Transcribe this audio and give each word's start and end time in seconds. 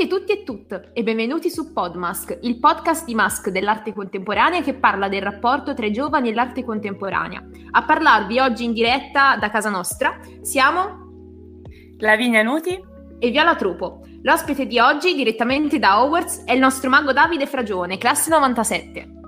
a 0.00 0.06
tutti, 0.06 0.08
tutti 0.08 0.32
e 0.32 0.44
tutte 0.44 0.90
e 0.94 1.02
benvenuti 1.02 1.50
su 1.50 1.72
Podmask, 1.72 2.38
il 2.42 2.58
podcast 2.58 3.04
di 3.04 3.14
Mask 3.14 3.50
dell'arte 3.50 3.92
contemporanea 3.92 4.62
che 4.62 4.72
parla 4.72 5.08
del 5.08 5.20
rapporto 5.20 5.74
tra 5.74 5.84
i 5.84 5.92
giovani 5.92 6.30
e 6.30 6.34
l'arte 6.34 6.64
contemporanea. 6.64 7.44
A 7.72 7.82
parlarvi 7.82 8.38
oggi 8.38 8.64
in 8.64 8.72
diretta 8.72 9.36
da 9.36 9.50
casa 9.50 9.68
nostra 9.68 10.18
siamo 10.40 11.08
Lavinia 11.98 12.42
Nuti 12.42 12.82
e 13.18 13.30
Viola 13.30 13.56
Trupo. 13.56 14.06
L'ospite 14.22 14.66
di 14.66 14.78
oggi, 14.78 15.14
direttamente 15.14 15.78
da 15.78 16.02
Hogwarts, 16.02 16.44
è 16.44 16.52
il 16.52 16.60
nostro 16.60 16.88
mago 16.88 17.12
Davide 17.12 17.46
Fragione, 17.46 17.98
classe 17.98 18.30
97. 18.30 19.19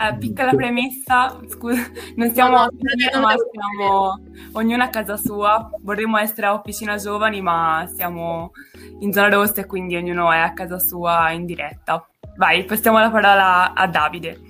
Eh, 0.00 0.16
piccola 0.16 0.52
premessa, 0.54 1.38
scusa, 1.46 1.82
non 2.16 2.32
siamo 2.32 2.56
no, 2.56 2.70
no, 3.12 3.20
ma 3.20 3.34
siamo 3.52 4.22
ognuno 4.52 4.82
a 4.82 4.88
casa 4.88 5.18
sua. 5.18 5.70
Vorremmo 5.82 6.16
essere 6.16 6.46
a 6.46 6.54
Officina 6.54 6.96
Giovani, 6.96 7.42
ma 7.42 7.86
siamo 7.94 8.52
in 9.00 9.12
zona 9.12 9.28
rossa 9.28 9.60
e 9.60 9.66
quindi 9.66 9.96
ognuno 9.96 10.32
è 10.32 10.38
a 10.38 10.54
casa 10.54 10.78
sua 10.78 11.32
in 11.32 11.44
diretta. 11.44 12.08
Vai, 12.38 12.64
passiamo 12.64 12.98
la 12.98 13.10
parola 13.10 13.74
a 13.74 13.86
Davide. 13.86 14.40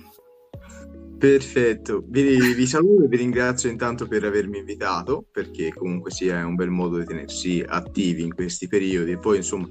Perfetto, 1.17 2.01
vi, 2.07 2.53
vi, 2.53 2.65
saluto 2.65 3.03
e 3.03 3.07
vi 3.07 3.17
ringrazio 3.17 3.69
intanto 3.69 4.07
per 4.07 4.23
avermi 4.23 4.59
invitato, 4.59 5.25
perché 5.29 5.73
comunque 5.73 6.11
sia 6.11 6.39
è 6.39 6.43
un 6.43 6.55
bel 6.55 6.69
modo 6.69 6.97
di 6.97 7.05
tenersi 7.05 7.61
attivi 7.67 8.23
in 8.23 8.33
questi 8.33 8.69
periodi. 8.69 9.11
E 9.11 9.17
poi, 9.17 9.37
insomma, 9.37 9.67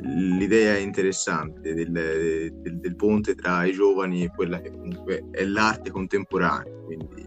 l'idea 0.00 0.76
interessante 0.78 1.74
del, 1.74 1.90
del, 1.90 2.78
del, 2.78 2.96
ponte 2.96 3.34
tra 3.34 3.64
i 3.64 3.72
giovani 3.72 4.24
e 4.24 4.30
quella 4.34 4.60
che 4.60 4.70
comunque 4.70 5.28
è 5.30 5.44
l'arte 5.44 5.90
contemporanea, 5.90 6.74
quindi 6.84 7.26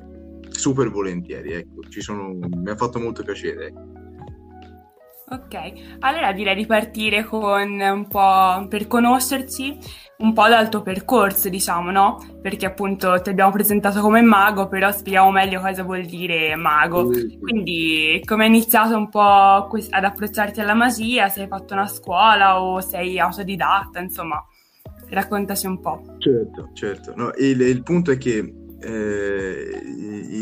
super 0.49 0.89
volentieri, 0.89 1.53
ecco, 1.53 1.81
sono, 1.99 2.33
mi 2.33 2.69
ha 2.69 2.75
fatto 2.75 2.99
molto 2.99 3.23
piacere. 3.23 3.67
Ecco. 3.67 3.96
Ok, 5.29 5.97
allora 5.99 6.31
direi 6.31 6.55
di 6.55 6.65
partire 6.65 7.25
con 7.25 7.81
un 7.81 8.07
po' 8.07 8.65
per 8.69 8.87
conoscerci 8.87 9.77
un 10.19 10.31
po' 10.31 10.47
dal 10.47 10.69
tuo 10.69 10.81
percorso, 10.81 11.49
diciamo, 11.49 11.91
no? 11.91 12.17
Perché 12.41 12.65
appunto 12.65 13.19
ti 13.21 13.29
abbiamo 13.29 13.51
presentato 13.51 13.99
come 13.99 14.21
mago, 14.21 14.69
però 14.69 14.89
spieghiamo 14.89 15.29
meglio 15.31 15.59
cosa 15.59 15.83
vuol 15.83 16.05
dire 16.05 16.55
mago. 16.55 17.11
Quindi 17.41 18.21
come 18.23 18.43
hai 18.43 18.49
iniziato 18.49 18.95
un 18.95 19.09
po' 19.09 19.19
ad 19.19 20.03
approcciarti 20.05 20.61
alla 20.61 20.73
magia, 20.73 21.27
se 21.27 21.41
hai 21.41 21.47
fatto 21.47 21.73
una 21.73 21.87
scuola 21.87 22.61
o 22.61 22.79
sei 22.79 23.19
autodidatta, 23.19 23.99
insomma, 23.99 24.41
raccontaci 25.09 25.67
un 25.67 25.81
po'. 25.81 26.03
Certo, 26.19 26.69
certo. 26.71 27.13
No, 27.17 27.31
il, 27.35 27.59
il 27.59 27.83
punto 27.83 28.11
è 28.11 28.17
che 28.17 28.53
eh, 28.79 29.66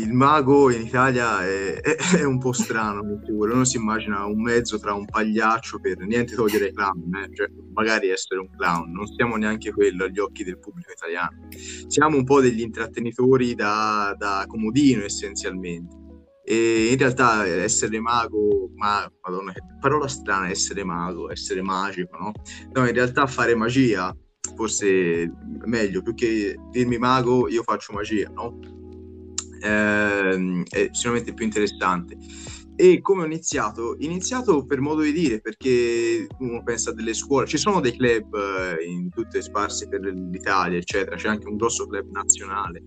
il 0.06 0.12
mago 0.12 0.70
in 0.70 0.82
Italia 0.82 1.44
è, 1.44 1.80
è, 1.80 2.22
un 2.22 2.38
po' 2.38 2.52
strano, 2.52 3.20
uno 3.26 3.64
si 3.64 3.76
immagina 3.76 4.24
un 4.24 4.40
mezzo 4.40 4.78
tra 4.78 4.94
un 4.94 5.04
pagliaccio 5.04 5.80
per 5.80 5.98
niente 5.98 6.36
togliere 6.36 6.68
i 6.68 6.72
clown, 6.72 7.12
eh? 7.14 7.34
cioè, 7.34 7.48
magari 7.74 8.10
essere 8.10 8.40
un 8.40 8.48
clown, 8.56 8.92
non 8.92 9.06
siamo 9.06 9.36
neanche 9.36 9.72
quello 9.72 10.04
agli 10.04 10.20
occhi 10.20 10.44
del 10.44 10.58
pubblico 10.60 10.92
italiano, 10.92 11.48
siamo 11.88 12.16
un 12.16 12.24
po' 12.24 12.40
degli 12.40 12.60
intrattenitori 12.60 13.54
da, 13.54 14.14
da 14.16 14.44
comodino 14.46 15.02
essenzialmente. 15.02 16.04
E 16.48 16.90
in 16.92 16.98
realtà 16.98 17.44
essere 17.44 17.98
mago, 17.98 18.70
ma 18.76 19.10
madonna 19.22 19.52
che 19.52 19.62
parola 19.80 20.06
strana, 20.06 20.48
essere 20.48 20.84
mago, 20.84 21.28
essere 21.28 21.60
magico, 21.60 22.16
no? 22.16 22.32
No, 22.72 22.86
in 22.86 22.94
realtà 22.94 23.26
fare 23.26 23.56
magia 23.56 24.16
forse 24.54 25.28
meglio, 25.64 26.02
più 26.02 26.14
che 26.14 26.54
dirmi 26.70 26.98
mago, 26.98 27.48
io 27.48 27.64
faccio 27.64 27.92
magia, 27.92 28.30
no? 28.32 28.58
Eh, 29.66 30.62
è 30.68 30.88
sicuramente 30.92 31.34
più 31.34 31.44
interessante. 31.44 32.16
E 32.78 33.00
come 33.00 33.22
ho 33.22 33.26
iniziato? 33.26 33.96
Iniziato 34.00 34.66
per 34.66 34.80
modo 34.80 35.00
di 35.00 35.12
dire, 35.12 35.40
perché 35.40 36.26
uno 36.40 36.62
pensa 36.62 36.92
delle 36.92 37.14
scuole, 37.14 37.46
ci 37.46 37.56
sono 37.56 37.80
dei 37.80 37.96
club 37.96 38.34
eh, 38.34 38.84
in 38.84 39.08
tutte 39.08 39.40
sparse 39.40 39.88
per 39.88 40.02
l'Italia, 40.02 40.78
eccetera, 40.78 41.16
c'è 41.16 41.28
anche 41.28 41.48
un 41.48 41.56
grosso 41.56 41.86
club 41.86 42.10
nazionale. 42.10 42.82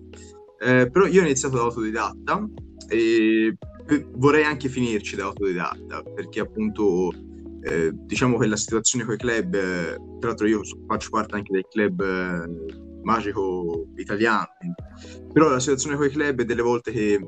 Eh, 0.60 0.88
però 0.90 1.06
io 1.06 1.22
ho 1.22 1.24
iniziato 1.24 1.56
da 1.56 1.62
autodidatta 1.62 2.48
e 2.88 3.56
vorrei 4.12 4.44
anche 4.44 4.68
finirci 4.68 5.16
da 5.16 5.24
autodidatta, 5.24 6.02
perché 6.14 6.40
appunto 6.40 7.10
eh, 7.62 7.90
diciamo 7.92 8.38
che 8.38 8.46
la 8.46 8.56
situazione 8.56 9.04
con 9.04 9.14
i 9.14 9.18
club, 9.18 9.54
eh, 9.54 9.96
tra 10.20 10.28
l'altro 10.28 10.46
io 10.46 10.60
faccio 10.86 11.10
parte 11.10 11.34
anche 11.34 11.52
del 11.52 11.66
club 11.68 12.00
eh, 12.00 12.88
magico 13.02 13.88
italiano, 13.96 14.48
però 15.32 15.48
la 15.48 15.60
situazione 15.60 15.96
con 15.96 16.06
i 16.06 16.10
club 16.10 16.40
è 16.40 16.44
delle 16.44 16.62
volte 16.62 16.92
che 16.92 17.20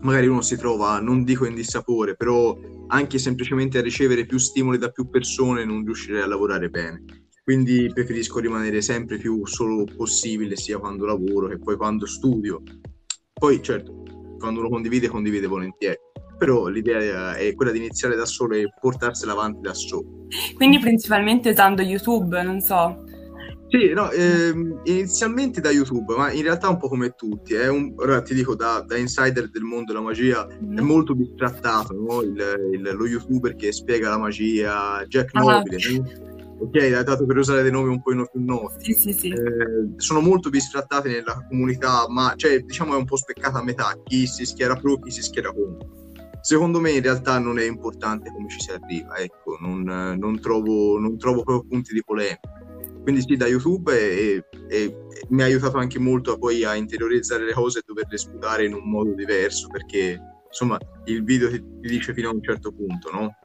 magari 0.00 0.26
uno 0.26 0.42
si 0.42 0.56
trova, 0.56 1.00
non 1.00 1.24
dico 1.24 1.46
in 1.46 1.54
dissapore, 1.54 2.16
però 2.16 2.56
anche 2.88 3.18
semplicemente 3.18 3.78
a 3.78 3.82
ricevere 3.82 4.26
più 4.26 4.38
stimoli 4.38 4.78
da 4.78 4.90
più 4.90 5.08
persone 5.08 5.64
non 5.64 5.84
riuscirei 5.84 6.22
a 6.22 6.26
lavorare 6.26 6.68
bene. 6.68 7.04
Quindi 7.42 7.90
preferisco 7.92 8.38
rimanere 8.38 8.80
sempre 8.80 9.18
più 9.18 9.46
solo 9.46 9.84
possibile, 9.96 10.56
sia 10.56 10.78
quando 10.78 11.04
lavoro 11.04 11.48
che 11.48 11.58
poi 11.58 11.76
quando 11.76 12.06
studio. 12.06 12.62
Poi 13.32 13.62
certo, 13.62 14.02
quando 14.38 14.60
uno 14.60 14.68
condivide, 14.68 15.08
condivide 15.08 15.46
volentieri 15.46 15.98
però 16.36 16.66
l'idea 16.66 17.36
è 17.36 17.54
quella 17.54 17.70
di 17.70 17.78
iniziare 17.78 18.16
da 18.16 18.26
solo 18.26 18.54
e 18.54 18.68
portarsela 18.80 19.32
avanti 19.32 19.60
da 19.60 19.74
solo. 19.74 20.26
Quindi 20.54 20.78
principalmente 20.78 21.50
usando 21.50 21.82
YouTube, 21.82 22.42
non 22.42 22.60
so. 22.60 23.03
Sì, 23.74 23.92
no, 23.92 24.08
ehm, 24.12 24.82
inizialmente 24.84 25.60
da 25.60 25.72
YouTube, 25.72 26.14
ma 26.14 26.30
in 26.30 26.42
realtà 26.42 26.68
un 26.68 26.76
po' 26.76 26.88
come 26.88 27.16
tutti. 27.16 27.54
È 27.54 27.68
un, 27.68 27.92
ora 27.96 28.22
ti 28.22 28.32
dico, 28.32 28.54
da, 28.54 28.84
da 28.86 28.96
insider 28.96 29.50
del 29.50 29.64
mondo 29.64 29.92
della 29.92 30.04
magia 30.04 30.46
mm. 30.46 30.78
è 30.78 30.80
molto 30.80 31.16
bistrattato, 31.16 31.92
no? 31.92 32.22
il, 32.22 32.70
il, 32.72 32.94
lo 32.94 33.04
youtuber 33.04 33.56
che 33.56 33.72
spiega 33.72 34.10
la 34.10 34.18
magia, 34.18 35.02
Jack 35.08 35.30
ah. 35.34 35.40
Nobile. 35.40 35.76
No? 35.98 36.32
ok, 36.56 37.02
dato 37.02 37.26
per 37.26 37.36
usare 37.36 37.62
dei 37.62 37.72
nomi 37.72 37.88
un 37.88 38.00
po' 38.00 38.12
più 38.12 38.44
noti. 38.44 38.92
Sì, 38.92 38.92
sì, 38.92 39.12
sì. 39.12 39.28
Eh, 39.30 39.94
sono 39.96 40.20
molto 40.20 40.50
bistrattati 40.50 41.08
nella 41.08 41.44
comunità, 41.48 42.06
ma 42.08 42.32
cioè, 42.36 42.60
diciamo 42.60 42.94
è 42.94 42.96
un 42.96 43.04
po' 43.04 43.16
speccata 43.16 43.58
a 43.58 43.64
metà, 43.64 43.92
chi 44.04 44.28
si 44.28 44.44
schiera 44.44 44.76
pro, 44.76 45.00
chi 45.00 45.10
si 45.10 45.20
schiera 45.20 45.52
contro 45.52 46.02
secondo 46.44 46.78
me 46.78 46.90
in 46.90 47.00
realtà 47.00 47.38
non 47.38 47.58
è 47.58 47.64
importante 47.64 48.30
come 48.30 48.50
ci 48.50 48.60
si 48.60 48.70
arriva, 48.70 49.16
ecco, 49.16 49.56
non, 49.60 49.82
non, 50.18 50.38
trovo, 50.40 50.98
non 50.98 51.16
trovo 51.16 51.42
proprio 51.42 51.66
punti 51.66 51.94
di 51.94 52.04
polemica. 52.04 52.53
Quindi 53.04 53.20
sì, 53.20 53.36
da 53.36 53.46
YouTube 53.46 53.92
e, 53.92 54.44
e, 54.68 54.78
e 54.78 54.96
mi 55.28 55.42
ha 55.42 55.44
aiutato 55.44 55.76
anche 55.76 55.98
molto 55.98 56.38
poi 56.38 56.64
a 56.64 56.74
interiorizzare 56.74 57.44
le 57.44 57.52
cose 57.52 57.80
e 57.80 57.82
doverle 57.86 58.16
sputare 58.16 58.64
in 58.64 58.72
un 58.72 58.88
modo 58.88 59.12
diverso, 59.12 59.68
perché 59.68 60.18
insomma 60.46 60.78
il 61.04 61.22
video 61.22 61.50
ti, 61.50 61.62
ti 61.82 61.88
dice 61.88 62.14
fino 62.14 62.30
a 62.30 62.32
un 62.32 62.42
certo 62.42 62.72
punto, 62.72 63.10
no? 63.12 63.36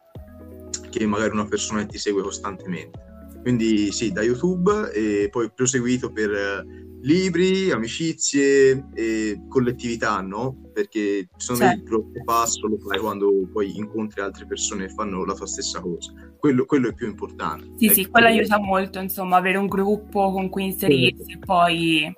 Che 0.90 1.06
magari 1.06 1.34
una 1.34 1.48
persona 1.48 1.86
ti 1.86 1.98
segue 1.98 2.24
costantemente. 2.24 3.08
Quindi 3.42 3.92
sì, 3.92 4.12
da 4.12 4.22
YouTube 4.22 4.92
e 4.94 5.28
poi 5.30 5.52
proseguito 5.54 6.12
per 6.12 6.66
libri, 7.02 7.72
amicizie 7.72 8.90
e 8.94 9.42
collettività, 9.48 10.20
no? 10.22 10.70
Perché 10.74 11.30
sono 11.38 11.58
certo. 11.60 11.76
il 11.78 11.84
primo 11.84 12.24
passo 12.26 12.68
lo 12.68 12.78
fai 12.78 13.00
quando 13.00 13.32
poi 13.52 13.78
incontri 13.78 14.22
altre 14.22 14.46
persone 14.46 14.88
che 14.88 14.94
fanno 14.94 15.24
la 15.26 15.34
tua 15.34 15.48
stessa 15.48 15.80
cosa. 15.80 16.14
Quello, 16.38 16.66
quello 16.66 16.90
è 16.90 16.94
più 16.94 17.08
importante. 17.08 17.72
Sì, 17.78 17.86
ecco. 17.86 17.94
sì, 17.94 18.08
quello 18.08 18.28
aiuta 18.28 18.60
molto, 18.60 19.00
insomma, 19.00 19.38
avere 19.38 19.58
un 19.58 19.68
gruppo 19.68 20.32
con 20.32 20.50
cui 20.50 20.66
inserirsi 20.66 21.24
sì. 21.24 21.32
e 21.34 21.40
poi... 21.40 22.14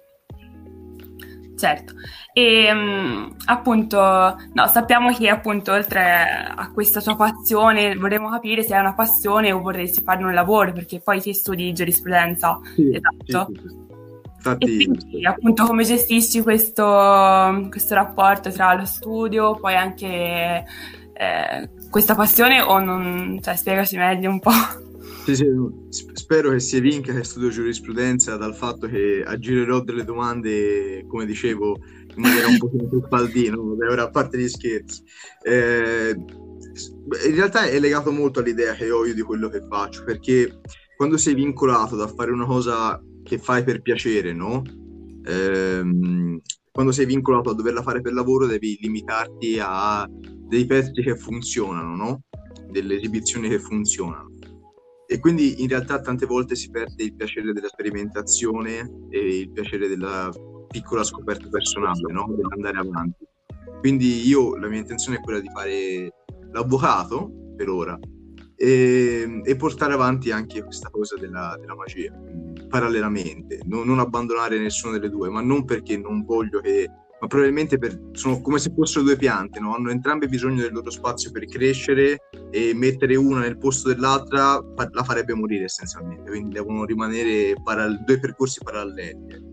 Certo, 1.54 1.94
e 2.34 2.72
um, 2.72 3.36
appunto, 3.45 4.00
no, 4.00 4.68
sappiamo 4.68 5.13
che 5.13 5.27
appunto 5.30 5.74
oltre 5.74 6.01
a 6.56 6.72
questa 6.72 7.01
tua 7.01 7.16
passione 7.16 7.94
vorremmo 7.95 8.30
capire 8.30 8.63
se 8.63 8.75
è 8.75 8.80
una 8.80 8.95
passione 8.95 9.51
o 9.51 9.62
vorresti 9.62 10.01
fare 10.01 10.24
un 10.24 10.34
lavoro, 10.34 10.72
perché 10.72 11.01
poi 11.01 11.22
ti 11.22 11.36
studi 11.36 11.72
giurisprudenza, 11.72 12.60
sì, 12.74 12.89
esatto. 12.95 13.51
Sì, 13.54 13.91
Infatti... 14.44 14.82
E 14.82 14.86
quindi 14.86 15.26
appunto 15.26 15.66
come 15.66 15.84
gestisci 15.84 16.42
questo, 16.42 17.68
questo 17.70 17.94
rapporto 17.94 18.50
tra 18.52 18.74
lo 18.74 18.86
studio, 18.86 19.56
poi 19.60 19.76
anche 19.76 20.66
eh, 21.14 21.70
questa 21.92 22.16
passione 22.16 22.60
o 22.60 22.80
non... 22.80 23.40
cioè 23.42 23.56
spiegaci 23.56 23.98
meglio 23.98 24.32
un 24.32 24.40
po'. 24.40 24.52
Sì, 25.26 25.36
sì, 25.36 25.46
spero 26.14 26.50
che 26.50 26.60
si 26.60 26.78
evinca 26.78 27.14
che 27.14 27.24
studio 27.24 27.50
giurisprudenza 27.50 28.38
dal 28.38 28.56
fatto 28.56 28.88
che 28.88 29.24
aggirerò 29.24 29.82
delle 29.82 30.04
domande, 30.04 31.06
come 31.08 31.28
dicevo, 31.28 31.78
in 32.16 32.22
maniera 32.22 32.48
un 32.48 32.58
po' 32.58 32.68
più 32.70 33.08
paldino, 33.08 33.78
ora 33.88 34.04
a 34.04 34.10
parte 34.10 34.40
gli 34.40 34.48
scherzi. 34.48 35.04
Eh, 35.44 36.16
in 37.28 37.36
realtà 37.36 37.66
è 37.66 37.78
legato 37.80 38.12
molto 38.12 38.40
all'idea 38.40 38.74
che 38.74 38.90
ho 38.90 39.06
io 39.06 39.14
di 39.14 39.22
quello 39.22 39.50
che 39.50 39.64
faccio, 39.70 40.04
perché 40.04 40.60
quando 40.98 41.18
sei 41.18 41.36
vincolato 41.36 41.96
da 41.96 42.08
fare 42.08 42.32
una 42.32 42.46
cosa 42.46 43.00
che 43.24 43.38
fai 43.38 43.64
per 43.64 43.82
piacere, 43.82 44.34
no? 44.34 44.64
Ehm, 45.26 46.40
quando 46.72 46.92
sei 46.92 47.06
vincolato 47.06 47.50
a 47.50 47.54
doverla 47.54 47.82
fare 47.82 48.02
per 48.02 48.14
lavoro 48.14 48.46
devi 48.46 48.78
limitarti 48.82 49.60
a 49.62 50.08
dei 50.10 50.66
pezzi 50.66 51.02
che 51.02 51.16
funzionano, 51.16 51.96
no? 51.96 52.22
Delle 52.70 52.96
esibizioni 52.96 53.50
che 53.50 53.60
funzionano. 53.60 54.30
E 55.06 55.20
quindi 55.20 55.62
in 55.62 55.68
realtà 55.68 56.00
tante 56.00 56.26
volte 56.26 56.56
si 56.56 56.70
perde 56.70 57.04
il 57.04 57.16
piacere 57.16 57.52
della 57.52 57.68
sperimentazione 57.68 58.90
e 59.10 59.40
il 59.40 59.52
piacere 59.52 59.90
della 59.90 60.30
piccola 60.70 61.04
scoperta 61.04 61.50
personale, 61.50 62.12
no? 62.12 62.34
Dell'andare 62.34 62.78
avanti. 62.78 63.26
Quindi 63.80 64.26
io 64.26 64.56
la 64.56 64.68
mia 64.68 64.80
intenzione 64.80 65.18
è 65.18 65.22
quella 65.22 65.40
di 65.40 65.50
fare 65.54 66.14
l'avvocato 66.52 67.54
per 67.58 67.68
ora 67.70 68.00
e, 68.62 69.42
e, 69.44 69.56
portare 69.56 69.94
avanti 69.94 70.30
anche 70.30 70.63
questa 70.63 70.92
cosa 70.92 71.18
della, 71.18 71.58
della 71.60 71.74
magia 71.74 72.13
parallelamente, 72.69 73.62
non, 73.66 73.88
non, 73.88 73.98
abbandonare 73.98 74.60
nessuna 74.60 74.94
delle 74.94 75.10
due, 75.10 75.30
ma 75.30 75.42
non 75.42 75.66
perché 75.66 75.98
non 75.98 76.24
voglio 76.24 76.60
che, 76.60 76.88
ma 77.19 77.25
probabilmente 77.25 77.80
per, 77.80 78.00
sono 78.12 78.40
come 78.40 78.60
se 78.60 78.72
fossero 78.75 79.04
due 79.04 79.16
piante, 79.16 79.60
no? 79.60 79.74
hanno 79.74 79.90
entrambe 79.90 80.28
bisogno 80.28 80.62
del 80.62 80.74
loro 80.74 80.92
spazio 80.92 81.31
per 81.31 81.46
crescere 81.46 82.30
e 82.52 82.74
mettere 82.75 83.16
una 83.16 83.40
nel 83.40 83.58
posto 83.58 83.88
dell'altra 83.88 84.63
la 84.92 85.04
farebbe 85.04 85.34
morire 85.34 85.63
essenzialmente, 85.63 86.30
quindi 86.30 86.54
devono 86.54 86.86
rimanere 86.86 87.56
paral- 87.63 88.04
due 88.06 88.19
percorsi 88.19 88.60
paralleli. 88.63 89.50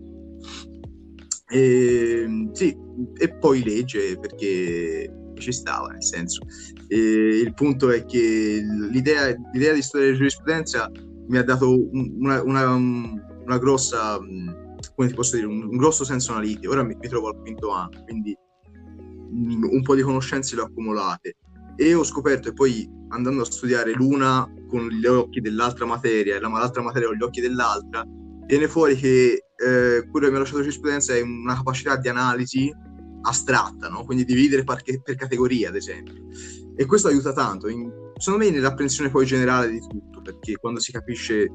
E, 1.51 2.49
sì, 2.53 2.77
e 3.17 3.33
poi 3.37 3.63
legge 3.63 4.19
perché 4.19 5.11
ci 5.39 5.51
stava, 5.51 5.87
nel 5.87 6.03
senso. 6.03 6.45
E 6.91 6.97
il 6.97 7.53
punto 7.53 7.91
è 7.91 8.03
che 8.05 8.61
l'idea, 8.91 9.27
l'idea 9.53 9.73
di 9.73 9.81
studiare 9.81 10.15
giurisprudenza 10.15 10.91
mi 11.27 11.37
ha 11.37 11.43
dato 11.43 11.87
una, 11.91 12.41
una, 12.41 12.73
una 12.73 13.57
grossa, 13.59 14.17
come 14.17 15.07
ti 15.07 15.13
posso 15.13 15.35
dire, 15.35 15.47
un, 15.47 15.63
un, 15.63 15.77
grosso 15.77 16.03
senso 16.03 16.31
analitico. 16.31 16.71
Ora 16.71 16.83
mi, 16.83 16.97
mi 16.99 17.07
trovo 17.07 17.29
al 17.29 17.39
quinto 17.39 17.71
anno, 17.71 18.03
quindi 18.03 18.35
un 19.31 19.81
po' 19.83 19.93
di 19.93 20.01
conoscenze 20.01 20.55
le 20.55 20.61
ho 20.61 20.65
accumulate 20.65 21.35
e 21.75 21.93
ho 21.93 22.03
scoperto 22.03 22.49
e 22.49 22.53
poi 22.53 22.89
andando 23.09 23.43
a 23.43 23.45
studiare 23.45 23.93
l'una 23.93 24.51
con 24.67 24.87
gli 24.87 25.05
occhi 25.05 25.39
dell'altra 25.39 25.85
materia 25.85 26.35
e 26.35 26.39
l'altra 26.39 26.81
materia 26.81 27.07
con 27.07 27.17
gli 27.17 27.23
occhi 27.23 27.41
dell'altra 27.41 28.03
viene 28.49 28.67
fuori 28.67 28.95
che 28.95 29.43
eh, 29.55 30.07
quello 30.09 30.25
che 30.25 30.31
mi 30.31 30.37
ha 30.37 30.39
lasciato 30.39 30.61
giurisprudenza 30.61 31.13
è 31.13 31.21
una 31.21 31.55
capacità 31.55 31.95
di 31.97 32.09
analisi 32.09 32.73
astratta, 33.21 33.89
no? 33.89 34.03
quindi 34.05 34.25
dividere 34.25 34.63
per, 34.63 34.81
categorie, 35.15 35.67
ad 35.67 35.75
esempio. 35.75 36.25
E 36.75 36.85
questo 36.85 37.07
aiuta 37.07 37.33
tanto, 37.33 37.67
in, 37.67 37.91
secondo 38.15 38.45
me, 38.45 38.51
nell'apprensione 38.51 39.09
poi 39.09 39.25
generale 39.25 39.69
di 39.69 39.79
tutto, 39.79 40.21
perché 40.21 40.55
quando 40.57 40.79
si 40.79 40.91
capisce, 40.91 41.51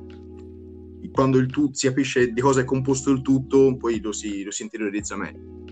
quando 1.12 1.38
il 1.38 1.50
tutto, 1.50 1.74
si 1.74 1.86
capisce 1.88 2.32
di 2.32 2.40
cosa 2.40 2.60
è 2.60 2.64
composto 2.64 3.10
il 3.10 3.22
tutto, 3.22 3.76
poi 3.76 4.00
lo 4.00 4.12
si, 4.12 4.42
lo 4.42 4.50
si 4.50 4.62
interiorizza 4.62 5.16
meglio. 5.16 5.62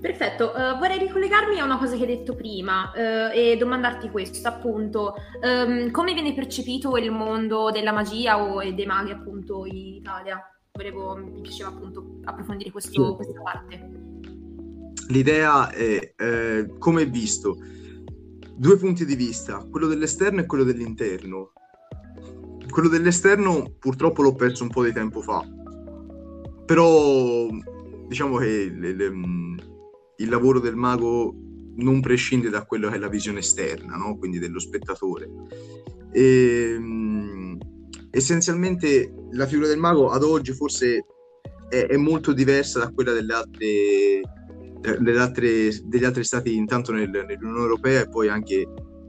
Perfetto, 0.00 0.50
uh, 0.50 0.78
vorrei 0.78 0.98
ricollegarmi 0.98 1.58
a 1.58 1.64
una 1.64 1.78
cosa 1.78 1.96
che 1.96 2.02
hai 2.02 2.08
detto 2.08 2.34
prima 2.34 2.92
uh, 2.94 3.30
e 3.32 3.56
domandarti 3.58 4.10
questo, 4.10 4.46
appunto, 4.46 5.14
um, 5.40 5.90
come 5.90 6.12
viene 6.12 6.34
percepito 6.34 6.98
il 6.98 7.10
mondo 7.10 7.70
della 7.70 7.92
magia 7.92 8.42
o 8.42 8.60
dei 8.60 8.84
maghi 8.84 9.12
appunto 9.12 9.64
in 9.64 9.76
Italia? 9.94 10.38
Volevo, 10.72 11.16
mi 11.16 11.40
piaceva 11.40 11.70
appunto 11.70 12.18
approfondire 12.24 12.70
questo, 12.70 12.90
sì. 12.92 13.14
questa 13.16 13.40
parte 13.40 14.12
l'idea 15.08 15.70
è 15.70 16.14
eh, 16.16 16.74
come 16.78 17.02
è 17.02 17.08
visto 17.08 17.58
due 18.56 18.76
punti 18.76 19.04
di 19.04 19.14
vista, 19.14 19.66
quello 19.70 19.86
dell'esterno 19.86 20.40
e 20.40 20.46
quello 20.46 20.64
dell'interno. 20.64 21.52
Quello 22.68 22.88
dell'esterno 22.88 23.74
purtroppo 23.78 24.22
l'ho 24.22 24.34
perso 24.34 24.64
un 24.64 24.70
po' 24.70 24.82
di 24.82 24.92
tempo 24.92 25.20
fa, 25.20 25.46
però 26.64 27.48
diciamo 28.08 28.38
che 28.38 28.72
le, 28.76 28.94
le, 28.94 29.12
il 30.16 30.28
lavoro 30.28 30.58
del 30.58 30.74
mago 30.74 31.34
non 31.76 32.00
prescinde 32.00 32.50
da 32.50 32.64
quello 32.64 32.88
che 32.88 32.96
è 32.96 32.98
la 32.98 33.08
visione 33.08 33.40
esterna, 33.40 33.96
no? 33.96 34.16
quindi 34.16 34.38
dello 34.38 34.58
spettatore. 34.58 35.28
E, 36.12 36.78
essenzialmente 38.10 39.12
la 39.32 39.46
figura 39.46 39.68
del 39.68 39.78
mago 39.78 40.10
ad 40.10 40.22
oggi 40.22 40.52
forse 40.52 41.04
è, 41.68 41.86
è 41.86 41.96
molto 41.96 42.32
diversa 42.32 42.78
da 42.78 42.92
quella 42.92 43.12
delle 43.12 43.34
altre 43.34 44.20
altre, 45.18 45.70
degli 45.84 46.04
altri 46.04 46.24
stati 46.24 46.54
intanto 46.54 46.92
nel, 46.92 47.10
nell'Unione 47.10 47.60
Europea 47.60 48.02
e 48.02 48.08
poi 48.08 48.28
anche 48.28 48.66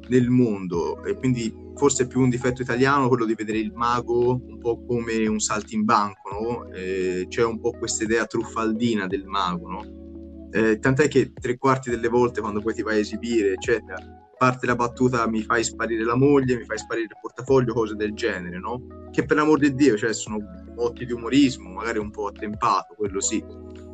nel 0.07 0.30
mondo 0.30 1.04
e 1.04 1.16
quindi 1.16 1.54
forse 1.75 2.04
è 2.04 2.07
più 2.07 2.22
un 2.22 2.30
difetto 2.30 2.62
italiano 2.62 3.07
quello 3.07 3.25
di 3.25 3.33
vedere 3.33 3.57
il 3.57 3.74
mago 3.74 4.42
un 4.48 4.60
po' 4.60 4.86
come 4.86 5.27
un 5.27 5.39
saltimbanco, 5.39 6.30
no? 6.31 6.74
Eh, 6.74 7.25
c'è 7.27 7.44
un 7.44 7.60
po' 7.60 7.72
questa 7.72 8.04
idea 8.04 8.25
truffaldina 8.25 9.07
del 9.07 9.25
mago, 9.25 9.69
no? 9.69 10.04
eh, 10.56 10.80
tant'è 10.80 11.10
che 11.10 11.33
tre 11.33 11.57
quarti 11.57 11.89
delle 11.89 12.07
volte 12.07 12.39
quando 12.39 12.62
poi 12.62 12.74
ti 12.74 12.81
vai 12.81 12.95
a 12.95 13.00
esibire, 13.00 13.51
eccetera, 13.54 13.98
parte 14.38 14.66
la 14.66 14.75
battuta 14.75 15.27
mi 15.27 15.42
fai 15.42 15.66
sparire 15.66 16.06
la 16.06 16.16
moglie, 16.16 16.56
mi 16.56 16.63
fai 16.63 16.77
sparire 16.77 17.07
il 17.07 17.18
portafoglio, 17.19 17.74
cose 17.74 17.95
del 17.95 18.13
genere, 18.13 18.57
no? 18.57 19.10
Che 19.12 19.25
per 19.25 19.36
l'amor 19.36 19.60
di 19.60 19.75
Dio, 19.75 19.98
cioè 19.98 20.13
sono 20.13 20.38
motti 20.74 21.06
di 21.06 21.12
umorismo, 21.12 21.72
magari 21.72 22.00
un 22.00 22.10
po' 22.10 22.27
attempato, 22.27 22.95
quello 22.95 23.19
sì, 23.19 23.44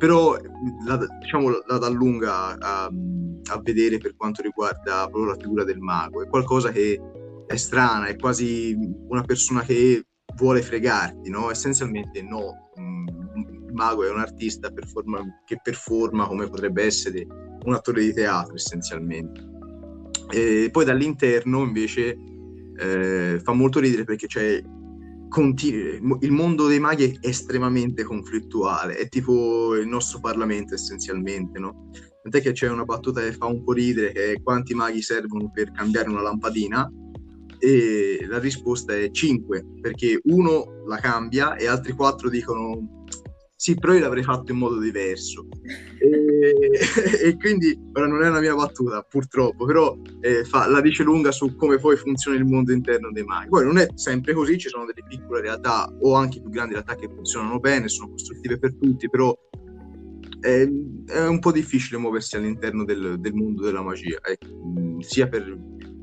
però 0.02 0.36
la, 0.84 0.98
diciamo 1.20 1.62
la 1.64 1.78
dà 1.78 1.88
lunga 1.88 2.58
a, 2.58 2.86
a, 2.86 3.60
vedere 3.62 3.98
per 3.98 4.16
quanto 4.16 4.42
riguarda 4.42 5.06
proprio 5.08 5.26
la 5.26 5.36
figura 5.38 5.62
del 5.62 5.78
mago, 5.78 6.24
è 6.24 6.28
qualcosa 6.28 6.72
che 6.72 7.00
è 7.46 7.54
strana, 7.54 8.06
è 8.06 8.16
quasi 8.16 8.76
una 9.06 9.22
persona 9.22 9.62
che 9.62 10.04
vuole 10.34 10.60
fregarti, 10.60 11.30
no? 11.30 11.52
Essenzialmente 11.52 12.20
no, 12.20 12.72
il 12.74 13.72
mago 13.74 14.04
è 14.04 14.10
un 14.10 14.18
artista 14.18 14.72
performa, 14.72 15.20
che 15.44 15.60
performa 15.62 16.26
come 16.26 16.48
potrebbe 16.48 16.82
essere 16.82 17.24
un 17.64 17.72
attore 17.72 18.02
di 18.02 18.12
teatro 18.12 18.56
essenzialmente. 18.56 19.40
E 20.32 20.68
poi 20.72 20.84
dall'interno 20.84 21.62
invece 21.62 22.18
eh, 22.76 23.40
fa 23.40 23.52
molto 23.52 23.78
ridere 23.78 24.02
perché 24.02 24.26
c'è 24.26 24.60
continu- 25.32 26.22
il 26.22 26.30
mondo 26.30 26.66
dei 26.66 26.78
maghi 26.78 27.04
è 27.04 27.26
estremamente 27.26 28.04
conflittuale, 28.04 28.96
è 28.96 29.08
tipo 29.08 29.74
il 29.74 29.88
nostro 29.88 30.20
Parlamento 30.20 30.74
essenzialmente, 30.74 31.58
no? 31.58 31.88
Tant'è 32.22 32.42
che 32.42 32.52
c'è 32.52 32.68
una 32.68 32.84
battuta 32.84 33.22
che 33.22 33.32
fa 33.32 33.46
un 33.46 33.64
po' 33.64 33.72
ridere, 33.72 34.12
che 34.12 34.32
è 34.32 34.42
quanti 34.42 34.74
maghi 34.74 35.00
servono 35.00 35.50
per 35.50 35.72
cambiare 35.72 36.10
una 36.10 36.20
lampadina? 36.20 36.86
E 37.58 38.26
la 38.28 38.38
risposta 38.38 38.94
è 38.94 39.10
5, 39.10 39.64
perché 39.80 40.20
uno 40.24 40.84
la 40.86 40.98
cambia 40.98 41.56
e 41.56 41.66
altri 41.66 41.92
4 41.94 42.28
dicono 42.28 43.04
sì, 43.62 43.76
però 43.76 43.92
io 43.92 44.00
l'avrei 44.00 44.24
fatto 44.24 44.50
in 44.50 44.58
modo 44.58 44.80
diverso. 44.80 45.46
E, 46.00 46.72
e, 47.28 47.36
quindi, 47.36 47.78
ora 47.92 48.08
non 48.08 48.24
è 48.24 48.28
una 48.28 48.40
mia 48.40 48.56
battuta, 48.56 49.02
purtroppo, 49.02 49.64
però 49.66 49.96
eh, 50.20 50.42
fa, 50.42 50.66
la 50.66 50.80
dice 50.80 51.04
lunga 51.04 51.30
su 51.30 51.54
come 51.54 51.78
poi 51.78 51.96
funziona 51.96 52.36
il 52.36 52.44
mondo 52.44 52.72
interno 52.72 53.12
dei 53.12 53.22
maghi. 53.22 53.50
Poi 53.50 53.64
non 53.64 53.78
è 53.78 53.86
sempre 53.94 54.32
così, 54.32 54.58
ci 54.58 54.68
sono 54.68 54.84
delle 54.84 55.06
piccole 55.06 55.42
realtà 55.42 55.88
o 56.00 56.14
anche 56.16 56.40
più 56.40 56.50
grandi 56.50 56.72
realtà 56.72 56.96
che 56.96 57.08
funzionano 57.08 57.60
bene, 57.60 57.86
sono 57.86 58.10
costruttive 58.10 58.58
per 58.58 58.74
tutti, 58.74 59.08
però 59.08 59.32
è, 60.40 60.68
è 61.06 61.26
un 61.28 61.38
po' 61.38 61.52
difficile 61.52 62.00
muoversi 62.00 62.34
all'interno 62.34 62.84
del, 62.84 63.20
del 63.20 63.32
mondo 63.32 63.62
della 63.62 63.82
magia, 63.82 64.18
eh, 64.22 64.38
sia 65.04 65.28
per, 65.28 65.56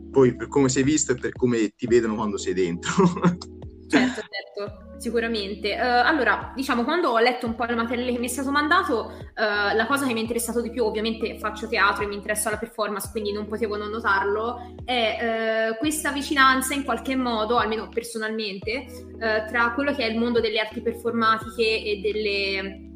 poi 0.09 0.33
per 0.33 0.47
come 0.47 0.69
sei 0.69 0.83
visto 0.83 1.11
e 1.11 1.15
per 1.15 1.33
come 1.33 1.73
ti 1.75 1.87
vedono 1.87 2.15
quando 2.15 2.37
sei 2.37 2.53
dentro. 2.53 3.03
Certo, 3.89 4.21
certo, 4.21 4.97
sicuramente. 4.97 5.73
Uh, 5.73 6.05
allora, 6.05 6.53
diciamo, 6.55 6.83
quando 6.83 7.09
ho 7.09 7.19
letto 7.19 7.47
un 7.47 7.55
po' 7.55 7.65
il 7.65 7.75
materiale 7.75 8.11
che 8.11 8.19
mi 8.19 8.27
è 8.27 8.29
stato 8.29 8.51
mandato, 8.51 9.11
uh, 9.11 9.75
la 9.75 9.85
cosa 9.87 10.05
che 10.05 10.13
mi 10.13 10.19
è 10.19 10.21
interessato 10.21 10.61
di 10.61 10.69
più, 10.69 10.83
ovviamente 10.83 11.37
faccio 11.39 11.67
teatro 11.67 12.03
e 12.03 12.07
mi 12.07 12.15
interessa 12.15 12.49
la 12.49 12.57
performance, 12.57 13.09
quindi 13.11 13.31
non 13.31 13.47
potevo 13.47 13.77
non 13.77 13.89
notarlo, 13.89 14.75
è 14.85 15.71
uh, 15.73 15.77
questa 15.77 16.11
vicinanza 16.11 16.73
in 16.73 16.83
qualche 16.83 17.15
modo, 17.15 17.57
almeno 17.57 17.89
personalmente, 17.89 18.85
tra 19.19 19.73
quello 19.73 19.93
che 19.93 20.03
è 20.03 20.09
il 20.09 20.17
mondo 20.17 20.39
delle 20.39 20.59
arti 20.59 20.81
performatiche 20.81 21.83
e 21.83 21.99
delle 22.01 22.88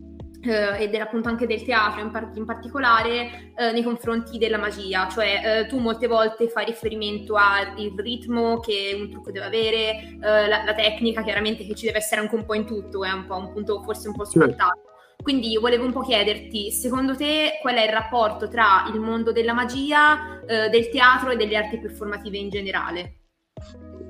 eh, 0.44 0.84
ed 0.84 0.94
era 0.94 1.06
appunto 1.06 1.30
anche 1.30 1.48
del 1.48 1.64
teatro 1.64 2.02
in, 2.02 2.12
par- 2.12 2.32
in 2.36 2.46
particolare 2.46 3.54
eh, 3.56 3.72
nei 3.72 3.84
confronti 3.84 4.38
della 4.38 4.58
magia, 4.58 5.08
cioè 5.08 5.42
eh, 5.44 5.68
tu 5.68 5.80
molte 5.80 6.08
volte 6.08 6.50
fai 6.50 6.66
riferimento 6.66 7.36
al 7.36 7.74
ritmo 7.98 8.60
che 8.60 8.96
un 9.00 9.10
trucco 9.10 9.32
deve 9.32 9.46
avere, 9.46 10.18
eh, 10.22 10.48
la-, 10.48 10.64
la, 10.64 10.74
tecnica 10.74 11.24
chiaramente 11.24 11.66
che 11.66 11.76
ci 11.76 11.86
deve 11.86 12.00
essere 12.00 12.22
anche 12.22 12.36
un 12.36 12.46
po' 12.46 12.56
in 12.56 12.66
tutto, 12.66 13.04
è 13.04 13.12
un, 13.12 13.26
po', 13.26 13.38
un 13.38 13.52
punto 13.54 13.82
forse 13.84 14.08
un 14.08 14.16
po' 14.16 14.26
scontato. 14.26 14.82
Quindi 15.22 15.58
volevo 15.58 15.86
un 15.86 15.94
po' 15.94 16.02
chiederti, 16.02 16.70
secondo 16.72 17.16
te 17.16 17.60
qual 17.62 17.76
è 17.76 17.84
il 17.84 17.92
rapporto 17.92 18.50
tra 18.50 18.92
il 18.94 19.00
mondo 19.00 19.32
della 19.32 19.54
magia, 19.54 20.42
eh, 20.46 20.70
del 20.70 20.90
teatro 20.90 21.30
e 21.30 21.38
delle 21.38 21.56
arti 21.56 21.80
performative 21.80 22.38
in 22.38 22.50
generale? 22.50 23.23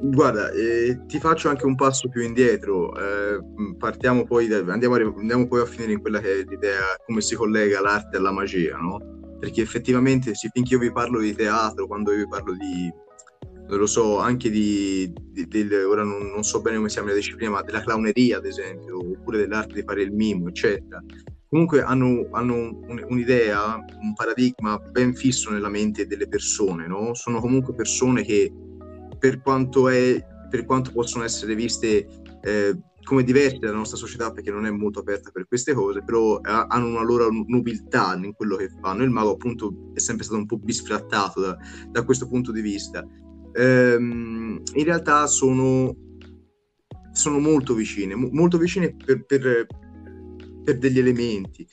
Guarda, 0.06 0.52
eh, 0.52 1.06
ti 1.06 1.18
faccio 1.18 1.48
anche 1.48 1.66
un 1.66 1.76
passo 1.76 2.10
più 2.10 2.22
indietro, 2.24 2.94
eh, 2.94 3.40
partiamo 3.78 4.26
poi, 4.26 4.48
da, 4.48 4.58
andiamo, 4.68 4.96
andiamo, 4.96 5.48
poi 5.48 5.62
a 5.62 5.66
finire 5.66 5.94
in 5.94 6.02
quella 6.02 6.20
che 6.20 6.42
è 6.42 6.44
l'idea, 6.44 6.98
come 7.06 7.22
si 7.22 7.36
collega 7.36 7.80
l'arte 7.80 8.18
alla 8.18 8.32
magia, 8.32 8.76
no? 8.76 9.00
Perché 9.40 9.62
effettivamente 9.62 10.36
sì, 10.36 10.50
finché 10.52 10.74
io 10.74 10.80
vi 10.80 10.92
parlo 10.92 11.22
di 11.22 11.34
teatro, 11.34 11.88
quando 11.88 12.12
io 12.12 12.18
vi 12.18 12.28
parlo 12.28 12.54
di, 12.54 12.92
non 13.68 13.78
lo 13.78 13.86
so, 13.86 14.20
anche 14.20 14.50
di, 14.50 15.10
di, 15.32 15.48
di 15.48 15.74
ora 15.74 16.04
non, 16.04 16.28
non, 16.28 16.44
so 16.44 16.60
bene 16.60 16.76
come 16.76 16.90
si 16.90 16.96
chiama 16.96 17.12
la 17.12 17.16
disciplina, 17.16 17.52
ma 17.52 17.62
della 17.62 17.82
clowneria 17.82 18.38
ad 18.38 18.46
esempio, 18.46 18.98
oppure 18.98 19.38
dell'arte 19.38 19.74
di 19.74 19.84
fare 19.84 20.02
il 20.02 20.12
mimo, 20.12 20.50
eccetera. 20.50 21.02
Comunque 21.48 21.82
hanno, 21.82 22.28
hanno 22.32 22.56
un, 22.56 23.06
un'idea, 23.08 23.76
un 24.02 24.14
paradigma 24.16 24.78
ben 24.80 25.16
fisso 25.16 25.50
nella 25.52 25.70
mente 25.70 26.08
delle 26.08 26.28
persone, 26.28 26.88
no? 26.88 27.14
Sono 27.14 27.40
comunque 27.40 27.74
persone 27.74 28.24
che 28.24 28.52
per 29.24 29.42
quanto, 29.42 29.88
è, 29.88 30.22
per 30.50 30.66
quanto 30.66 30.92
possono 30.92 31.24
essere 31.24 31.56
viste 31.56 32.10
eh, 32.42 32.78
come 33.04 33.24
diverse 33.24 33.58
dalla 33.58 33.78
nostra 33.78 33.96
società, 33.96 34.34
perché 34.34 34.52
non 34.52 34.66
è 34.66 34.70
molto 34.70 35.00
aperta 35.00 35.32
per 35.32 35.48
queste 35.48 35.72
cose, 35.72 36.04
però 36.04 36.40
eh, 36.40 36.42
hanno 36.68 36.88
una 36.88 37.04
loro 37.04 37.30
nobiltà 37.48 38.20
in 38.22 38.34
quello 38.34 38.58
che 38.58 38.70
fanno. 38.82 39.02
Il 39.02 39.12
mago, 39.12 39.32
appunto, 39.32 39.92
è 39.94 40.00
sempre 40.00 40.26
stato 40.26 40.42
un 40.42 40.46
po' 40.46 40.58
bisfrattato 40.58 41.40
da, 41.40 41.58
da 41.90 42.04
questo 42.04 42.28
punto 42.28 42.52
di 42.52 42.60
vista. 42.60 43.02
ehm, 43.54 44.62
in 44.74 44.84
realtà 44.84 45.26
sono, 45.28 45.96
sono 47.14 47.40
molto 47.40 47.76
vicine, 47.76 48.16
molto 48.16 48.58
vicine 48.58 48.94
per, 48.94 49.24
per, 49.24 49.68
per 50.66 50.78
degli 50.78 51.00
elementi. 51.00 51.66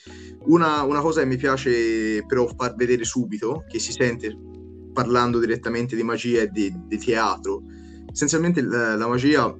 Una, 0.45 0.85
una, 0.85 1.00
cosa 1.00 1.23
che 1.23 1.26
mi 1.26 1.37
piace 1.37 2.25
però 2.28 2.47
far 2.47 2.76
vedere 2.76 3.02
subito, 3.02 3.64
che 3.69 3.80
si 3.80 3.90
sente 3.90 4.50
parlando 4.92 5.38
direttamente 5.38 5.97
di 5.97 6.02
magia 6.02 6.42
e 6.42 6.49
di, 6.49 6.73
di 6.87 6.99
teatro, 6.99 7.62
essenzialmente 8.11 8.62
la, 8.62 8.97
la, 8.97 9.06
magia 9.06 9.54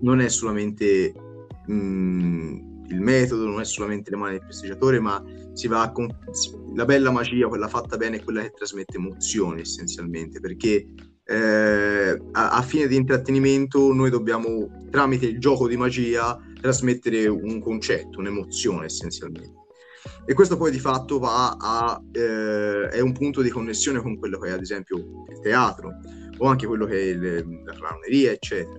non 0.00 0.20
è 0.20 0.28
solamente 0.28 1.12
mh, 1.66 1.72
mm, 1.72 2.58
il 2.88 3.00
metodo, 3.00 3.46
non 3.46 3.60
è 3.60 3.64
solamente 3.64 4.10
le 4.10 4.16
mani 4.16 4.32
del 4.32 4.44
prestigiatore, 4.44 5.00
ma 5.00 5.22
si 5.52 5.68
va 5.68 5.82
a 5.82 5.92
con... 5.92 6.08
la 6.74 6.84
bella 6.84 7.10
magia, 7.10 7.48
quella 7.48 7.68
fatta 7.68 7.96
bene, 7.96 8.18
è 8.18 8.24
quella 8.24 8.42
che 8.42 8.52
trasmette 8.54 8.96
emozioni 8.96 9.60
essenzialmente, 9.60 10.40
perché 10.40 10.86
eh, 11.24 12.18
a, 12.32 12.50
a, 12.50 12.62
fine 12.62 12.86
di 12.86 12.96
intrattenimento 12.96 13.92
noi 13.92 14.10
dobbiamo, 14.10 14.86
tramite 14.90 15.26
il 15.26 15.38
gioco 15.38 15.68
di 15.68 15.76
magia, 15.76 16.38
trasmettere 16.60 17.26
un 17.26 17.60
concetto, 17.60 18.18
un'emozione 18.18 18.86
essenzialmente. 18.86 19.66
E 20.24 20.34
questo 20.34 20.56
poi 20.56 20.70
di 20.70 20.78
fatto 20.78 21.18
va 21.18 21.56
a, 21.58 22.00
eh, 22.12 22.88
è 22.88 23.00
un 23.00 23.12
punto 23.12 23.40
di 23.42 23.50
connessione 23.50 24.00
con 24.00 24.18
quello 24.18 24.38
che 24.38 24.48
è 24.48 24.52
ad 24.52 24.60
esempio 24.60 24.96
il 24.96 25.40
teatro 25.40 26.00
o 26.38 26.46
anche 26.46 26.66
quello 26.66 26.86
che 26.86 26.98
è 26.98 27.04
il, 27.04 27.62
la 27.64 27.72
clowneria, 27.72 28.32
eccetera. 28.32 28.78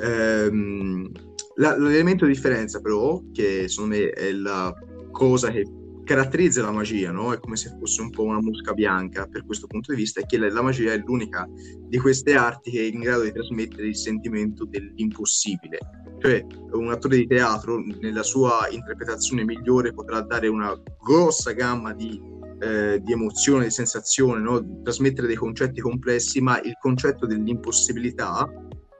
Ehm, 0.00 1.10
la, 1.56 1.76
l'elemento 1.76 2.26
di 2.26 2.32
differenza 2.32 2.80
però, 2.80 3.20
che 3.32 3.68
secondo 3.68 3.96
me 3.96 4.10
è 4.10 4.32
la 4.32 4.74
cosa 5.10 5.50
che 5.50 5.66
caratterizza 6.04 6.62
la 6.62 6.72
magia, 6.72 7.10
no? 7.10 7.32
È 7.32 7.38
come 7.38 7.56
se 7.56 7.74
fosse 7.78 8.00
un 8.00 8.10
po' 8.10 8.24
una 8.24 8.40
mosca 8.40 8.72
bianca 8.72 9.26
per 9.26 9.44
questo 9.44 9.66
punto 9.66 9.92
di 9.92 9.98
vista, 9.98 10.20
è 10.20 10.26
che 10.26 10.38
la, 10.38 10.50
la 10.50 10.62
magia 10.62 10.92
è 10.92 11.02
l'unica 11.04 11.48
di 11.88 11.98
queste 11.98 12.34
arti 12.34 12.70
che 12.70 12.80
è 12.80 12.84
in 12.84 13.00
grado 13.00 13.22
di 13.22 13.32
trasmettere 13.32 13.86
il 13.86 13.96
sentimento 13.96 14.64
dell'impossibile. 14.64 15.78
Cioè, 16.18 16.44
un 16.72 16.90
attore 16.90 17.16
di 17.16 17.26
teatro, 17.26 17.82
nella 18.00 18.22
sua 18.22 18.68
interpretazione 18.70 19.44
migliore, 19.44 19.92
potrà 19.92 20.20
dare 20.20 20.48
una 20.48 20.72
grossa 21.02 21.52
gamma 21.52 21.92
di, 21.92 22.20
eh, 22.60 23.00
di 23.02 23.12
emozione, 23.12 23.64
di 23.64 23.70
sensazione, 23.70 24.40
no? 24.40 24.82
trasmettere 24.82 25.26
dei 25.26 25.36
concetti 25.36 25.80
complessi, 25.80 26.40
ma 26.40 26.60
il 26.60 26.76
concetto 26.80 27.26
dell'impossibilità, 27.26 28.48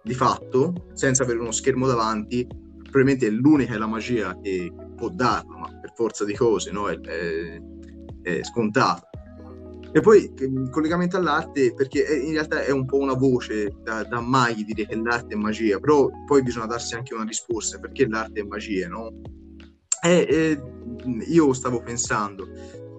di 0.03 0.15
fatto, 0.15 0.89
senza 0.95 1.23
avere 1.23 1.39
uno 1.39 1.53
schermo 1.53 1.87
davanti, 1.87 2.45
probabilmente 2.93 3.29
è 3.29 3.31
l'unica 3.31 3.75
è 3.75 3.79
la 3.79 3.87
magia 3.87 4.39
che 4.41 4.71
può 5.03 5.09
darlo, 5.09 5.59
ma 5.59 5.69
per 5.81 5.93
forza 5.97 6.25
di 6.25 6.35
cose, 6.37 6.71
no? 6.71 6.89
è, 6.89 6.97
è, 7.01 7.61
è 8.23 8.45
scontato. 8.45 9.09
E 9.91 10.01
poi 10.01 10.33
il 10.39 10.69
collegamento 10.71 11.17
all'arte, 11.17 11.75
perché 11.75 12.03
in 12.03 12.33
realtà 12.33 12.63
è 12.63 12.71
un 12.71 12.87
po' 12.87 12.99
una 12.99 13.15
voce 13.15 13.75
da, 13.83 14.05
da 14.05 14.21
mai 14.21 14.55
dire 14.65 14.87
che 14.87 14.95
l'arte 14.95 15.35
è 15.35 15.37
magia, 15.37 15.79
però 15.81 16.09
poi 16.25 16.43
bisogna 16.43 16.67
darsi 16.67 16.95
anche 16.95 17.15
una 17.15 17.25
risposta, 17.25 17.79
perché 17.79 18.07
l'arte 18.07 18.41
è 18.41 18.45
magia, 18.45 18.89
no? 18.89 19.21
E, 20.03 20.27
e 20.29 20.63
io 21.27 21.53
stavo 21.53 21.83
pensando, 21.83 22.49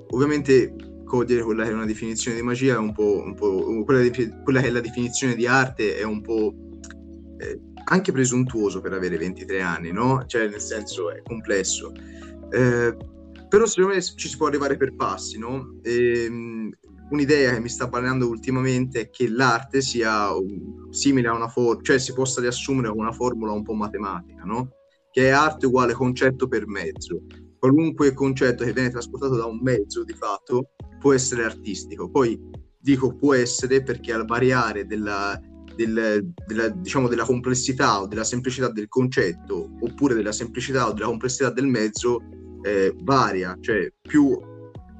ovviamente 0.10 0.75
cogliere 1.05 1.41
quella 1.43 1.63
che 1.63 1.69
è 1.69 1.74
una 1.74 1.86
definizione 1.86 2.38
di 2.38 2.43
magia 2.43 2.75
è 2.75 2.77
un 2.77 2.91
po', 2.91 3.24
un 3.24 3.33
po' 3.33 3.83
quella, 3.86 4.01
di, 4.01 4.33
quella, 4.43 4.62
che 4.62 4.67
è 4.67 4.72
la 4.72 4.81
definizione 4.81 5.36
di 5.36 5.48
arte 5.48 5.98
è 5.98 6.03
un 6.03 6.22
po' 6.22 6.53
eh, 7.38 7.60
anche 7.94 8.12
presuntuoso 8.12 8.82
per 8.82 8.94
avere 8.94 9.18
23 9.18 9.62
anni, 9.62 9.92
no? 9.92 10.26
Cioè, 10.26 10.48
nel 10.48 10.60
senso, 10.60 11.12
è 11.12 11.22
complesso. 11.22 11.92
Eh, 12.50 12.96
però 13.48 13.66
secondo 13.68 13.94
me 13.94 14.02
ci 14.02 14.28
si 14.28 14.36
può 14.36 14.48
arrivare 14.48 14.78
per 14.78 14.96
passi, 14.96 15.38
no? 15.38 15.78
E, 15.84 16.26
ehm, 16.26 16.72
un'idea 17.12 17.54
che 17.54 17.60
mi 17.60 17.70
sta 17.70 17.88
balenando 17.88 18.28
ultimamente 18.28 19.02
è 19.02 19.10
che 19.12 19.30
l'arte 19.30 19.82
sia 19.82 20.30
simile 20.90 21.28
a 21.28 21.36
una 21.36 21.48
formula, 21.48 21.80
cioè 21.84 22.00
si 22.00 22.14
possa 22.14 22.42
riassumere 22.42 22.88
una 22.88 23.12
formula 23.12 23.52
un 23.52 23.62
po' 23.62 23.74
matematica, 23.74 24.44
no? 24.44 24.70
Che 25.12 25.28
è 25.28 25.30
arte 25.30 25.68
uguale 25.68 25.94
concetto 25.94 26.48
per 26.48 26.66
mezzo. 26.66 27.22
Qualunque 27.60 28.14
concetto 28.14 28.64
che 28.64 28.74
viene 28.74 28.90
trasportato 28.90 29.36
da 29.36 29.46
un 29.46 29.60
mezzo, 29.62 30.04
di 30.04 30.14
fatto, 30.14 30.72
può 31.00 31.14
essere 31.14 31.44
artistico. 31.44 32.10
Poi 32.10 32.40
dico 32.80 33.16
può 33.16 33.36
essere 33.36 33.84
perché 33.84 34.12
al 34.12 34.26
variare 34.26 34.86
della, 34.88 35.40
del, 35.75 36.32
della, 36.46 36.70
diciamo, 36.70 37.08
della 37.08 37.25
complessità 37.25 38.01
o 38.01 38.08
della 38.08 38.24
semplicità 38.24 38.70
del 38.70 38.88
concetto 38.88 39.72
oppure 39.80 40.13
della 40.13 40.32
semplicità 40.32 40.88
o 40.88 40.94
della 40.94 41.08
complessità 41.08 41.50
del 41.50 41.68
mezzo 41.68 42.22
eh, 42.63 42.94
varia, 43.01 43.58
cioè 43.60 43.92
più 44.01 44.39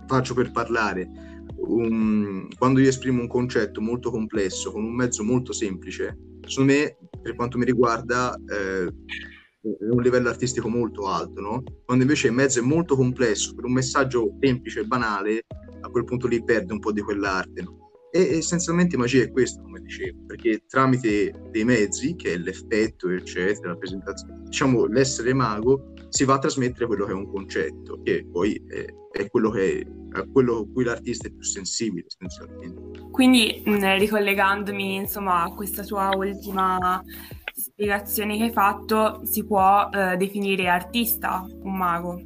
faccio 0.08 0.34
per 0.34 0.52
parlare, 0.52 1.10
un, 1.58 2.48
quando 2.58 2.80
io 2.80 2.90
esprimo 2.90 3.22
un 3.22 3.28
concetto 3.28 3.82
molto 3.82 4.12
complesso 4.12 4.72
con 4.72 4.84
un 4.84 4.94
mezzo 4.94 5.24
molto 5.24 5.54
semplice, 5.54 6.18
secondo 6.46 6.74
me, 6.74 6.98
per 7.22 7.36
quanto 7.36 7.58
mi 7.58 7.66
riguarda, 7.66 8.36
eh, 8.36 8.86
è 8.86 9.90
un 9.90 10.02
livello 10.02 10.28
artistico 10.28 10.68
molto 10.68 11.08
alto, 11.08 11.40
no? 11.40 11.64
Quando 11.86 12.04
invece 12.04 12.28
il 12.28 12.34
mezzo 12.34 12.60
è 12.60 12.64
molto 12.64 12.96
complesso, 12.96 13.56
per 13.56 13.66
un 13.66 13.72
messaggio 13.72 14.36
semplice 14.42 14.82
e 14.82 14.86
banale, 14.86 15.46
a 15.82 15.90
quel 15.90 16.04
punto 16.04 16.28
lì 16.28 16.44
perde 16.44 16.74
un 16.74 16.80
po' 16.80 16.92
di 16.92 17.02
quell'arte, 17.02 17.62
no? 17.62 17.83
E 18.16 18.38
essenzialmente 18.38 18.96
magia 18.96 19.24
è 19.24 19.32
questo, 19.32 19.60
come 19.64 19.82
dicevo, 19.82 20.20
perché 20.28 20.66
tramite 20.68 21.34
dei 21.50 21.64
mezzi, 21.64 22.16
che 22.16 22.34
è 22.34 22.38
l'effetto, 22.38 23.10
eccetera, 23.10 23.70
la 23.70 23.76
presentazione, 23.76 24.44
diciamo 24.44 24.86
l'essere 24.86 25.34
mago, 25.34 25.94
si 26.10 26.24
va 26.24 26.36
a 26.36 26.38
trasmettere 26.38 26.86
quello 26.86 27.06
che 27.06 27.12
è 27.12 27.16
un 27.16 27.28
concetto, 27.28 28.00
che 28.04 28.28
poi 28.32 28.54
è, 28.68 28.86
è 29.12 29.28
quello 29.32 29.50
che 29.50 29.80
è, 29.80 30.20
a 30.20 30.28
quello 30.32 30.60
a 30.60 30.72
cui 30.72 30.84
l'artista 30.84 31.28
è 31.28 31.32
più 31.32 31.42
sensibile, 31.42 32.06
essenzialmente. 32.06 33.00
Quindi, 33.10 33.64
ricollegandomi 33.66 34.94
insomma 34.94 35.46
a 35.46 35.52
questa 35.52 35.84
tua 35.84 36.16
ultima 36.16 37.04
spiegazione 37.52 38.38
che 38.38 38.44
hai 38.44 38.52
fatto, 38.52 39.22
si 39.26 39.44
può 39.44 39.90
eh, 39.92 40.18
definire 40.18 40.68
artista 40.68 41.44
un 41.64 41.76
mago? 41.76 42.22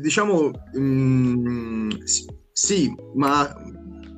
Diciamo, 0.00 0.52
mh, 0.72 0.78
mm, 0.80 1.90
sì, 2.52 2.94
ma 3.14 3.52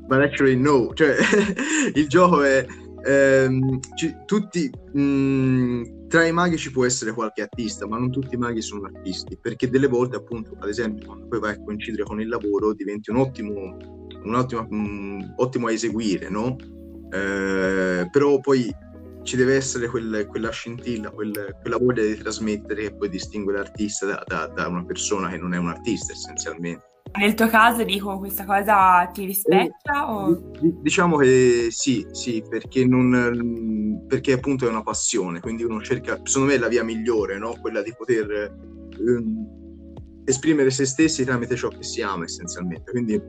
but 0.09 0.23
actually 0.23 0.57
no, 0.57 0.93
cioè 0.95 1.17
il 1.95 2.09
gioco 2.09 2.43
è 2.43 2.67
ehm, 3.05 3.79
ci, 3.95 4.17
tutti 4.25 4.71
mh, 4.93 5.01
mm, 5.01 5.83
tra 6.09 6.27
i 6.27 6.33
maghi 6.33 6.57
ci 6.57 6.73
può 6.73 6.87
essere 6.87 7.13
qualche 7.13 7.43
artista, 7.43 7.87
ma 7.87 7.99
non 7.99 8.11
tutti 8.11 8.35
i 8.35 8.39
maghi 8.39 8.63
sono 8.63 8.87
artisti, 8.87 9.39
perché 9.39 9.69
delle 9.69 9.87
volte 9.87 10.17
appunto, 10.17 10.57
ad 10.59 10.69
esempio, 10.69 11.07
quando 11.07 11.27
poi 11.29 11.39
vai 11.39 11.53
a 11.53 11.63
coincidere 11.63 12.05
con 12.05 12.21
il 12.21 12.29
lavoro 12.29 12.73
diventi 12.73 13.11
un 13.11 13.19
ottimo, 13.19 13.77
un 14.25 14.35
ottimo, 14.35 14.67
mh, 14.69 14.77
mm, 14.77 15.21
ottimo 15.37 15.67
a 15.67 15.73
eseguire, 15.73 16.31
no? 16.31 16.57
Eh, 17.11 18.09
però 18.11 18.41
poi 18.41 18.75
ci 19.23 19.37
deve 19.37 19.57
essere 19.57 19.89
quel, 19.89 20.27
quella 20.27 20.51
scintilla, 20.51 21.11
quel, 21.11 21.57
quella 21.61 21.77
voglia 21.77 22.03
di 22.03 22.17
trasmettere 22.17 22.83
che 22.85 22.97
poi 22.97 23.11
distingue 23.11 23.53
l'artista 23.53 24.07
da, 24.07 24.25
da, 24.27 24.47
da 24.47 24.69
una 24.69 24.85
persona 24.85 25.29
che 25.29 25.37
non 25.37 25.53
è 25.53 25.59
un 25.59 25.69
artista 25.69 26.13
essenzialmente. 26.13 26.87
Nel 27.19 27.35
tuo 27.35 27.49
caso 27.49 27.83
dico 27.83 28.17
questa 28.19 28.45
cosa 28.45 29.11
ti 29.13 29.25
rispecchia? 29.25 29.93
Eh, 29.93 29.99
o... 29.99 30.51
Diciamo 30.81 31.17
che 31.17 31.67
sì, 31.71 32.07
sì, 32.13 32.45
perché, 32.49 32.87
non, 32.87 34.05
perché 34.07 34.33
appunto 34.33 34.67
è 34.67 34.71
una 34.71 34.83
passione, 34.83 35.41
quindi 35.41 35.65
uno 35.65 35.83
cerca, 35.83 36.21
secondo 36.23 36.49
me 36.49 36.55
è 36.55 36.59
la 36.59 36.69
via 36.69 36.85
migliore, 36.85 37.37
no? 37.37 37.57
quella 37.61 37.83
di 37.83 37.93
poter 37.97 38.57
um, 38.99 40.23
esprimere 40.25 40.71
se 40.71 40.87
stessi 40.87 41.25
tramite 41.25 41.57
ciò 41.57 41.69
che 41.69 41.83
si 41.83 42.03
ama 42.03 42.23
essenzialmente. 42.23 42.93
Quindi 42.93 43.21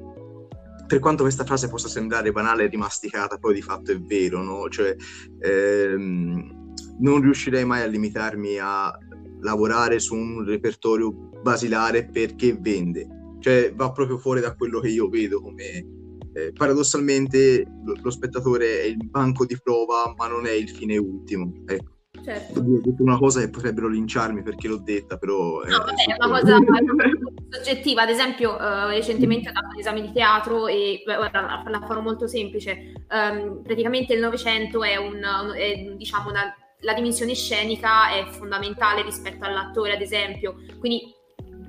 per 0.85 0.99
quanto 0.99 1.23
questa 1.23 1.43
frase 1.43 1.67
possa 1.67 1.87
sembrare 1.87 2.31
banale 2.31 2.65
e 2.65 2.67
rimasticata, 2.67 3.37
poi 3.37 3.55
di 3.55 3.61
fatto 3.63 3.91
è 3.91 3.99
vero, 3.99 4.43
no? 4.43 4.69
Cioè, 4.69 4.95
ehm, 5.39 6.73
non 6.99 7.21
riuscirei 7.21 7.65
mai 7.65 7.81
a 7.81 7.87
limitarmi 7.87 8.59
a 8.59 8.95
lavorare 9.41 9.97
su 9.99 10.13
un 10.13 10.45
repertorio 10.45 11.11
basilare 11.41 12.05
perché 12.05 12.55
vende 12.59 13.17
cioè 13.39 13.73
va 13.73 13.91
proprio 13.91 14.17
fuori 14.17 14.41
da 14.41 14.55
quello 14.55 14.79
che 14.79 14.89
io 14.89 15.07
vedo 15.07 15.41
come 15.41 15.85
eh, 16.33 16.53
paradossalmente 16.53 17.65
lo, 17.83 17.95
lo, 18.01 18.11
spettatore 18.11 18.81
è 18.81 18.85
il 18.85 18.97
banco 19.09 19.45
di 19.45 19.57
prova 19.61 20.13
ma 20.15 20.27
non 20.27 20.45
è 20.45 20.51
il 20.51 20.69
fine 20.69 20.97
ultimo 20.97 21.63
ecco 21.65 21.97
certo. 22.23 22.59
ho 22.59 22.63
detto 22.63 23.03
una 23.03 23.17
cosa 23.17 23.39
che 23.39 23.49
potrebbero 23.49 23.87
linciarmi 23.87 24.43
perché 24.43 24.67
l'ho 24.67 24.77
detta 24.77 25.17
però 25.17 25.63
no, 25.63 25.85
è, 25.85 26.11
è 26.11 26.15
una 26.19 26.39
cosa 26.39 26.57
soggettiva 27.49 28.03
ad 28.03 28.09
esempio 28.09 28.53
uh, 28.53 28.89
recentemente 28.89 29.49
ho 29.49 29.53
dato 29.53 29.67
un 29.73 29.79
esame 29.79 30.01
di 30.01 30.11
teatro 30.11 30.67
e 30.67 31.01
ora 31.07 31.29
la, 31.31 31.63
la 31.67 31.85
farò 31.85 32.01
molto 32.01 32.27
semplice 32.27 32.93
um, 33.09 33.61
praticamente 33.63 34.13
il 34.13 34.19
Novecento 34.19 34.83
è, 34.83 34.97
un, 34.97 35.19
è 35.55 35.95
diciamo 35.97 36.29
una 36.29 36.53
la 36.81 36.93
dimensione 36.93 37.33
scenica 37.33 38.11
è 38.11 38.25
fondamentale 38.29 39.01
rispetto 39.01 39.45
all'attore, 39.45 39.93
ad 39.93 40.01
esempio. 40.01 40.55
Quindi 40.79 41.13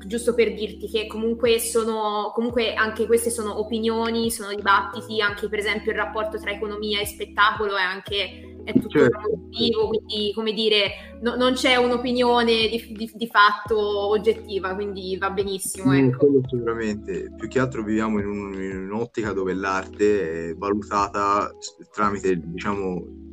giusto 0.06 0.34
per 0.34 0.54
dirti 0.54 0.88
che 0.88 1.06
comunque 1.06 1.58
sono, 1.58 2.32
comunque 2.34 2.74
anche 2.74 3.06
queste 3.06 3.30
sono 3.30 3.58
opinioni, 3.58 4.30
sono 4.30 4.54
dibattiti, 4.54 5.20
anche 5.20 5.48
per 5.48 5.58
esempio 5.58 5.92
il 5.92 5.98
rapporto 5.98 6.38
tra 6.38 6.50
economia 6.50 7.00
e 7.00 7.06
spettacolo 7.06 7.76
è 7.76 7.82
anche 7.82 8.50
è 8.64 8.72
tutto 8.74 8.98
certo. 8.98 9.20
motivo, 9.36 9.88
quindi 9.88 10.32
come 10.34 10.52
dire, 10.52 11.18
no, 11.22 11.34
non 11.34 11.54
c'è 11.54 11.76
un'opinione 11.76 12.68
di, 12.68 12.92
di, 12.92 13.10
di, 13.14 13.26
fatto 13.26 13.78
oggettiva, 14.08 14.74
quindi 14.74 15.16
va 15.16 15.30
benissimo. 15.30 15.92
Ecco. 15.92 16.18
quello 16.18 16.40
sicuramente, 16.46 17.32
più 17.36 17.48
che 17.48 17.58
altro 17.58 17.82
viviamo 17.82 18.20
in, 18.20 18.26
un, 18.26 18.52
in 18.54 18.90
un'ottica 18.90 19.32
dove 19.32 19.54
l'arte 19.54 20.50
è 20.50 20.54
valutata 20.54 21.50
tramite, 21.92 22.38
diciamo, 22.38 23.28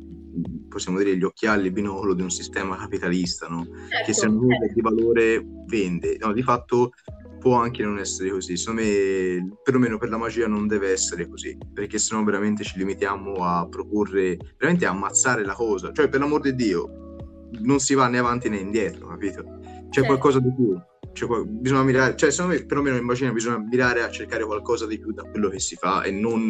possiamo 0.68 0.98
dire 0.98 1.16
gli 1.16 1.24
occhiali 1.24 1.70
binocolo 1.70 2.14
di 2.14 2.22
un 2.22 2.30
sistema 2.30 2.76
capitalista, 2.76 3.46
no? 3.48 3.66
certo, 3.88 4.04
che 4.06 4.12
se 4.12 4.26
non 4.26 4.52
è 4.52 4.72
di 4.72 4.80
valore 4.80 5.44
vende. 5.66 6.16
No, 6.20 6.32
di 6.32 6.42
fatto 6.42 6.92
può 7.38 7.54
anche 7.56 7.82
non 7.82 7.98
essere 7.98 8.30
così. 8.30 8.56
Secondo 8.56 8.82
me, 8.82 9.56
perlomeno 9.62 9.98
per 9.98 10.10
la 10.10 10.18
magia, 10.18 10.46
non 10.46 10.66
deve 10.66 10.90
essere 10.90 11.28
così, 11.28 11.56
perché 11.72 11.98
sennò 11.98 12.22
veramente 12.22 12.64
ci 12.64 12.78
limitiamo 12.78 13.34
a 13.44 13.66
proporre, 13.68 14.36
veramente 14.56 14.86
a 14.86 14.90
ammazzare 14.90 15.44
la 15.44 15.54
cosa. 15.54 15.92
Cioè, 15.92 16.08
per 16.08 16.20
l'amor 16.20 16.40
di 16.40 16.54
Dio, 16.54 17.16
non 17.60 17.78
si 17.78 17.94
va 17.94 18.08
né 18.08 18.18
avanti 18.18 18.48
né 18.48 18.58
indietro, 18.58 19.08
capito? 19.08 19.42
C'è 19.90 20.00
sì. 20.00 20.06
qualcosa 20.06 20.40
di 20.40 20.52
più. 20.54 20.76
Cioè, 21.12 21.44
bisogna 21.44 21.82
mirare, 21.82 22.16
cioè, 22.16 22.30
secondo 22.30 22.56
me, 22.56 22.64
perlomeno 22.64 22.96
immagino, 22.96 23.32
bisogna 23.32 23.58
mirare 23.58 24.02
a 24.02 24.10
cercare 24.10 24.44
qualcosa 24.44 24.86
di 24.86 24.98
più 24.98 25.12
da 25.12 25.22
quello 25.22 25.48
che 25.48 25.58
si 25.58 25.76
fa 25.76 26.02
e 26.02 26.10
non 26.10 26.48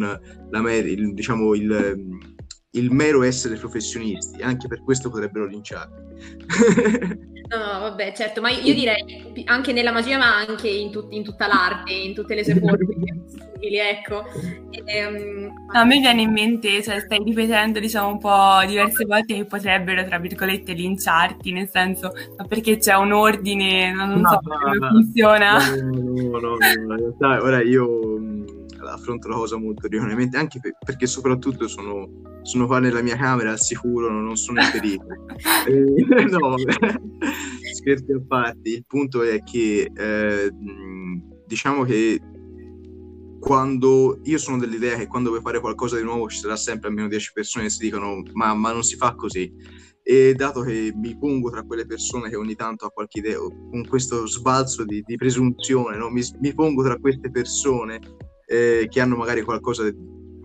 la, 0.49 0.73
il, 0.73 1.13
diciamo, 1.13 1.55
il, 1.55 2.07
il 2.71 2.91
mero 2.91 3.23
essere 3.23 3.55
professionisti. 3.55 4.41
Anche 4.41 4.67
per 4.67 4.83
questo 4.83 5.09
potrebbero 5.09 5.45
linciarli. 5.45 6.07
No, 7.49 7.57
no, 7.57 7.79
vabbè, 7.79 8.13
certo, 8.13 8.41
ma 8.41 8.51
io 8.51 8.75
direi 8.75 9.43
anche 9.45 9.73
nella 9.73 9.91
magia, 9.91 10.19
ma 10.19 10.35
anche 10.35 10.67
in, 10.67 10.91
tut- 10.91 11.11
in 11.11 11.23
tutta 11.23 11.47
l'arte, 11.47 11.91
in 11.91 12.13
tutte 12.13 12.35
le 12.35 12.43
sue 12.43 12.53
forme 12.61 12.85
possibili, 13.25 13.77
ecco. 13.77 14.23
E, 14.69 15.05
um... 15.05 15.67
A 15.73 15.83
me 15.83 15.99
viene 15.99 16.21
in 16.21 16.31
mente, 16.31 16.83
cioè 16.83 16.99
stai 16.99 17.23
ripetendo, 17.23 17.79
diciamo, 17.79 18.09
un 18.09 18.19
po' 18.19 18.63
diverse 18.67 19.03
volte 19.05 19.33
che 19.33 19.45
potrebbero, 19.45 20.05
tra 20.05 20.19
virgolette, 20.19 20.73
linciarti, 20.73 21.51
nel 21.51 21.69
senso, 21.69 22.11
ma 22.37 22.45
perché 22.45 22.77
c'è 22.77 22.93
un 22.93 23.13
ordine, 23.13 23.91
non, 23.93 24.09
non 24.09 24.21
no, 24.21 24.29
so 24.29 24.39
come 24.43 24.77
no, 24.77 24.87
funziona. 24.89 25.57
No, 25.57 25.75
no, 25.75 26.39
no, 26.39 26.39
no, 26.39 26.57
in 26.67 26.97
realtà 26.97 27.41
ora 27.41 27.63
io 27.63 27.87
affronto 28.93 29.27
la 29.27 29.35
cosa 29.35 29.57
molto 29.57 29.87
rionamente, 29.87 30.37
anche 30.37 30.59
per, 30.59 30.75
perché 30.83 31.07
soprattutto 31.07 31.67
sono, 31.67 32.39
sono 32.43 32.65
qua 32.65 32.79
nella 32.79 33.01
mia 33.01 33.15
camera 33.15 33.51
al 33.51 33.59
sicuro, 33.59 34.09
non 34.09 34.35
sono 34.35 34.61
in 34.61 34.69
pericolo. 34.71 35.25
eh, 35.67 36.25
no, 36.29 36.55
scherzi 37.73 38.11
a 38.11 38.21
parte, 38.27 38.69
il 38.69 38.85
punto 38.85 39.23
è 39.23 39.41
che 39.43 39.91
eh, 39.93 40.51
diciamo 41.45 41.83
che 41.83 42.19
quando 43.39 44.19
io 44.23 44.37
sono 44.37 44.57
dell'idea 44.57 44.97
che 44.97 45.07
quando 45.07 45.29
vuoi 45.29 45.41
fare 45.41 45.59
qualcosa 45.59 45.95
di 45.95 46.03
nuovo 46.03 46.27
ci 46.27 46.37
sarà 46.37 46.57
sempre 46.57 46.89
almeno 46.89 47.07
10 47.07 47.31
persone 47.33 47.65
che 47.65 47.71
si 47.71 47.79
dicono 47.79 48.21
ma, 48.33 48.53
ma 48.53 48.73
non 48.73 48.83
si 48.83 48.97
fa 48.97 49.15
così 49.15 49.51
e 50.03 50.33
dato 50.33 50.61
che 50.61 50.91
mi 50.95 51.17
pongo 51.17 51.49
tra 51.49 51.63
quelle 51.63 51.85
persone 51.85 52.29
che 52.29 52.35
ogni 52.35 52.55
tanto 52.55 52.85
ha 52.85 52.89
qualche 52.89 53.19
idea 53.19 53.37
con 53.37 53.85
questo 53.87 54.25
sbalzo 54.27 54.83
di, 54.83 55.01
di 55.05 55.15
presunzione 55.15 55.97
no? 55.97 56.09
mi, 56.09 56.21
mi, 56.39 56.53
pongo 56.53 56.83
tra 56.83 56.97
queste 56.97 57.29
persone 57.31 57.99
eh, 58.49 58.87
che 58.89 58.99
hanno 58.99 59.15
magari 59.15 59.43
qualcosa, 59.43 59.83
di, 59.83 59.93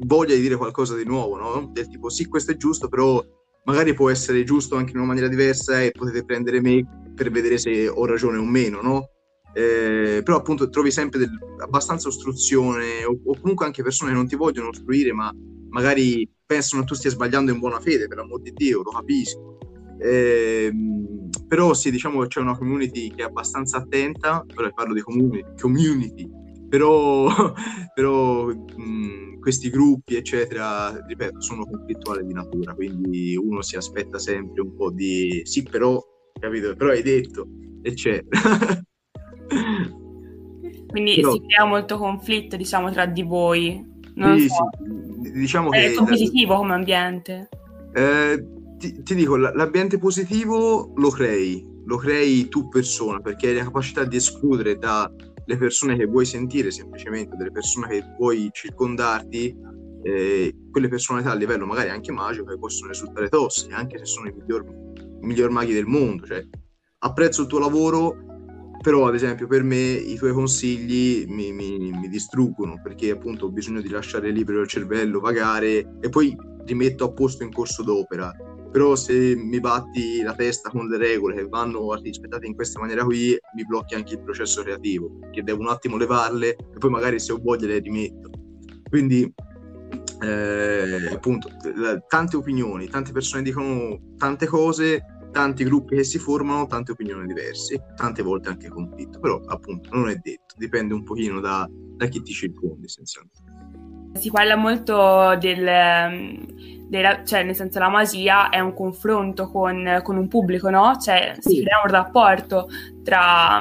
voglia 0.05 0.35
di 0.35 0.43
dire 0.43 0.57
qualcosa 0.57 0.95
di 0.95 1.05
nuovo, 1.05 1.37
no? 1.37 1.71
Del 1.73 1.89
tipo 1.89 2.11
sì, 2.11 2.27
questo 2.27 2.53
è 2.53 2.57
giusto, 2.57 2.89
però 2.89 3.25
magari 3.65 3.95
può 3.95 4.11
essere 4.11 4.45
giusto 4.45 4.77
anche 4.77 4.91
in 4.91 4.99
una 4.99 5.07
maniera 5.07 5.29
diversa 5.29 5.81
e 5.81 5.91
potete 5.91 6.25
prendere 6.25 6.61
me 6.61 6.85
per 7.15 7.31
vedere 7.31 7.57
se 7.57 7.89
ho 7.89 8.05
ragione 8.05 8.37
o 8.37 8.45
meno, 8.45 8.83
no? 8.83 9.09
Eh, 9.55 10.21
però 10.23 10.37
appunto 10.37 10.69
trovi 10.69 10.91
sempre 10.91 11.21
del, 11.21 11.31
abbastanza 11.63 12.09
ostruzione 12.09 13.05
o, 13.05 13.17
o, 13.25 13.39
comunque 13.41 13.65
anche 13.65 13.85
persone 13.85 14.11
che 14.11 14.17
non 14.17 14.27
ti 14.27 14.35
vogliono 14.35 14.71
ostruire 14.71 15.13
ma 15.13 15.33
magari 15.69 16.29
pensano 16.45 16.83
che 16.83 16.89
tu 16.89 16.95
stia 16.97 17.11
sbagliando 17.11 17.53
in 17.53 17.61
buona 17.61 17.79
fede 17.79 18.09
per 18.09 18.17
l'amor 18.17 18.41
di 18.41 18.53
Dio, 18.53 18.83
lo 18.83 18.91
capisco 18.91 19.59
eh, 20.01 20.73
però 21.47 21.73
sì 21.73 21.93
diciamo 21.93 22.27
c'è 22.27 22.41
una 22.41 22.59
community 22.59 23.15
che 23.15 23.23
è 23.23 23.27
abbastanza 23.27 23.77
attenta 23.77 24.45
ora 24.57 24.71
parlo 24.71 24.93
di 24.93 25.03
community, 25.03 25.45
community 25.57 26.29
però, 26.75 27.29
però 27.95 28.47
mh, 28.47 29.39
questi 29.39 29.71
gruppi, 29.71 30.17
eccetera, 30.17 31.01
ripeto, 31.07 31.41
sono 31.41 31.65
conflittuali 31.65 32.27
di 32.27 32.33
natura, 32.33 32.75
quindi 32.75 33.37
uno 33.37 33.63
si 33.63 33.77
aspetta 33.77 34.19
sempre 34.19 34.61
un 34.63 34.75
po' 34.75 34.91
di 34.91 35.43
sì, 35.45 35.63
però, 35.63 36.03
capito, 36.41 36.75
però 36.75 36.91
hai 36.91 37.03
detto, 37.03 37.47
eccetera. 37.81 38.41
quindi 40.89 41.15
però, 41.15 41.33
si 41.35 41.43
crea 41.47 41.65
molto 41.65 41.97
conflitto, 41.97 42.57
diciamo, 42.57 42.91
tra 42.91 43.07
di 43.07 43.23
voi. 43.23 43.93
Non 44.17 44.37
sì, 44.37 44.49
so. 44.49 44.69
sì, 45.23 45.31
diciamo 45.31 45.71
è 45.71 45.91
che... 45.91 45.95
competitivo 45.95 46.57
come 46.57 46.75
ambiente. 46.75 47.51
Eh, 47.93 48.45
ti, 48.79 49.01
ti, 49.05 49.15
dico, 49.15 49.37
l'ambiente 49.37 49.99
positivo 49.99 50.93
lo 50.97 51.11
crei, 51.11 51.65
lo 51.85 51.99
crei 51.99 52.49
tu 52.49 52.67
persona, 52.67 53.21
perché 53.21 53.49
hai 53.49 53.55
la 53.55 53.63
capacità 53.63 54.05
di 54.05 54.17
escludere 54.17 54.77
da 54.77 55.09
le 55.47 55.57
persone 55.57 55.97
che 55.97 56.07
vuoi 56.07 56.25
sentire 56.25 56.71
semplicemente, 56.71 57.37
delle 57.37 57.51
persone 57.51 57.89
che 57.89 58.05
vuoi 58.19 58.51
circondarti, 58.53 59.57
eh, 60.03 60.55
quelle 60.71 60.89
personalità 60.89 61.31
a 61.31 61.35
livello 61.35 61.67
magari 61.67 61.91
anche 61.91 62.13
magico 62.13 62.45
che 62.45 62.59
possono 62.59 62.91
risultare 62.91 63.29
tossiche, 63.29 63.75
anche 63.75 63.99
se 63.99 64.05
sono 64.05 64.29
i 64.29 64.33
miglior, 64.33 64.65
i 64.65 65.27
miglior 65.27 65.51
maghi 65.51 65.73
del 65.73 65.87
mondo. 65.87 66.27
Cioè, 66.27 66.47
apprezzo 66.99 67.43
il 67.43 67.49
tuo 67.49 67.59
lavoro, 67.59 68.17
però 68.81 69.07
ad 69.07 69.15
esempio 69.15 69.47
per 69.47 69.63
me 69.63 69.77
i 69.77 70.17
tuoi 70.17 70.33
consigli 70.33 71.25
mi, 71.27 71.53
mi, 71.53 71.79
mi 71.79 72.09
distruggono 72.09 72.81
perché 72.83 73.11
appunto 73.11 73.47
ho 73.47 73.51
bisogno 73.51 73.81
di 73.81 73.89
lasciare 73.89 74.31
libero 74.31 74.61
il 74.61 74.69
cervello, 74.69 75.21
vagare 75.21 75.97
e 76.01 76.09
poi 76.11 76.37
rimetto 76.67 77.05
a 77.05 77.13
posto 77.13 77.45
in 77.45 77.53
corso 77.53 77.83
d'opera 77.83 78.31
però 78.75 78.97
se 78.97 79.37
mi 79.37 79.61
batti 79.61 80.21
la 80.23 80.35
testa 80.35 80.69
con 80.69 80.89
le 80.89 80.97
regole 80.97 81.37
che 81.37 81.47
vanno 81.47 81.95
rispettate 81.95 82.45
in 82.45 82.57
questa 82.57 82.81
maniera 82.81 83.05
qui, 83.05 83.39
mi 83.55 83.65
blocchi 83.65 83.95
anche 83.95 84.15
il 84.15 84.21
processo 84.21 84.65
creativo, 84.65 85.21
che 85.31 85.45
devo 85.45 85.61
un 85.61 85.69
attimo 85.69 85.97
levarle 85.97 86.57
e 86.57 86.77
poi 86.77 86.91
magari 86.91 87.21
se 87.21 87.31
ho 87.31 87.39
voglia 87.41 87.69
le 87.69 87.79
rimetto. 87.79 88.31
Quindi, 88.91 89.33
eh, 90.23 91.07
appunto, 91.09 91.51
tante 92.09 92.37
opinioni, 92.37 92.89
tante 92.89 93.13
persone 93.13 93.45
dicono 93.45 93.97
tante 94.17 94.47
cose, 94.47 95.05
tanti 95.31 95.63
gruppi 95.63 95.95
che 95.95 96.03
si 96.03 96.19
formano, 96.19 96.67
tante 96.67 96.91
opinioni 96.91 97.29
diverse, 97.29 97.81
tante 97.95 98.25
volte 98.25 98.49
anche 98.49 98.69
conflitto, 98.69 99.21
però 99.21 99.41
appunto 99.47 99.89
non 99.93 100.09
è 100.09 100.17
detto, 100.17 100.57
dipende 100.57 100.95
un 100.95 101.05
pochino 101.05 101.39
da, 101.39 101.65
da 101.71 102.07
chi 102.07 102.21
ti 102.23 102.33
circonda 102.33 102.87
essenzialmente. 102.87 103.53
Si 104.19 104.31
parla 104.31 104.57
molto 104.57 105.37
del 105.41 105.65
della, 106.95 107.25
cioè 107.25 107.43
nel 107.43 107.57
senso 107.57 107.81
la 107.81 107.89
magia 107.89 108.51
è 108.51 108.61
un 108.61 108.73
confronto 108.73 109.51
con, 109.51 110.01
con 110.05 110.17
un 110.17 110.29
pubblico, 110.29 110.71
no? 110.71 110.97
Cioè 110.97 111.35
sì. 111.41 111.51
si 111.51 111.63
crea 111.63 111.81
un 111.85 111.91
rapporto 111.91 112.69
tra, 113.03 113.61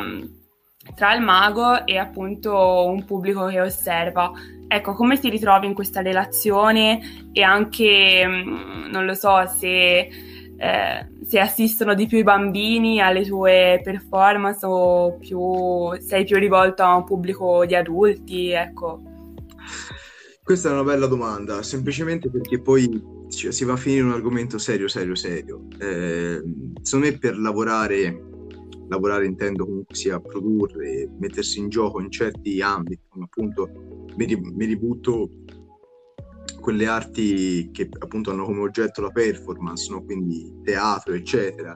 tra 0.96 1.16
il 1.16 1.22
mago 1.22 1.84
e 1.86 1.98
appunto 1.98 2.86
un 2.86 3.04
pubblico 3.06 3.48
che 3.48 3.60
osserva. 3.60 4.32
Ecco, 4.68 4.94
come 4.94 5.20
ti 5.20 5.30
ritrovi 5.30 5.66
in 5.66 5.74
questa 5.74 6.02
relazione 6.02 7.30
e 7.32 7.42
anche, 7.42 8.24
mm, 8.28 8.92
non 8.92 9.06
lo 9.06 9.16
so, 9.16 9.48
se, 9.48 9.98
eh, 10.58 11.08
se 11.28 11.40
assistono 11.40 11.96
di 11.96 12.06
più 12.06 12.20
i 12.20 12.24
bambini 12.24 13.02
alle 13.02 13.26
tue 13.26 13.82
performance 13.84 14.64
o 14.64 15.18
più, 15.18 16.00
sei 16.00 16.24
più 16.24 16.38
rivolto 16.38 16.84
a 16.84 16.96
un 16.96 17.04
pubblico 17.04 17.66
di 17.66 17.74
adulti, 17.74 18.52
ecco. 18.52 19.02
Questa 20.44 20.70
è 20.70 20.72
una 20.74 20.84
bella 20.84 21.08
domanda, 21.08 21.64
semplicemente 21.64 22.30
perché 22.30 22.60
poi 22.60 23.13
cioè, 23.36 23.52
si 23.52 23.66
va 23.66 23.74
a 23.74 23.78
finire 23.78 24.04
un 24.04 24.12
argomento 24.12 24.58
serio, 24.58 24.88
serio, 24.88 25.16
serio. 25.16 25.68
Eh, 25.80 26.42
secondo 26.82 27.08
me 27.08 27.18
per 27.18 27.38
lavorare, 27.38 28.24
lavorare 28.88 29.26
intendo 29.26 29.66
comunque 29.66 29.96
sia 29.96 30.20
produrre, 30.20 31.10
mettersi 31.20 31.60
in 31.60 31.70
gioco 31.70 32.02
in 32.02 32.12
certi 32.12 32.62
ambiti, 32.62 33.02
come 33.10 33.26
appunto 33.26 33.70
mi, 34.16 34.66
ributto 34.66 35.30
quelle 36.60 36.88
arti 36.88 37.70
che 37.72 37.90
appunto 38.00 38.32
hanno 38.32 38.46
come 38.46 38.62
oggetto 38.62 39.02
la 39.02 39.10
performance, 39.10 39.92
no? 39.92 40.04
quindi 40.04 40.62
teatro, 40.64 41.14
eccetera, 41.14 41.74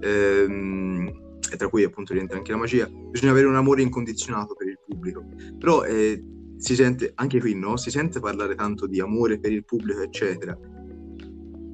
ehm, 0.00 1.38
e 1.52 1.56
tra 1.56 1.68
cui 1.68 1.84
appunto 1.84 2.12
rientra 2.12 2.36
anche 2.36 2.52
la 2.52 2.58
magia, 2.58 2.86
bisogna 2.86 3.32
avere 3.32 3.46
un 3.46 3.56
amore 3.56 3.82
incondizionato 3.82 4.54
per 4.54 4.68
il 4.68 4.78
pubblico. 4.86 5.24
Però 5.58 5.84
eh, 5.84 6.22
si 6.56 6.74
sente, 6.74 7.12
anche 7.14 7.40
qui 7.40 7.54
no, 7.54 7.76
si 7.76 7.90
sente 7.90 8.20
parlare 8.20 8.54
tanto 8.54 8.86
di 8.86 9.00
amore 9.00 9.40
per 9.40 9.52
il 9.52 9.64
pubblico, 9.64 10.02
eccetera, 10.02 10.56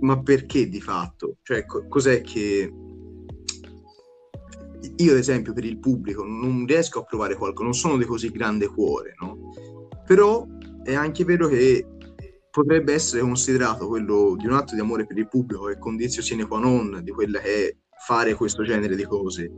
ma 0.01 0.23
perché 0.23 0.69
di 0.69 0.81
fatto? 0.81 1.37
Cioè, 1.43 1.65
co- 1.65 1.87
cos'è 1.89 2.21
che 2.23 2.73
io, 4.97 5.13
ad 5.13 5.19
esempio, 5.19 5.53
per 5.53 5.65
il 5.65 5.79
pubblico 5.79 6.25
non 6.25 6.65
riesco 6.67 7.01
a 7.01 7.05
provare 7.05 7.35
qualcosa, 7.35 7.65
non 7.65 7.75
sono 7.75 7.97
di 7.97 8.05
così 8.05 8.31
grande 8.31 8.67
cuore, 8.67 9.15
no? 9.21 9.53
Però 10.07 10.47
è 10.83 10.95
anche 10.95 11.25
vero 11.25 11.49
che 11.49 11.85
potrebbe 12.51 12.95
essere 12.95 13.21
considerato 13.21 13.87
quello 13.87 14.35
di 14.39 14.47
un 14.47 14.55
atto 14.55 14.75
di 14.75 14.81
amore 14.81 15.05
per 15.05 15.19
il 15.19 15.29
pubblico 15.29 15.65
che 15.65 15.79
condizio 15.79 16.23
sine 16.23 16.47
qua 16.47 16.59
non 16.59 17.01
di 17.03 17.11
quella 17.11 17.39
che 17.41 17.69
è 17.69 17.77
fare 18.07 18.35
questo 18.35 18.63
genere 18.63 18.97
di 18.97 19.05
cose. 19.05 19.51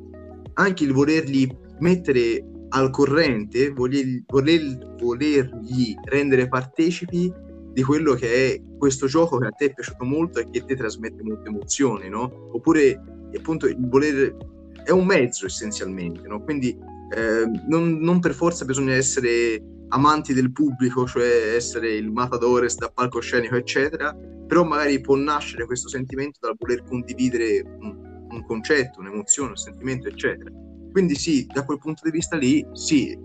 Anche 0.54 0.84
il 0.84 0.92
volerli 0.92 1.48
mettere 1.78 2.44
al 2.70 2.90
corrente, 2.90 3.70
voler, 3.70 4.24
voler, 4.26 4.96
volergli 4.98 5.94
rendere 6.04 6.48
partecipi 6.48 7.32
di 7.78 7.84
quello 7.84 8.14
che 8.14 8.54
è 8.54 8.60
questo 8.76 9.06
gioco 9.06 9.38
che 9.38 9.46
a 9.46 9.50
te 9.50 9.66
è 9.66 9.72
piaciuto 9.72 10.04
molto 10.04 10.40
e 10.40 10.50
che 10.50 10.64
ti 10.64 10.74
trasmette 10.74 11.22
molte 11.22 11.48
emozioni, 11.48 12.08
no? 12.08 12.50
Oppure 12.52 13.00
appunto 13.36 13.68
il 13.68 13.76
voler 13.78 14.36
è 14.82 14.90
un 14.90 15.06
mezzo 15.06 15.46
essenzialmente, 15.46 16.26
no? 16.26 16.42
Quindi 16.42 16.70
eh, 16.70 17.44
non, 17.68 17.98
non, 18.00 18.18
per 18.18 18.34
forza 18.34 18.64
bisogna 18.64 18.94
essere 18.94 19.62
amanti 19.90 20.34
del 20.34 20.50
pubblico, 20.50 21.06
cioè 21.06 21.54
essere 21.54 21.94
il 21.94 22.10
matadore 22.10 22.66
da 22.76 22.90
palcoscenico, 22.92 23.54
eccetera, 23.54 24.12
però 24.48 24.64
magari 24.64 25.00
può 25.00 25.14
nascere 25.14 25.64
questo 25.64 25.88
sentimento 25.88 26.40
dal 26.42 26.56
voler 26.58 26.82
condividere 26.82 27.62
un, 27.62 28.26
un 28.28 28.44
concetto, 28.44 28.98
un'emozione, 28.98 29.50
un 29.50 29.56
sentimento, 29.56 30.08
eccetera. 30.08 30.50
Quindi 30.90 31.14
sì, 31.14 31.46
da 31.46 31.64
quel 31.64 31.78
punto 31.78 32.00
di 32.02 32.10
vista 32.10 32.36
lì, 32.36 32.66
sì, 32.72 33.16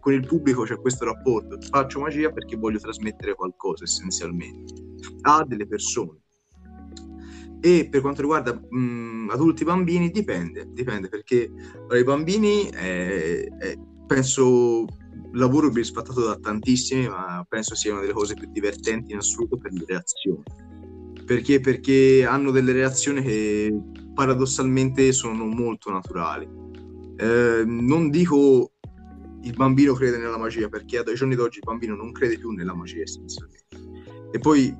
con 0.00 0.12
il 0.12 0.26
pubblico 0.26 0.62
c'è 0.62 0.78
questo 0.78 1.04
rapporto, 1.04 1.58
faccio 1.70 2.00
magia 2.00 2.30
perché 2.30 2.56
voglio 2.56 2.78
trasmettere 2.78 3.34
qualcosa 3.34 3.84
essenzialmente 3.84 4.74
a 5.22 5.44
delle 5.46 5.66
persone. 5.66 6.18
E 7.60 7.88
per 7.88 8.00
quanto 8.00 8.22
riguarda 8.22 8.52
mh, 8.52 9.28
adulti 9.30 9.62
e 9.62 9.66
bambini, 9.66 10.10
dipende, 10.10 10.68
dipende 10.72 11.08
perché 11.08 11.50
per 11.86 11.98
i 11.98 12.04
bambini 12.04 12.68
è, 12.70 13.46
è, 13.46 13.78
penso 14.06 14.84
lavoro 15.32 15.70
ben 15.70 15.84
sfattato 15.84 16.24
da 16.24 16.36
tantissimi, 16.36 17.08
ma 17.08 17.44
penso 17.48 17.74
sia 17.74 17.92
una 17.92 18.00
delle 18.00 18.12
cose 18.12 18.34
più 18.34 18.48
divertenti 18.50 19.12
in 19.12 19.18
assoluto 19.18 19.56
per 19.58 19.72
le 19.72 19.84
reazioni. 19.86 20.42
Perché? 21.24 21.60
Perché 21.60 22.26
hanno 22.26 22.50
delle 22.50 22.72
reazioni 22.72 23.22
che 23.22 23.80
paradossalmente 24.12 25.12
sono 25.12 25.44
molto 25.44 25.90
naturali. 25.90 26.48
Eh, 27.16 27.62
non 27.64 28.10
dico 28.10 28.72
il 29.42 29.54
bambino 29.54 29.94
crede 29.94 30.18
nella 30.18 30.38
magia, 30.38 30.68
perché 30.68 30.98
ai 30.98 31.14
giorni 31.14 31.34
d'oggi 31.34 31.58
il 31.58 31.64
bambino 31.64 31.94
non 31.94 32.12
crede 32.12 32.38
più 32.38 32.50
nella 32.50 32.74
magia 32.74 33.02
essenzialmente. 33.02 33.76
E 34.32 34.38
poi 34.38 34.74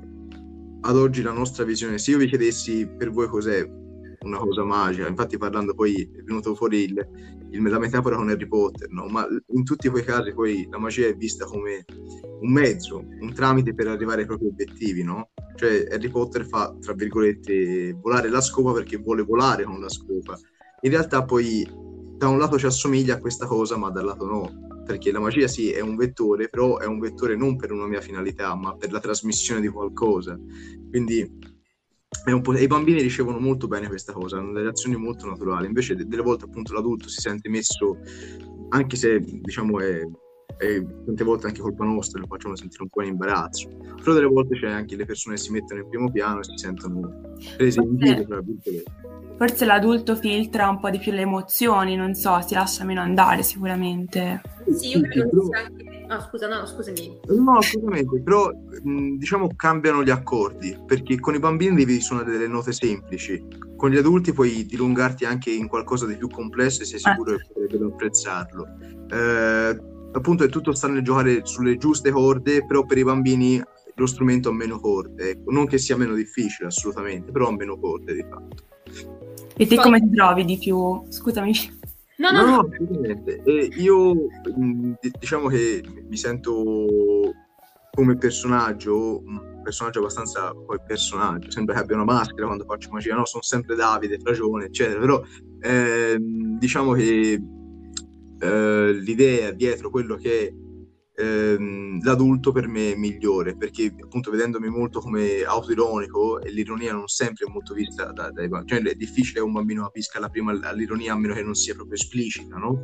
ad 0.85 0.97
oggi 0.97 1.23
la 1.23 1.33
nostra 1.33 1.65
visione, 1.65 1.99
se 1.99 2.11
io 2.13 2.19
vi 2.19 2.27
chiedessi 2.27 2.87
per 2.87 3.11
voi 3.11 3.29
cos'è 3.29 3.69
una 4.21 4.39
cosa 4.39 4.65
magica, 4.65 5.09
infatti 5.09 5.37
parlando 5.37 5.75
poi 5.75 5.95
è 5.95 6.23
venuto 6.23 6.55
fuori 6.55 6.85
il, 6.85 7.09
il, 7.51 7.63
la 7.63 7.79
metafora 7.79 8.17
con 8.17 8.29
Harry 8.29 8.47
Potter, 8.47 8.89
no? 8.91 9.07
ma 9.07 9.27
in 9.49 9.65
tutti 9.65 9.89
quei 9.89 10.05
casi 10.05 10.33
poi 10.33 10.67
la 10.71 10.79
magia 10.79 11.07
è 11.07 11.17
vista 11.17 11.45
come 11.45 11.85
un 12.41 12.53
mezzo, 12.53 12.99
un 12.99 13.33
tramite 13.33 13.75
per 13.75 13.89
arrivare 13.89 14.23
ai 14.23 14.27
propri 14.27 14.47
obiettivi, 14.47 15.03
no? 15.03 15.31
Cioè 15.55 15.89
Harry 15.91 16.09
Potter 16.09 16.47
fa, 16.47 16.75
tra 16.81 16.93
virgolette, 16.95 17.93
volare 18.01 18.29
la 18.29 18.41
scopa 18.41 18.73
perché 18.73 18.97
vuole 18.97 19.23
volare 19.23 19.65
con 19.65 19.81
la 19.81 19.89
scopa. 19.89 20.39
In 20.81 20.91
realtà 20.91 21.25
poi 21.25 21.65
da 22.23 22.29
un 22.29 22.39
lato 22.39 22.57
ci 22.57 22.67
assomiglia 22.67 23.15
a 23.15 23.19
questa 23.19 23.47
cosa, 23.47 23.77
ma 23.77 23.91
dal 23.91 24.05
lato 24.05 24.25
no, 24.25 24.85
perché 24.87 25.11
la 25.11 25.19
magia 25.19 25.49
sì 25.49 25.73
è 25.73 25.81
un 25.81 25.97
vettore, 25.97 26.49
però 26.49 26.79
è 26.79 26.87
un 26.87 27.01
vettore 27.01 27.35
non 27.35 27.57
per 27.57 27.73
una 27.73 27.89
mia 27.89 28.01
finalità, 28.01 28.55
ma 28.55 28.77
per 28.77 28.93
la 28.93 29.01
trasmissione 29.01 29.61
di 29.61 29.67
qualcosa. 29.67 30.39
Quindi 30.89 31.19
i 31.19 32.67
bambini 32.69 33.03
ricevono 33.03 33.41
molto 33.41 33.67
bene 33.67 33.89
questa 33.89 34.13
cosa, 34.13 34.37
hanno 34.37 34.53
delle 34.53 34.67
reazioni 34.67 34.95
molto 34.95 35.27
naturali, 35.27 35.67
invece 35.67 35.97
delle 35.97 36.23
volte 36.23 36.45
appunto 36.45 36.73
l'adulto 36.73 37.09
si 37.09 37.21
sente 37.21 37.49
messo, 37.49 37.99
anche 38.69 38.95
se 38.95 39.19
diciamo 39.19 39.81
è, 39.81 40.03
è 40.57 40.83
tante 41.05 41.25
volte 41.25 41.47
anche 41.47 41.61
colpa 41.61 41.85
nostra, 41.85 42.21
lo 42.21 42.27
facciamo 42.27 42.57
sentire 42.57 42.83
un 42.83 42.89
po' 42.89 43.03
in 43.03 43.09
imbarazzo, 43.09 43.69
però 43.97 44.15
delle 44.15 44.27
volte 44.27 44.59
c'è 44.59 44.71
anche 44.71 44.97
le 44.97 45.05
persone 45.05 45.37
che 45.37 45.43
si 45.43 45.53
mettono 45.53 45.81
in 45.81 45.89
primo 45.89 46.11
piano 46.11 46.41
e 46.41 46.45
si 46.45 46.57
sentono 46.57 47.35
prese 47.57 47.81
in 47.81 47.97
giro, 47.97 48.25
tra 48.25 48.41
virgolette 48.41 49.13
forse 49.43 49.65
l'adulto 49.65 50.15
filtra 50.15 50.69
un 50.69 50.79
po' 50.79 50.89
di 50.89 50.99
più 50.99 51.11
le 51.11 51.23
emozioni, 51.23 51.97
non 51.97 52.15
so, 52.15 52.41
si 52.43 52.55
lascia 52.55 52.85
meno 52.85 53.01
andare 53.01 53.43
sicuramente. 53.43 54.41
Sì, 54.73 54.97
io 54.97 55.01
credo 55.01 55.31
che 55.31 55.47
sia 55.47 55.59
anche... 55.59 56.07
Oh, 56.09 56.21
scusa, 56.21 56.47
no, 56.47 56.65
scusami. 56.65 57.21
No, 57.27 57.57
assolutamente, 57.57 58.21
però 58.21 58.51
diciamo 59.17 59.49
cambiano 59.57 60.05
gli 60.05 60.11
accordi, 60.11 60.79
perché 60.87 61.19
con 61.19 61.35
i 61.35 61.41
bambini 61.41 61.75
devi 61.75 62.01
suonare 62.01 62.31
delle 62.31 62.47
note 62.47 62.71
semplici, 62.71 63.45
con 63.77 63.91
gli 63.91 63.97
adulti 63.97 64.33
puoi 64.33 64.65
dilungarti 64.65 65.25
anche 65.25 65.51
in 65.51 65.67
qualcosa 65.67 66.07
di 66.07 66.17
più 66.17 66.29
complesso 66.29 66.83
e 66.83 66.85
sei 66.85 67.01
sicuro 67.01 67.35
eh. 67.35 67.39
che 67.39 67.47
potrebbero 67.53 67.89
apprezzarlo. 67.89 68.67
Eh, 69.11 69.91
appunto 70.13 70.45
è 70.45 70.49
tutto 70.49 70.73
sta 70.73 70.89
nel 70.89 71.03
giocare 71.03 71.45
sulle 71.45 71.77
giuste 71.77 72.11
corde, 72.11 72.65
però 72.65 72.85
per 72.85 72.99
i 72.99 73.05
bambini 73.05 73.63
lo 73.95 74.07
strumento 74.07 74.49
ha 74.49 74.53
meno 74.53 74.81
corde, 74.81 75.31
ecco. 75.31 75.51
non 75.51 75.67
che 75.67 75.79
sia 75.79 75.97
meno 75.97 76.15
difficile 76.15 76.69
assolutamente, 76.69 77.31
però 77.31 77.49
ha 77.49 77.53
meno 77.53 77.79
corde 77.79 78.15
di 78.15 78.25
fatto. 78.29 78.65
E 79.57 79.67
te 79.67 79.77
come 79.77 80.01
ti 80.01 80.11
trovi 80.11 80.45
di 80.45 80.59
più? 80.59 81.05
Scusami. 81.09 81.53
No, 82.17 82.31
no, 82.31 82.45
no. 82.45 82.69
E 83.45 83.71
io 83.77 84.15
diciamo 85.19 85.49
che 85.49 85.83
mi 86.09 86.17
sento 86.17 86.85
come 87.91 88.17
personaggio, 88.17 89.19
un 89.19 89.61
personaggio 89.63 89.99
abbastanza 89.99 90.53
poi 90.55 90.79
personaggio, 90.87 91.51
sembra 91.51 91.75
che 91.75 91.81
abbia 91.81 91.97
una 91.97 92.05
maschera 92.05 92.47
quando 92.47 92.65
faccio 92.65 92.91
magia, 92.91 93.15
no, 93.15 93.27
sono 93.27 93.43
sempre 93.43 93.75
Davide, 93.75 94.19
Fragione, 94.19 94.67
eccetera, 94.67 95.01
però 95.01 95.23
eh, 95.61 96.17
diciamo 96.19 96.93
che 96.93 97.41
eh, 98.43 98.93
l'idea 98.93 99.53
dietro 99.53 99.89
quello 99.89 100.17
che 100.17 100.53
ehm, 101.15 102.03
l'adulto 102.03 102.51
per 102.51 102.67
me 102.67 102.93
è 102.93 102.97
migliore 102.97 103.57
perché 103.57 103.95
appunto 104.03 104.33
vedendomi 104.33 104.69
molto 104.69 104.99
come 104.99 105.43
autoironico 105.43 106.41
e 106.41 106.51
l'ironia 106.51 106.93
non 106.93 107.07
sempre 107.07 107.47
è 107.47 107.51
molto 107.51 107.73
vista 107.73 108.11
da, 108.11 108.33
dai 108.33 108.49
bambini 108.49 108.81
cioè 108.81 108.91
è 108.91 108.95
difficile 108.97 109.39
che 109.39 109.47
un 109.47 109.53
bambino 109.53 109.83
capisca 109.83 110.19
la 110.19 110.29
prima 110.29 110.53
l'ironia 110.73 111.13
a 111.13 111.19
meno 111.19 111.35
che 111.35 111.43
non 111.43 111.55
sia 111.55 111.75
proprio 111.75 111.95
esplicita 111.95 112.57
no? 112.57 112.83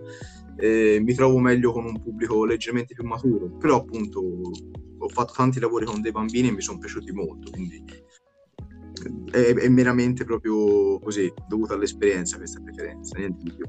Eh, 0.57 1.01
mi 1.03 1.14
trovo 1.14 1.38
meglio 1.38 1.73
con 1.73 1.85
un 1.85 2.01
pubblico 2.01 2.44
leggermente 2.44 2.94
più 2.94 3.05
maturo 3.05 3.51
però 3.59 3.79
appunto 3.79 4.21
ho 4.21 5.09
fatto 5.09 5.33
tanti 5.33 5.59
lavori 5.59 5.87
con 5.87 6.01
dei 6.01 6.12
bambini 6.12 6.49
e 6.49 6.53
mi 6.53 6.61
sono 6.61 6.79
piaciuti 6.79 7.11
molto 7.12 7.51
quindi 7.51 7.83
è, 9.33 9.55
è 9.55 9.68
meramente 9.68 10.25
proprio 10.25 11.01
così 11.01 11.33
dovuto 11.49 11.75
all'esperienza 11.75 12.37
questa 12.37 12.61
preferenza 12.61 13.18
niente 13.18 13.42
di 13.42 13.53
più 13.53 13.64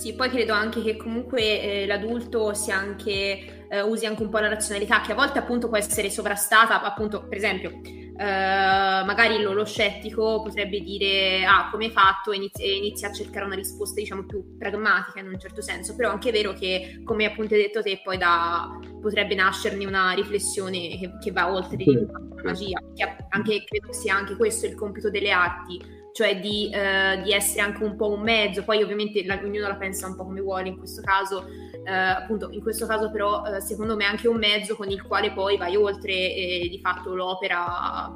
sì, 0.00 0.14
poi 0.14 0.30
credo 0.30 0.54
anche 0.54 0.80
che 0.80 0.96
comunque 0.96 1.82
eh, 1.82 1.86
l'adulto 1.86 2.54
sia 2.54 2.74
anche, 2.74 3.66
eh, 3.68 3.82
usi 3.82 4.06
anche 4.06 4.22
un 4.22 4.30
po' 4.30 4.38
la 4.38 4.48
razionalità, 4.48 5.02
che 5.02 5.12
a 5.12 5.14
volte 5.14 5.38
appunto 5.38 5.68
può 5.68 5.76
essere 5.76 6.08
sovrastata, 6.08 6.80
appunto, 6.80 7.28
per 7.28 7.36
esempio, 7.36 7.82
eh, 7.82 8.14
magari 8.16 9.42
lo, 9.42 9.52
lo, 9.52 9.66
scettico 9.66 10.40
potrebbe 10.40 10.80
dire, 10.80 11.44
ah, 11.44 11.68
come 11.70 11.84
hai 11.84 11.90
fatto? 11.90 12.32
Inizia, 12.32 12.64
inizia 12.64 13.08
a 13.08 13.12
cercare 13.12 13.44
una 13.44 13.56
risposta, 13.56 14.00
diciamo, 14.00 14.24
più 14.24 14.56
pragmatica 14.56 15.20
in 15.20 15.28
un 15.28 15.38
certo 15.38 15.60
senso, 15.60 15.94
però 15.94 16.08
anche 16.08 16.30
è 16.30 16.32
vero 16.32 16.54
che, 16.54 17.02
come 17.04 17.26
appunto 17.26 17.52
hai 17.52 17.60
detto 17.60 17.82
te, 17.82 18.00
poi 18.02 18.16
da, 18.16 18.70
potrebbe 19.02 19.34
nascerne 19.34 19.84
una 19.84 20.12
riflessione 20.12 20.98
che, 20.98 21.10
che 21.20 21.30
va 21.30 21.52
oltre 21.52 21.76
sì, 21.76 21.92
la 21.92 22.42
magia, 22.42 22.80
che 22.94 23.16
anche, 23.28 23.64
credo 23.64 23.92
sia 23.92 24.14
anche 24.14 24.34
questo 24.34 24.64
il 24.64 24.76
compito 24.76 25.10
delle 25.10 25.30
arti, 25.30 25.99
cioè 26.12 26.38
di, 26.40 26.70
eh, 26.72 27.20
di, 27.22 27.32
essere 27.32 27.60
anche 27.60 27.84
un 27.84 27.96
po' 27.96 28.10
un 28.12 28.22
mezzo, 28.22 28.64
poi 28.64 28.82
ovviamente 28.82 29.24
la, 29.24 29.40
ognuno 29.42 29.68
la 29.68 29.76
pensa 29.76 30.06
un 30.06 30.16
po' 30.16 30.24
come 30.24 30.40
vuole 30.40 30.68
in 30.68 30.76
questo 30.76 31.02
caso, 31.02 31.46
eh, 31.84 31.92
appunto 31.92 32.50
in 32.50 32.62
questo 32.62 32.86
caso 32.86 33.10
però 33.10 33.44
eh, 33.44 33.60
secondo 33.60 33.96
me 33.96 34.04
è 34.04 34.08
anche 34.08 34.28
un 34.28 34.38
mezzo 34.38 34.76
con 34.76 34.88
il 34.90 35.02
quale 35.02 35.32
poi 35.32 35.56
vai 35.56 35.76
oltre 35.76 36.14
di 36.14 36.80
fatto 36.82 37.14
l'opera, 37.14 38.12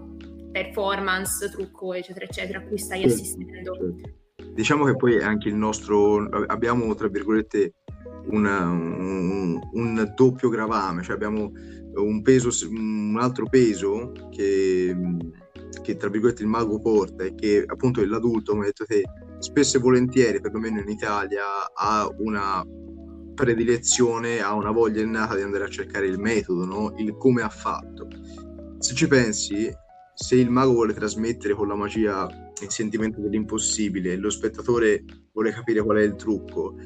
performance, 0.50 1.50
trucco 1.50 1.94
eccetera 1.94 2.24
eccetera 2.24 2.58
a 2.58 2.62
cui 2.62 2.78
stai 2.78 3.00
sì, 3.00 3.06
assistendo. 3.06 3.74
Sì. 3.74 4.52
Diciamo 4.52 4.84
che 4.84 4.96
poi 4.96 5.20
anche 5.20 5.48
il 5.48 5.56
nostro, 5.56 6.28
abbiamo 6.46 6.94
tra 6.94 7.08
virgolette 7.08 7.74
una, 8.26 8.60
un, 8.68 9.60
un 9.72 10.12
doppio 10.14 10.48
gravame, 10.48 11.02
cioè 11.02 11.14
abbiamo 11.14 11.50
un 11.94 12.22
peso, 12.22 12.50
un 12.68 13.16
altro 13.20 13.46
peso 13.48 14.12
che 14.30 14.94
che 15.80 15.96
tra 15.96 16.08
virgolette 16.08 16.42
il 16.42 16.48
mago 16.48 16.80
porta 16.80 17.24
e 17.24 17.34
che 17.34 17.64
appunto 17.66 18.04
l'adulto, 18.04 18.52
come 18.52 18.66
hai 18.66 18.72
detto 18.76 18.84
te, 18.84 19.02
spesso 19.38 19.76
e 19.76 19.80
volentieri, 19.80 20.40
perlomeno 20.40 20.80
in 20.80 20.88
Italia, 20.88 21.44
ha 21.74 22.08
una 22.18 22.64
predilezione, 23.34 24.40
ha 24.40 24.54
una 24.54 24.70
voglia 24.70 25.02
innata 25.02 25.34
di 25.34 25.42
andare 25.42 25.64
a 25.64 25.68
cercare 25.68 26.06
il 26.06 26.18
metodo, 26.18 26.64
no? 26.64 26.94
il 26.98 27.16
come 27.16 27.42
ha 27.42 27.48
fatto. 27.48 28.08
Se 28.78 28.94
ci 28.94 29.06
pensi, 29.06 29.70
se 30.14 30.36
il 30.36 30.50
mago 30.50 30.72
vuole 30.72 30.94
trasmettere 30.94 31.54
con 31.54 31.68
la 31.68 31.74
magia 31.74 32.28
il 32.62 32.70
sentimento 32.70 33.20
dell'impossibile 33.20 34.12
e 34.12 34.16
lo 34.16 34.30
spettatore 34.30 35.04
vuole 35.32 35.50
capire 35.50 35.82
qual 35.82 35.98
è 35.98 36.02
il 36.02 36.14
trucco, 36.14 36.76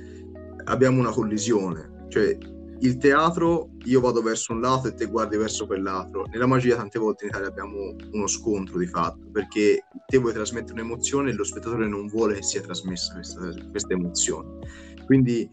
abbiamo 0.64 0.98
una 0.98 1.10
collisione. 1.10 2.06
Cioè, 2.08 2.38
il 2.80 2.96
teatro 2.96 3.70
io 3.84 4.00
vado 4.00 4.22
verso 4.22 4.52
un 4.52 4.60
lato 4.60 4.88
e 4.88 4.94
te 4.94 5.06
guardi 5.06 5.36
verso 5.36 5.66
quell'altro. 5.66 6.24
Nella 6.30 6.46
magia 6.46 6.76
tante 6.76 6.98
volte 6.98 7.24
in 7.24 7.30
Italia 7.30 7.48
abbiamo 7.48 7.96
uno 8.12 8.26
scontro 8.26 8.78
di 8.78 8.86
fatto, 8.86 9.28
perché 9.32 9.84
te 10.06 10.18
vuoi 10.18 10.32
trasmettere 10.32 10.80
un'emozione 10.80 11.30
e 11.30 11.34
lo 11.34 11.44
spettatore 11.44 11.88
non 11.88 12.06
vuole 12.06 12.34
che 12.34 12.42
sia 12.42 12.60
trasmessa 12.60 13.14
questa, 13.14 13.52
questa 13.70 13.94
emozione. 13.94 14.58
Quindi 15.06 15.48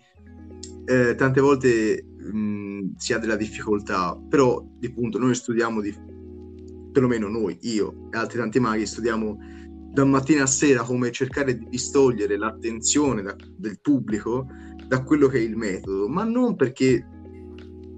eh, 0.85 1.15
tante 1.15 1.41
volte 1.41 2.03
mh, 2.03 2.95
si 2.97 3.13
ha 3.13 3.17
della 3.17 3.35
difficoltà, 3.35 4.15
però 4.29 4.63
di 4.77 4.91
punto 4.91 5.17
noi 5.17 5.33
studiamo, 5.33 5.81
di, 5.81 5.93
perlomeno 6.91 7.27
noi, 7.27 7.57
io 7.61 8.09
e 8.11 8.17
altri 8.17 8.38
tanti 8.38 8.59
maghi, 8.59 8.85
studiamo 8.85 9.38
da 9.91 10.05
mattina 10.05 10.43
a 10.43 10.47
sera 10.47 10.83
come 10.83 11.11
cercare 11.11 11.57
di 11.57 11.67
distogliere 11.69 12.38
l'attenzione 12.38 13.21
da, 13.21 13.33
del 13.55 13.79
pubblico 13.79 14.45
da 14.88 15.03
quello 15.03 15.27
che 15.27 15.38
è 15.38 15.41
il 15.41 15.55
metodo, 15.55 16.07
ma 16.07 16.23
non 16.23 16.55
perché 16.55 17.03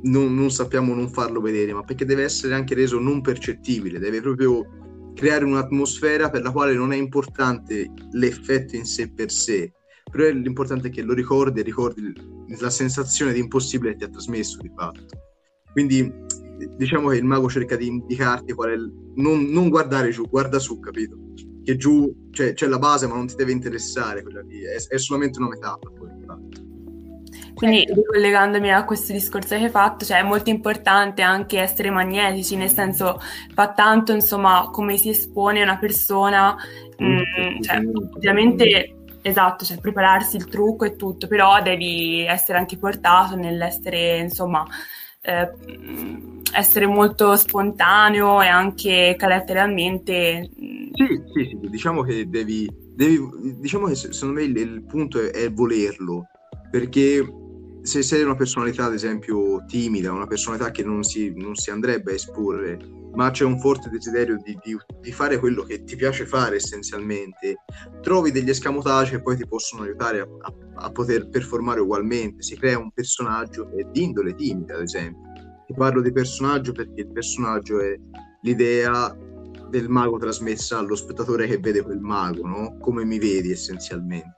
non, 0.04 0.36
non, 0.36 0.52
sappiamo 0.52 0.94
non 0.94 1.10
farlo 1.10 1.42
vedere, 1.42 1.74
ma 1.74 1.84
perché 1.84 2.06
deve 2.06 2.24
essere 2.24 2.54
anche 2.54 2.76
reso 2.76 3.00
non 3.00 3.22
percettibile, 3.22 4.00
deve 4.00 4.22
proprio 4.22 5.12
creare 5.14 5.46
un'atmosfera 5.46 6.30
per 6.30 6.44
la 6.44 6.52
quale 6.52 6.74
non 6.74 6.94
è 6.94 6.96
importante 6.96 7.92
l'effetto 8.12 8.76
in 8.76 8.86
sé 8.86 9.12
per 9.12 9.32
sé, 9.32 9.74
però 10.10 10.30
l'importante 10.30 10.90
è 10.90 10.92
che 10.92 11.02
lo 11.02 11.14
ricordi 11.14 11.60
e 11.60 11.64
ricordi 11.64 12.14
la 12.60 12.70
sensazione 12.70 13.34
di 13.34 13.40
impossibile 13.40 13.92
che 13.92 13.98
ti 13.98 14.04
ha 14.04 14.10
trasmesso 14.10 14.60
di 14.62 14.72
fatto. 14.76 15.06
Quindi 15.72 16.12
diciamo 16.76 17.10
che 17.10 17.18
il 17.18 17.26
mago 17.26 17.50
cerca 17.50 17.76
di 17.76 17.88
indicarti 17.88 18.54
qual 18.54 18.70
è 18.70 18.74
il... 18.74 18.92
non, 19.16 19.46
non 19.46 19.70
guardare 19.70 20.10
giù, 20.12 20.28
guarda 20.28 20.60
su, 20.60 20.80
capito? 20.80 21.18
Che 21.64 21.76
giù 21.76 22.30
cioè, 22.32 22.54
c'è 22.54 22.68
la 22.68 22.80
base 22.80 23.08
ma 23.08 23.16
non 23.16 23.28
ti 23.28 23.36
deve 23.36 23.52
interessare 23.52 24.22
quella 24.22 24.42
lì, 24.42 24.62
è, 24.62 24.76
è 24.76 24.98
solamente 24.98 25.40
una 25.40 25.50
metafora. 25.50 26.06
Quindi 27.58 27.88
ricollegandomi 27.92 28.72
a 28.72 28.86
questo 28.86 29.14
discorso 29.14 29.56
che 29.56 29.64
hai 29.64 29.70
fatto, 29.72 30.06
cioè 30.06 30.20
è 30.20 30.24
molto 30.24 30.52
importante 30.52 31.24
anche 31.24 31.60
essere 31.60 31.90
magnetici, 31.90 32.56
nel 32.56 32.70
senso 32.70 33.20
fa 33.52 33.74
tanto 33.74 34.12
insomma 34.12 34.70
come 34.72 34.96
si 34.98 35.10
espone 35.10 35.64
una 35.64 35.80
persona, 35.80 36.56
mh, 36.98 37.06
mm, 37.06 37.62
cioè, 37.62 37.82
ovviamente 38.14 38.96
esatto, 39.24 39.66
cioè 39.66 39.80
prepararsi 39.80 40.36
il 40.36 40.48
trucco 40.48 40.86
e 40.86 40.96
tutto, 40.96 41.26
però 41.26 41.60
devi 41.64 42.24
essere 42.26 42.60
anche 42.60 42.78
portato 42.78 43.36
nell'essere 43.36 44.20
insomma 44.20 44.64
eh, 45.22 45.52
essere 46.54 46.86
molto 46.86 47.36
spontaneo 47.36 48.40
e 48.40 48.48
anche 48.50 49.16
caratterialmente. 49.18 50.48
Mm, 50.62 50.92
sì, 50.94 51.24
sì, 51.34 51.58
sì, 51.60 51.70
diciamo 51.72 52.04
che 52.04 52.30
devi, 52.30 52.70
devi 52.72 53.18
diciamo 53.60 53.88
che 53.88 53.96
secondo 53.96 54.40
me 54.40 54.44
il, 54.44 54.56
il 54.56 54.84
punto 54.84 55.20
è, 55.20 55.32
è 55.32 55.52
volerlo, 55.52 56.28
perché 56.70 57.46
se 57.88 58.04
sei 58.04 58.22
una 58.22 58.36
personalità, 58.36 58.86
ad 58.86 58.94
esempio, 58.94 59.64
timida, 59.66 60.12
una 60.12 60.28
personalità 60.28 60.72
che 60.72 60.84
non 60.84 61.04
si, 61.04 61.34
non 61.38 61.56
si 61.56 61.72
andrebbe 61.72 62.12
a 62.12 62.16
esporre, 62.16 62.78
ma 63.14 63.32
c'è 63.32 63.46
un 63.46 63.58
forte 63.60 63.90
desiderio 63.90 64.38
di, 64.44 64.58
di, 64.62 64.78
di, 65.00 65.12
fare 65.14 65.40
quello 65.40 65.64
che 65.64 65.86
ti 65.86 65.96
piace 65.96 66.26
fare 66.26 66.58
essenzialmente, 66.58 67.64
trovi 68.02 68.32
degli 68.32 68.50
escamotage 68.50 69.12
che 69.12 69.22
poi 69.22 69.38
ti 69.38 69.48
possono 69.48 69.84
aiutare 69.84 70.20
a, 70.20 70.28
a, 70.42 70.54
a 70.86 70.92
poter 70.92 71.30
performare 71.30 71.80
ugualmente. 71.80 72.42
Si 72.42 72.58
crea 72.58 72.78
un 72.78 72.92
personaggio 72.92 73.70
che 73.70 73.78
è 73.78 73.88
di 73.90 74.04
indole 74.04 74.36
timida, 74.36 74.76
ad 74.76 74.82
esempio. 74.82 75.22
Ti 75.66 75.74
parlo 75.74 76.02
di 76.02 76.12
personaggio 76.12 76.74
perché 76.74 77.02
il 77.02 77.12
personaggio 77.12 77.80
è 77.80 77.98
l'idea 78.42 79.16
del 79.70 79.88
mago 79.88 80.18
trasmessa 80.18 80.78
allo 80.78 80.96
spettatore 80.96 81.48
che 81.48 81.58
vede 81.58 81.82
quel 81.82 82.02
mago, 82.02 82.46
no? 82.46 82.78
Come 82.80 83.06
mi 83.06 83.18
vedi 83.18 83.52
essenzialmente. 83.52 84.36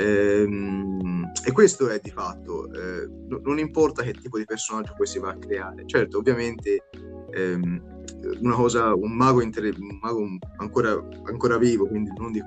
Ehm, 0.00 1.30
e 1.44 1.52
questo 1.52 1.88
è 1.88 2.00
di 2.02 2.10
fatto, 2.10 2.72
eh, 2.72 3.08
non 3.42 3.58
importa 3.58 4.02
che 4.02 4.12
tipo 4.12 4.38
di 4.38 4.44
personaggio 4.44 4.94
poi 4.96 5.06
si 5.06 5.18
va 5.18 5.30
a 5.30 5.36
creare. 5.36 5.84
Certo, 5.86 6.18
ovviamente 6.18 6.84
ehm, 7.30 8.04
una 8.40 8.54
cosa, 8.54 8.94
un 8.94 9.12
mago, 9.12 9.42
inter- 9.42 9.76
un 9.78 9.98
mago 10.00 10.26
ancora, 10.56 10.92
ancora, 11.24 11.58
vivo, 11.58 11.86
quindi 11.86 12.10
non, 12.16 12.32
di, 12.32 12.42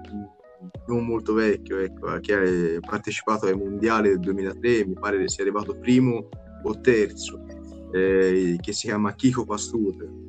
non 0.88 1.06
molto 1.06 1.34
vecchio, 1.34 1.78
ecco, 1.78 2.20
che 2.20 2.76
ha 2.76 2.80
partecipato 2.80 3.46
ai 3.46 3.56
mondiali 3.56 4.10
del 4.10 4.20
2003, 4.20 4.86
mi 4.86 4.94
pare 5.00 5.20
che 5.20 5.30
sia 5.30 5.44
arrivato 5.44 5.78
primo 5.78 6.30
o 6.64 6.80
terzo, 6.82 7.46
eh, 7.92 8.58
che 8.60 8.74
si 8.74 8.88
chiama 8.88 9.14
Kiko 9.14 9.46
Pastur, 9.46 10.22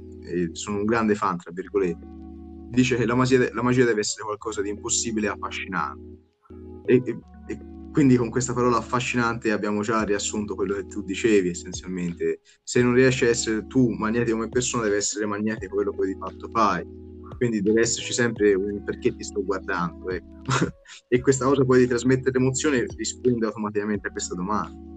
sono 0.52 0.78
un 0.78 0.84
grande 0.84 1.14
fan, 1.14 1.38
tra 1.38 1.52
virgolette, 1.52 2.06
dice 2.70 2.96
che 2.96 3.06
la 3.06 3.14
magia, 3.14 3.46
la 3.52 3.62
magia 3.62 3.84
deve 3.84 4.00
essere 4.00 4.24
qualcosa 4.24 4.62
di 4.62 4.70
impossibile 4.70 5.26
e 5.26 5.30
affascinante 5.30 6.14
e, 6.84 7.02
e, 7.04 7.18
e, 7.46 7.58
quindi 7.92 8.16
con 8.16 8.30
questa 8.30 8.52
parola 8.52 8.78
affascinante 8.78 9.52
abbiamo 9.52 9.82
già 9.82 10.02
riassunto 10.02 10.54
quello 10.54 10.74
che 10.74 10.86
tu 10.86 11.02
dicevi 11.02 11.50
essenzialmente. 11.50 12.40
Se 12.62 12.82
non 12.82 12.94
riesci 12.94 13.24
a 13.24 13.28
essere 13.28 13.66
tu 13.66 13.90
magnetico 13.90 14.36
come 14.36 14.48
persona, 14.48 14.84
deve 14.84 14.96
essere 14.96 15.26
magnetico 15.26 15.76
quello 15.76 15.92
che 15.92 16.06
di 16.06 16.16
fatto 16.18 16.48
fai. 16.48 16.84
Quindi 17.36 17.62
deve 17.62 17.82
esserci 17.82 18.12
sempre 18.12 18.54
un 18.54 18.82
perché 18.84 19.14
ti 19.14 19.22
sto 19.22 19.44
guardando. 19.44 20.10
Ecco. 20.10 20.42
e 21.08 21.20
questa 21.20 21.44
cosa 21.44 21.64
poi 21.64 21.80
di 21.80 21.86
trasmettere 21.86 22.36
emozione 22.36 22.84
risponde 22.96 23.46
automaticamente 23.46 24.08
a 24.08 24.10
questa 24.10 24.34
domanda. 24.34 24.92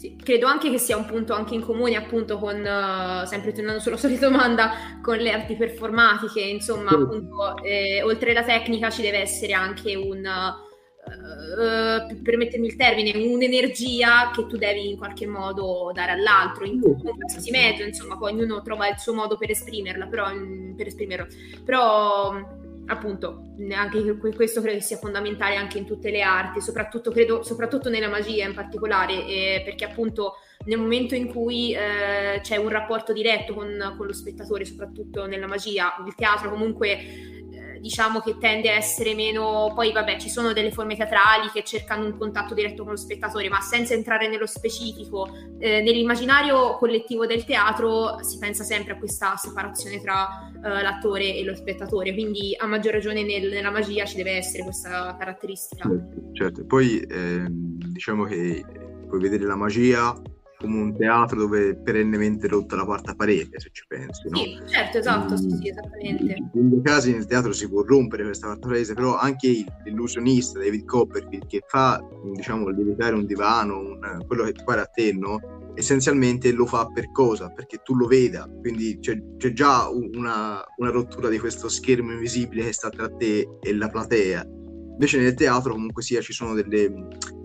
Sì, 0.00 0.16
credo 0.16 0.46
anche 0.46 0.70
che 0.70 0.78
sia 0.78 0.96
un 0.96 1.04
punto 1.04 1.34
anche 1.34 1.54
in 1.54 1.60
comune 1.60 1.94
appunto 1.94 2.38
con, 2.38 2.56
uh, 2.56 3.26
sempre 3.26 3.52
tornando 3.52 3.80
sulla 3.80 3.98
solita 3.98 4.30
domanda, 4.30 4.70
con 5.02 5.18
le 5.18 5.30
arti 5.30 5.56
performatiche, 5.56 6.40
insomma 6.40 6.88
appunto 6.88 7.62
eh, 7.62 8.02
oltre 8.02 8.30
alla 8.30 8.42
tecnica 8.42 8.88
ci 8.88 9.02
deve 9.02 9.18
essere 9.18 9.52
anche 9.52 9.94
un... 9.94 10.24
Uh, 10.24 10.68
uh, 11.06 12.22
permettermi 12.22 12.66
il 12.66 12.76
termine, 12.76 13.16
un'energia 13.16 14.30
che 14.34 14.46
tu 14.46 14.56
devi 14.56 14.90
in 14.90 14.98
qualche 14.98 15.26
modo 15.26 15.90
dare 15.94 16.12
all'altro, 16.12 16.64
in 16.64 16.80
qualsiasi 16.80 17.50
metodo, 17.50 17.88
insomma, 17.88 18.16
poi 18.16 18.32
ognuno 18.32 18.62
trova 18.62 18.88
il 18.88 18.98
suo 18.98 19.14
modo 19.14 19.36
per 19.36 19.50
esprimerla, 19.50 20.06
però, 20.06 20.32
mm, 20.32 20.74
per 20.74 20.86
esprimerlo. 20.86 21.26
Però 21.64 22.58
appunto, 22.86 23.54
anche 23.72 24.16
questo 24.34 24.60
credo 24.60 24.80
sia 24.80 24.96
fondamentale 24.96 25.54
anche 25.54 25.78
in 25.78 25.86
tutte 25.86 26.10
le 26.10 26.22
arti, 26.22 26.60
soprattutto, 26.60 27.10
credo, 27.12 27.42
soprattutto 27.42 27.88
nella 27.88 28.08
magia 28.08 28.46
in 28.46 28.54
particolare, 28.54 29.26
eh, 29.26 29.62
perché 29.64 29.84
appunto 29.84 30.34
nel 30.64 30.78
momento 30.78 31.14
in 31.14 31.28
cui 31.28 31.72
eh, 31.72 32.40
c'è 32.42 32.56
un 32.56 32.68
rapporto 32.68 33.12
diretto 33.12 33.54
con, 33.54 33.94
con, 33.96 34.06
lo 34.06 34.12
spettatore, 34.12 34.64
soprattutto 34.64 35.26
nella 35.26 35.46
magia, 35.46 35.94
il 36.04 36.14
teatro 36.14 36.50
comunque 36.50 37.39
diciamo 37.80 38.20
che 38.20 38.36
tende 38.38 38.70
a 38.70 38.74
essere 38.74 39.14
meno, 39.14 39.72
poi 39.74 39.92
vabbè 39.92 40.18
ci 40.18 40.28
sono 40.28 40.52
delle 40.52 40.70
forme 40.70 40.96
teatrali 40.96 41.50
che 41.52 41.64
cercano 41.64 42.04
un 42.04 42.16
contatto 42.16 42.54
diretto 42.54 42.82
con 42.82 42.92
lo 42.92 42.98
spettatore, 42.98 43.48
ma 43.48 43.60
senza 43.60 43.94
entrare 43.94 44.28
nello 44.28 44.46
specifico, 44.46 45.28
eh, 45.58 45.80
nell'immaginario 45.80 46.76
collettivo 46.76 47.26
del 47.26 47.44
teatro 47.44 48.22
si 48.22 48.38
pensa 48.38 48.64
sempre 48.64 48.94
a 48.94 48.98
questa 48.98 49.36
separazione 49.36 50.00
tra 50.00 50.50
eh, 50.52 50.82
l'attore 50.82 51.34
e 51.34 51.44
lo 51.44 51.54
spettatore, 51.54 52.12
quindi 52.12 52.54
a 52.56 52.66
maggior 52.66 52.92
ragione 52.92 53.22
nel, 53.22 53.48
nella 53.48 53.70
magia 53.70 54.04
ci 54.04 54.16
deve 54.16 54.32
essere 54.32 54.62
questa 54.64 55.16
caratteristica. 55.18 55.88
Certo, 55.88 56.32
certo. 56.32 56.64
poi 56.66 57.00
eh, 57.00 57.44
diciamo 57.48 58.24
che 58.24 58.64
puoi 59.08 59.20
vedere 59.20 59.44
la 59.44 59.56
magia 59.56 60.14
come 60.60 60.80
un 60.80 60.96
teatro 60.96 61.38
dove 61.38 61.70
è 61.70 61.76
perennemente 61.76 62.46
rotta 62.46 62.76
la 62.76 62.84
quarta 62.84 63.14
parete, 63.14 63.58
se 63.58 63.70
ci 63.72 63.84
pensi. 63.88 64.28
No? 64.28 64.36
Sì, 64.36 64.58
certo, 64.66 64.98
esatto, 64.98 65.36
sì, 65.36 65.50
sì, 65.50 65.68
esattamente. 65.70 66.34
In 66.54 66.68
due 66.68 66.82
casi 66.82 67.12
nel 67.12 67.26
teatro 67.26 67.52
si 67.52 67.68
può 67.68 67.82
rompere 67.82 68.24
questa 68.24 68.46
quarta 68.46 68.68
parete, 68.68 68.94
però 68.94 69.16
anche 69.16 69.64
l'illusionista 69.84 70.58
David 70.58 70.84
Copperfield 70.84 71.46
che 71.46 71.62
fa, 71.66 72.00
diciamo, 72.34 72.68
lievitare 72.68 73.14
un 73.14 73.24
divano, 73.24 73.78
un, 73.78 74.24
quello 74.26 74.44
che 74.44 74.52
ti 74.52 74.62
pare 74.64 74.82
a 74.82 74.86
te, 74.86 75.12
no? 75.12 75.58
essenzialmente 75.74 76.52
lo 76.52 76.66
fa 76.66 76.86
per 76.86 77.10
cosa? 77.10 77.48
Perché 77.48 77.78
tu 77.82 77.94
lo 77.94 78.06
veda, 78.06 78.48
quindi 78.60 78.98
c'è, 79.00 79.18
c'è 79.38 79.52
già 79.52 79.88
una, 79.88 80.62
una, 80.76 80.90
rottura 80.90 81.28
di 81.28 81.38
questo 81.38 81.68
schermo 81.68 82.12
invisibile 82.12 82.64
che 82.64 82.72
sta 82.72 82.90
tra 82.90 83.08
te 83.08 83.48
e 83.60 83.74
la 83.74 83.88
platea. 83.88 84.44
Invece 84.44 85.18
nel 85.18 85.34
teatro 85.34 85.72
comunque 85.72 86.02
sia 86.02 86.20
ci 86.20 86.34
sono 86.34 86.52
delle, 86.52 86.92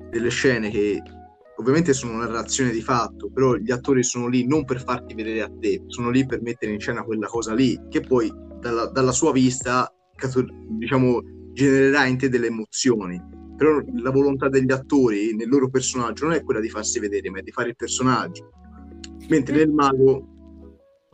delle 0.09 0.29
scene 0.29 0.69
che 0.69 1.01
ovviamente 1.57 1.93
sono 1.93 2.17
narrazione 2.17 2.71
di 2.71 2.81
fatto, 2.81 3.29
però 3.31 3.55
gli 3.55 3.71
attori 3.71 4.03
sono 4.03 4.27
lì 4.27 4.45
non 4.45 4.65
per 4.65 4.83
farti 4.83 5.13
vedere 5.13 5.41
a 5.41 5.51
te, 5.59 5.83
sono 5.87 6.09
lì 6.09 6.25
per 6.25 6.41
mettere 6.41 6.73
in 6.73 6.79
scena 6.79 7.03
quella 7.03 7.27
cosa 7.27 7.53
lì, 7.53 7.79
che 7.89 8.01
poi 8.01 8.31
dalla, 8.59 8.87
dalla 8.87 9.11
sua 9.11 9.31
vista, 9.31 9.91
diciamo, 10.77 11.21
genererà 11.53 12.05
in 12.05 12.17
te 12.17 12.29
delle 12.29 12.47
emozioni. 12.47 13.21
Però 13.55 13.79
la 14.01 14.11
volontà 14.11 14.49
degli 14.49 14.71
attori 14.71 15.33
nel 15.33 15.47
loro 15.47 15.69
personaggio 15.69 16.25
non 16.25 16.33
è 16.33 16.43
quella 16.43 16.59
di 16.59 16.69
farsi 16.69 16.99
vedere, 16.99 17.29
ma 17.29 17.39
è 17.39 17.41
di 17.41 17.51
fare 17.51 17.69
il 17.69 17.75
personaggio. 17.75 18.49
Mentre 19.29 19.55
nel 19.55 19.71
mago 19.71 20.34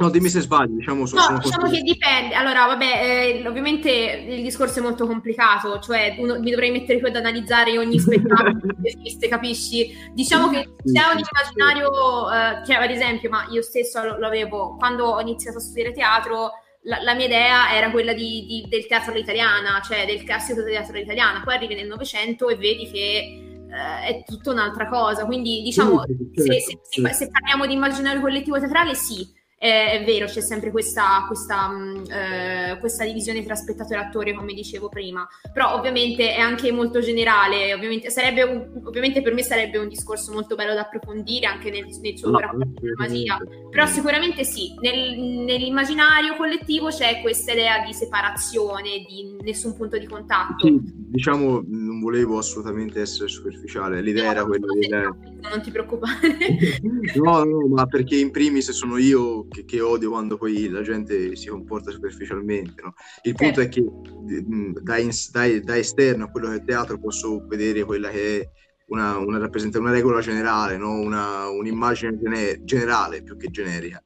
No, 0.01 0.09
dimmi 0.09 0.29
se 0.29 0.39
sbaglio, 0.39 0.75
diciamo. 0.75 1.05
So, 1.05 1.15
no, 1.15 1.37
diciamo 1.37 1.69
che 1.69 1.81
dipende. 1.81 2.33
Allora, 2.33 2.65
vabbè, 2.65 3.41
eh, 3.43 3.47
ovviamente 3.47 3.89
il 4.27 4.41
discorso 4.41 4.79
è 4.79 4.81
molto 4.81 5.05
complicato, 5.05 5.79
cioè 5.79 6.15
uno, 6.17 6.39
mi 6.39 6.49
dovrei 6.49 6.71
mettere 6.71 6.99
qui 6.99 7.09
ad 7.09 7.15
analizzare 7.15 7.77
ogni 7.77 7.99
spettacolo 8.01 8.75
che 8.81 8.97
esiste, 8.97 9.27
capisci? 9.27 9.95
Diciamo 10.11 10.49
che 10.49 10.73
c'è 10.83 11.03
un 11.13 11.21
immaginario, 11.21 12.31
eh, 12.31 12.65
cioè 12.65 12.75
ad 12.77 12.89
esempio, 12.89 13.29
ma 13.29 13.45
io 13.51 13.61
stesso 13.61 14.03
lo, 14.03 14.17
lo, 14.17 14.25
avevo, 14.25 14.75
quando 14.75 15.05
ho 15.05 15.21
iniziato 15.21 15.59
a 15.59 15.61
studiare 15.61 15.91
teatro, 15.91 16.51
la, 16.83 16.99
la 17.03 17.13
mia 17.13 17.25
idea 17.25 17.75
era 17.75 17.91
quella 17.91 18.13
di, 18.13 18.45
di, 18.47 18.65
del 18.67 18.87
teatro 18.87 19.11
all'italiana, 19.11 19.81
cioè 19.83 20.07
del 20.07 20.23
classico 20.23 20.63
teatro 20.63 20.95
all'italiana. 20.95 21.41
Poi 21.43 21.53
arrivi 21.53 21.75
nel 21.75 21.87
Novecento 21.87 22.49
e 22.49 22.55
vedi 22.55 22.89
che 22.89 23.45
Uh, 23.71 24.03
è 24.05 24.23
tutta 24.25 24.51
un'altra 24.51 24.89
cosa. 24.89 25.25
Quindi, 25.25 25.61
diciamo, 25.61 26.03
se, 26.03 26.59
se, 26.59 26.79
se, 26.81 27.13
se, 27.13 27.29
parliamo 27.29 27.65
di 27.65 27.71
immaginario 27.71 28.19
collettivo 28.19 28.59
teatrale, 28.59 28.95
sì, 28.95 29.25
è, 29.61 29.99
è 29.99 30.03
vero, 30.03 30.25
c'è 30.25 30.41
sempre 30.41 30.71
questa, 30.71 31.23
questa, 31.27 31.67
mh, 31.67 32.05
eh, 32.09 32.77
questa, 32.79 33.05
divisione 33.05 33.43
tra 33.43 33.53
spettatore 33.53 33.99
e 33.99 34.03
attore, 34.03 34.33
come 34.33 34.53
dicevo 34.53 34.89
prima, 34.89 35.27
però 35.53 35.75
ovviamente 35.77 36.33
è 36.33 36.39
anche 36.39 36.71
molto 36.71 36.99
generale, 36.99 37.71
ovviamente, 37.71 38.07
un, 38.43 38.81
ovviamente 38.85 39.21
per 39.21 39.35
me 39.35 39.43
sarebbe 39.43 39.77
un 39.77 39.87
discorso 39.87 40.31
molto 40.33 40.55
bello 40.55 40.73
da 40.73 40.81
approfondire 40.81 41.45
anche 41.45 41.69
nel, 41.69 41.85
nel 42.01 42.17
suo 42.17 42.31
no, 42.31 42.39
rapporto 42.39 42.79
con 42.79 42.89
la 42.89 43.07
magia, 43.07 43.37
però 43.69 43.85
sicuramente 43.85 44.43
sì, 44.43 44.73
nel, 44.81 45.19
nell'immaginario 45.19 46.35
collettivo 46.37 46.87
c'è 46.87 47.21
questa 47.21 47.51
idea 47.51 47.85
di 47.85 47.93
separazione, 47.93 49.05
di 49.07 49.35
nessun 49.43 49.77
punto 49.77 49.99
di 49.99 50.07
contatto. 50.07 50.65
Sì, 50.65 50.81
diciamo, 50.81 51.63
non 51.67 51.99
volevo 51.99 52.39
assolutamente 52.39 52.99
essere 52.99 53.27
superficiale, 53.27 54.01
l'idea 54.01 54.23
no, 54.23 54.31
era 54.31 54.45
quella 54.45 54.73
di... 54.73 54.89
Non 54.89 55.61
ti 55.61 55.69
preoccupare. 55.69 56.37
no, 57.21 57.43
no, 57.43 57.67
ma 57.67 57.85
perché 57.85 58.15
in 58.15 58.31
primis 58.31 58.71
sono 58.71 58.97
io 58.97 59.49
che, 59.51 59.65
che, 59.65 59.81
odio 59.81 60.09
quando 60.09 60.37
poi 60.37 60.69
la 60.69 60.81
gente 60.81 61.35
si 61.35 61.47
comporta 61.47 61.91
superficialmente. 61.91 62.81
No? 62.81 62.93
Il 63.23 63.35
punto 63.35 63.61
certo. 63.61 63.61
è 63.61 63.69
che 63.69 64.81
da, 64.81 64.97
in, 64.97 65.11
da, 65.31 65.59
da, 65.59 65.77
esterno 65.77 66.25
a 66.25 66.29
quello 66.29 66.49
che 66.49 66.55
è 66.55 66.63
teatro 66.63 66.97
posso 66.99 67.45
vedere 67.47 67.83
quella 67.83 68.09
che 68.09 68.41
è 68.41 68.49
una, 68.87 69.17
una, 69.17 69.37
una 69.47 69.91
regola 69.91 70.21
generale, 70.21 70.77
no? 70.77 70.93
una, 70.93 71.49
un'immagine 71.49 72.17
gene, 72.17 72.63
generale 72.63 73.23
più 73.23 73.37
che 73.37 73.49
generica. 73.49 74.03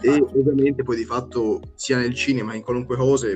Eh, 0.00 0.10
e 0.10 0.20
ovviamente 0.20 0.82
poi 0.82 0.96
di 0.96 1.04
fatto 1.04 1.60
sia 1.76 1.98
nel 1.98 2.14
cinema 2.14 2.50
che 2.50 2.56
in 2.56 2.62
qualunque 2.62 2.96
cosa 2.96 3.28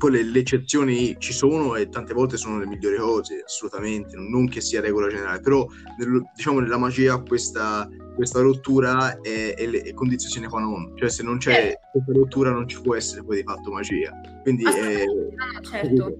poi 0.00 0.12
le, 0.12 0.22
le, 0.22 0.38
eccezioni 0.38 1.14
ci 1.18 1.34
sono 1.34 1.76
e 1.76 1.90
tante 1.90 2.14
volte 2.14 2.38
sono 2.38 2.58
le 2.58 2.66
migliori 2.66 2.96
cose, 2.96 3.42
assolutamente, 3.44 4.16
non 4.16 4.48
che 4.48 4.62
sia 4.62 4.80
regola 4.80 5.08
generale, 5.08 5.40
però 5.40 5.66
nel, 5.98 6.22
diciamo 6.34 6.60
nella 6.60 6.78
magia 6.78 7.18
questa, 7.18 7.86
questa 8.14 8.40
rottura 8.40 9.20
è, 9.20 9.54
è, 9.54 9.68
è 9.68 9.92
condizione 9.92 10.32
sine 10.32 10.48
qua 10.48 10.60
non, 10.60 10.96
cioè 10.96 11.10
se 11.10 11.22
non 11.22 11.36
c'è 11.36 11.52
eh. 11.52 11.78
questa 11.92 12.12
rottura 12.12 12.50
non 12.50 12.66
ci 12.66 12.80
può 12.80 12.96
essere 12.96 13.22
poi 13.22 13.36
di 13.36 13.42
fatto 13.42 13.70
magia. 13.70 14.10
Quindi 14.42 14.64
è... 14.64 15.04
no, 15.04 15.60
certo. 15.60 16.16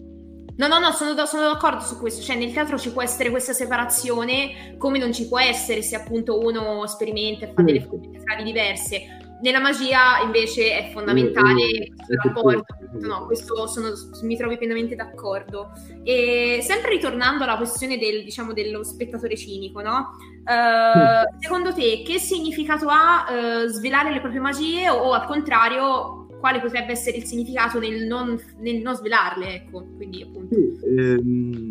No, 0.57 0.67
no, 0.67 0.79
no, 0.79 0.91
sono, 0.91 1.15
sono, 1.25 1.51
d'accordo 1.51 1.81
su 1.81 1.99
questo. 1.99 2.21
Cioè, 2.21 2.37
nel 2.37 2.53
teatro 2.53 2.77
ci 2.79 2.93
può 2.93 3.01
essere 3.01 3.31
questa 3.31 3.55
separazione, 3.55 4.75
come 4.77 4.99
non 4.99 5.11
ci 5.11 5.27
può 5.27 5.39
essere 5.39 5.81
se 5.81 5.97
appunto 5.97 6.39
uno 6.39 6.87
sperimenta 6.87 7.47
e 7.47 7.53
fa 7.55 7.63
delle 7.63 7.81
forme 7.81 8.11
teatrali 8.11 8.43
diverse 8.45 9.20
nella 9.43 9.61
magia 9.61 10.21
invece 10.25 10.77
è 10.77 10.91
fondamentale 10.93 11.53
mm, 11.53 11.93
mm, 11.93 12.07
questo 12.07 12.29
rapporto, 12.29 12.77
no, 13.01 13.27
questo 13.27 13.67
sono, 13.67 13.89
mi 14.23 14.37
trovo 14.37 14.57
pienamente 14.57 14.95
d'accordo. 14.95 15.71
E 16.03 16.61
sempre 16.63 16.91
ritornando 16.91 17.45
alla 17.45 17.57
questione 17.57 17.99
del, 17.99 18.25
diciamo, 18.25 18.53
dello 18.53 18.83
spettatore 18.83 19.37
cinico, 19.37 19.81
no? 19.81 20.11
Uh, 20.41 21.39
secondo 21.39 21.73
te 21.73 22.03
che 22.05 22.19
significato 22.19 22.89
ha 22.89 23.27
uh, 23.29 23.67
svelare 23.67 24.11
le 24.13 24.21
proprie 24.21 24.41
magie 24.41 24.89
o, 24.89 24.97
o, 24.97 25.13
al 25.13 25.27
contrario 25.27 26.27
quale 26.41 26.61
potrebbe 26.61 26.93
essere 26.93 27.19
il 27.19 27.25
significato 27.25 27.79
nel 27.79 28.07
non, 28.07 28.41
nel 28.59 28.81
non 28.81 28.95
svelarle? 28.95 29.55
Ecco, 29.55 29.87
quindi 29.97 30.23
appunto... 30.23 30.55
Ehm 30.55 31.70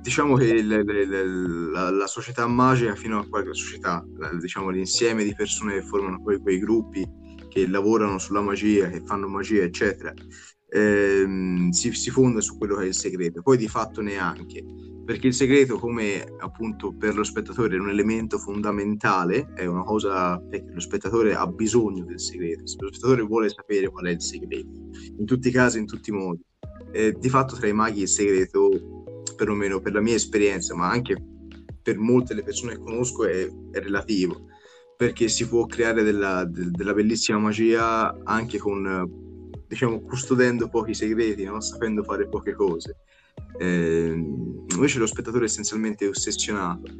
diciamo 0.00 0.36
che 0.36 0.62
le, 0.62 0.84
le, 0.84 1.26
la, 1.26 1.90
la, 1.90 2.06
società 2.06 2.46
magica 2.46 2.94
fino 2.94 3.18
a 3.18 3.26
qualche 3.26 3.54
società, 3.54 4.04
diciamo 4.38 4.70
l'insieme 4.70 5.24
di 5.24 5.34
persone 5.34 5.74
che 5.74 5.82
formano 5.82 6.22
poi 6.22 6.38
quei 6.38 6.58
gruppi 6.58 7.06
che 7.48 7.66
lavorano 7.66 8.18
sulla 8.18 8.40
magia, 8.40 8.88
che 8.88 9.02
fanno 9.04 9.28
magia, 9.28 9.62
eccetera, 9.62 10.12
ehm, 10.70 11.70
si, 11.70 11.92
si, 11.92 12.10
fonda 12.10 12.40
su 12.40 12.56
quello 12.56 12.76
che 12.76 12.84
è 12.84 12.86
il 12.86 12.94
segreto. 12.94 13.42
Poi 13.42 13.56
di 13.56 13.68
fatto 13.68 14.00
neanche, 14.00 14.62
perché 15.04 15.28
il 15.28 15.34
segreto, 15.34 15.78
come 15.78 16.22
appunto 16.38 16.94
per 16.94 17.14
lo 17.16 17.24
spettatore 17.24 17.76
è 17.76 17.80
un 17.80 17.88
elemento 17.88 18.38
fondamentale, 18.38 19.52
è 19.54 19.64
una 19.64 19.82
cosa 19.82 20.38
perché 20.38 20.70
lo 20.72 20.80
spettatore 20.80 21.34
ha 21.34 21.46
bisogno 21.46 22.04
del 22.04 22.20
segreto, 22.20 22.60
lo 22.60 22.66
spettatore 22.66 23.22
vuole 23.22 23.48
sapere 23.48 23.88
qual 23.88 24.06
è 24.06 24.10
il 24.10 24.22
segreto, 24.22 24.68
in 25.18 25.24
tutti 25.24 25.48
i 25.48 25.52
casi, 25.52 25.78
in 25.78 25.86
tutti 25.86 26.10
i 26.10 26.12
modi. 26.12 26.42
Eh, 26.90 27.14
di 27.18 27.28
fatto 27.28 27.54
tra 27.54 27.66
i 27.66 27.72
maghi 27.74 28.02
il 28.02 28.08
segreto 28.08 28.97
perlomeno 29.38 29.80
per 29.80 29.92
la 29.92 30.00
mia 30.00 30.16
esperienza, 30.16 30.74
ma 30.74 30.90
anche 30.90 31.16
per 31.80 31.96
molte 31.96 32.34
delle 32.34 32.44
persone 32.44 32.72
che 32.72 32.82
conosco, 32.82 33.24
è, 33.24 33.48
è 33.70 33.78
relativo, 33.78 34.46
perché 34.96 35.28
si 35.28 35.48
può 35.48 35.64
creare 35.66 36.02
della, 36.02 36.44
de, 36.44 36.70
della 36.70 36.92
bellissima 36.92 37.38
magia 37.38 38.12
anche 38.24 38.58
con, 38.58 39.08
diciamo, 39.66 40.00
custodendo 40.02 40.68
pochi 40.68 40.92
segreti, 40.92 41.44
no? 41.44 41.60
sapendo 41.60 42.02
fare 42.02 42.28
poche 42.28 42.54
cose. 42.54 42.96
Eh, 43.58 44.12
invece 44.74 44.98
lo 44.98 45.06
spettatore 45.06 45.44
è 45.44 45.48
essenzialmente 45.48 46.06
ossessionato 46.06 46.90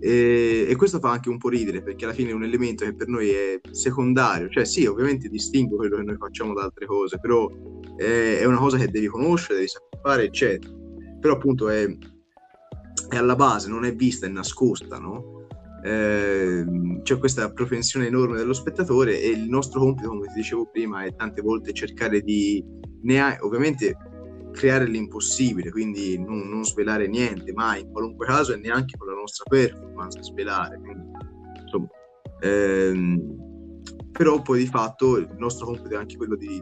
e, 0.00 0.66
e, 0.68 0.76
questo 0.76 1.00
fa 1.00 1.10
anche 1.10 1.28
un 1.28 1.38
po' 1.38 1.48
ridere 1.48 1.82
perché 1.82 2.04
alla 2.04 2.14
fine 2.14 2.30
è 2.30 2.34
un 2.34 2.44
elemento 2.44 2.84
che 2.84 2.94
per 2.94 3.08
noi 3.08 3.30
è 3.30 3.60
secondario 3.72 4.48
cioè 4.48 4.64
sì 4.64 4.86
ovviamente 4.86 5.28
distingue 5.28 5.76
quello 5.76 5.96
che 5.96 6.04
noi 6.04 6.16
facciamo 6.16 6.54
da 6.54 6.62
altre 6.62 6.86
cose 6.86 7.18
però 7.18 7.50
è, 7.96 8.38
è 8.38 8.44
una 8.44 8.58
cosa 8.58 8.78
che 8.78 8.88
devi 8.88 9.08
conoscere 9.08 9.56
devi 9.56 9.68
sapere 9.68 10.00
fare 10.00 10.24
eccetera 10.24 10.72
però 11.18 11.34
appunto 11.34 11.68
è, 11.68 11.86
è 13.08 13.16
alla 13.16 13.36
base, 13.36 13.68
non 13.68 13.84
è 13.84 13.94
vista, 13.94 14.26
è 14.26 14.28
nascosta, 14.28 14.98
no? 14.98 15.46
Eh, 15.82 16.64
c'è 17.02 17.18
questa 17.18 17.52
propensione 17.52 18.06
enorme 18.06 18.36
dello 18.36 18.52
spettatore 18.52 19.20
e 19.20 19.28
il 19.28 19.48
nostro 19.48 19.80
compito, 19.80 20.08
come 20.08 20.26
ti 20.26 20.34
dicevo 20.34 20.66
prima, 20.66 21.04
è 21.04 21.14
tante 21.14 21.40
volte 21.40 21.72
cercare 21.72 22.20
di, 22.20 22.64
neanche, 23.02 23.44
ovviamente, 23.44 23.96
creare 24.52 24.86
l'impossibile, 24.86 25.70
quindi 25.70 26.18
non, 26.18 26.48
non, 26.48 26.64
svelare 26.64 27.06
niente, 27.06 27.52
mai, 27.52 27.82
in 27.82 27.92
qualunque 27.92 28.26
caso, 28.26 28.52
e 28.52 28.56
neanche 28.56 28.96
con 28.96 29.06
la 29.08 29.14
nostra 29.14 29.44
performance 29.48 30.22
svelare. 30.22 30.80
Quindi, 30.80 31.10
insomma, 31.62 31.88
ehm, 32.40 33.80
però 34.10 34.42
poi 34.42 34.58
di 34.58 34.66
fatto 34.66 35.16
il 35.16 35.28
nostro 35.38 35.66
compito 35.66 35.94
è 35.94 35.96
anche 35.96 36.16
quello 36.16 36.34
di 36.34 36.60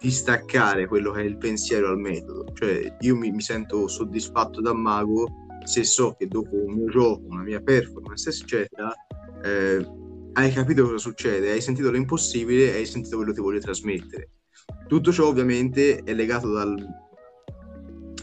distaccare 0.00 0.86
quello 0.86 1.10
che 1.12 1.20
è 1.20 1.24
il 1.24 1.36
pensiero 1.36 1.88
al 1.88 1.98
metodo. 1.98 2.46
Cioè, 2.54 2.96
io 3.00 3.16
mi, 3.16 3.30
mi, 3.30 3.40
sento 3.40 3.88
soddisfatto 3.88 4.60
da 4.60 4.72
mago 4.72 5.46
se 5.64 5.84
so 5.84 6.14
che 6.16 6.28
dopo 6.28 6.54
un 6.54 6.74
mio 6.74 6.88
gioco, 6.88 7.26
una 7.26 7.42
mia 7.42 7.60
performance, 7.60 8.30
eccetera, 8.30 8.92
eh, 9.42 9.86
hai 10.34 10.52
capito 10.52 10.84
cosa 10.84 10.98
succede, 10.98 11.50
hai 11.50 11.60
sentito 11.60 11.90
l'impossibile 11.90 12.72
e 12.72 12.76
hai 12.76 12.86
sentito 12.86 13.16
quello 13.16 13.32
che 13.32 13.40
voglio 13.40 13.58
trasmettere. 13.58 14.30
Tutto 14.86 15.12
ciò 15.12 15.26
ovviamente 15.26 15.98
è 15.98 16.14
legato 16.14 16.52
dal, 16.52 16.74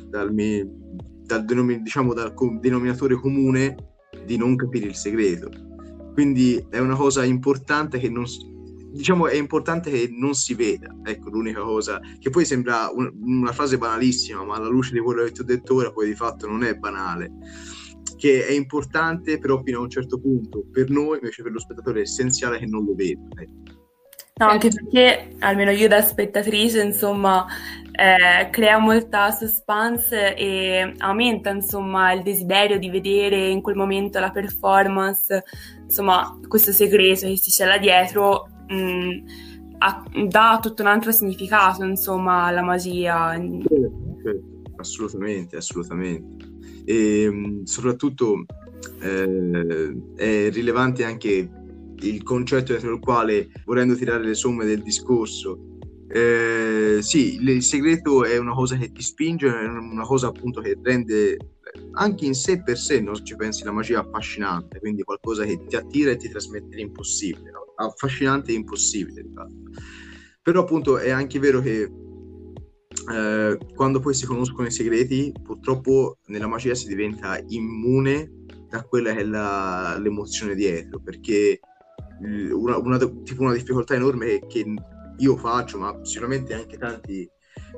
dal, 0.08 0.34
dal, 0.34 1.46
denomin- 1.46 1.84
diciamo, 1.84 2.14
dal 2.14 2.34
com- 2.34 2.60
denominatore 2.60 3.16
comune 3.16 3.76
di 4.26 4.38
non 4.38 4.56
capire 4.56 4.88
il 4.88 4.96
segreto. 4.96 5.50
Quindi 6.14 6.66
è 6.70 6.80
una 6.80 6.96
cosa 6.96 7.26
importante 7.26 8.00
che 8.00 8.10
non, 8.10 8.26
diciamo 8.95 9.27
è 9.27 9.36
importante 9.36 9.91
che 9.91 10.10
non 10.12 10.34
si 10.34 10.53
veda, 10.53 10.95
ecco 11.03 11.29
l'unica 11.29 11.62
cosa, 11.62 11.99
che 12.19 12.29
poi 12.29 12.45
sembra 12.45 12.89
un, 12.91 13.12
una 13.21 13.51
frase 13.51 13.77
banalissima, 13.77 14.43
ma 14.43 14.55
alla 14.55 14.69
luce 14.69 14.93
di 14.93 14.99
quello 14.99 15.23
che 15.23 15.31
ti 15.31 15.41
ho 15.41 15.45
detto 15.45 15.75
ora 15.75 15.91
poi 15.91 16.08
di 16.08 16.15
fatto 16.15 16.47
non 16.47 16.63
è 16.63 16.75
banale, 16.75 17.31
che 18.15 18.47
è 18.47 18.51
importante 18.51 19.38
però 19.38 19.62
fino 19.63 19.79
a 19.79 19.81
un 19.81 19.89
certo 19.89 20.19
punto, 20.19 20.65
per 20.71 20.89
noi 20.89 21.17
invece 21.17 21.43
per 21.43 21.51
lo 21.51 21.60
spettatore 21.60 21.99
è 21.99 22.03
essenziale 22.03 22.58
che 22.58 22.65
non 22.65 22.86
lo 22.86 22.95
veda. 22.95 23.21
Ecco. 23.36 23.84
No, 24.38 24.47
anche 24.47 24.67
perché 24.67 25.36
almeno 25.39 25.71
io 25.71 25.88
da 25.88 26.01
spettatrice, 26.01 26.81
insomma, 26.81 27.45
eh, 27.93 28.49
crea 28.49 28.77
molta 28.79 29.31
suspense 29.31 30.36
e 30.36 30.93
aumenta, 30.97 31.51
insomma, 31.51 32.12
il 32.12 32.21
desiderio 32.21 32.77
di 32.77 32.89
vedere 32.89 33.47
in 33.47 33.62
quel 33.62 33.77
momento 33.77 34.19
la 34.19 34.31
performance, 34.31 35.41
insomma, 35.84 36.38
questo 36.49 36.73
segreto 36.73 37.27
che 37.27 37.38
si 37.38 37.49
c'è 37.49 37.79
dietro 37.79 38.49
mh, 38.67 38.75
mm, 38.75 39.10
ha, 39.80 40.04
dà 40.28 40.60
tutto 40.62 40.82
un 40.82 40.88
altro 40.88 41.12
significato, 41.12 41.84
insomma, 41.84 42.45
alla 42.45 42.62
magia. 42.62 43.38
assolutamente, 44.78 45.58
assolutamente. 45.58 46.54
E 46.86 47.30
mm, 47.32 47.63
soprattutto 47.63 48.45
eh, 49.01 49.97
è 50.15 50.49
rilevante 50.51 51.04
anche 51.04 51.49
il 51.97 52.23
concetto 52.23 52.71
dietro 52.73 52.93
il 52.93 52.99
quale, 52.99 53.49
volendo 53.65 53.95
tirare 53.95 54.23
le 54.23 54.36
somme 54.36 54.65
del 54.65 54.82
discorso, 54.82 55.73
eh, 56.08 56.99
sì, 57.01 57.36
il 57.41 57.63
segreto 57.63 58.23
è 58.23 58.38
una 58.38 58.54
cosa 58.54 58.78
che 58.78 58.91
ti 58.91 59.01
spinge, 59.01 59.47
è 59.47 59.65
una 59.65 60.06
cosa 60.06 60.28
appunto 60.28 60.62
che 60.62 60.78
rende 60.82 61.38
anche 61.94 62.26
in 62.26 62.34
sé 62.34 62.62
per 62.64 62.78
sé, 62.78 63.00
non 63.00 63.24
ci 63.24 63.36
pensi, 63.36 63.64
la 63.64 63.72
magia 63.72 64.00
affascinante, 64.00 64.80
quindi 64.80 65.04
qualcosa 65.04 65.46
che 65.46 65.66
ti 65.66 65.76
attira 65.76 66.12
e 66.12 66.18
ti 66.18 66.30
trasmette 66.30 66.76
l'impossibile. 66.76 67.52
No? 67.52 67.66
affascinante 67.76 68.52
e 68.52 68.56
impossibile 68.56 69.22
di 69.22 69.32
fatto. 69.34 69.56
Però 70.42 70.62
appunto 70.62 70.98
è 70.98 71.10
anche 71.10 71.40
vero 71.40 71.60
che 71.62 71.92
eh, 73.12 73.58
quando 73.73 74.00
poi 74.00 74.13
si 74.13 74.26
conoscono 74.26 74.67
i 74.67 74.71
segreti, 74.71 75.34
purtroppo 75.44 76.17
nella 76.28 76.48
magia 76.48 76.76
si 76.76 76.88
diventa 76.88 77.40
immune 77.48 78.32
da 78.69 78.84
quella 78.84 79.13
che 79.13 79.19
è 79.19 79.23
la, 79.23 79.98
l'emozione 80.00 80.56
dietro, 80.56 81.00
perché 81.00 81.60
una, 82.19 82.78
una, 82.78 82.98
tipo 82.98 83.42
una 83.42 83.54
difficoltà 83.54 83.96
enorme 83.96 84.26
che, 84.26 84.46
che, 84.48 84.73
io 85.17 85.38
faccio, 85.38 85.78
ma 85.78 85.98
sicuramente 86.04 86.54
anche 86.54 86.78
tanti, 86.78 87.30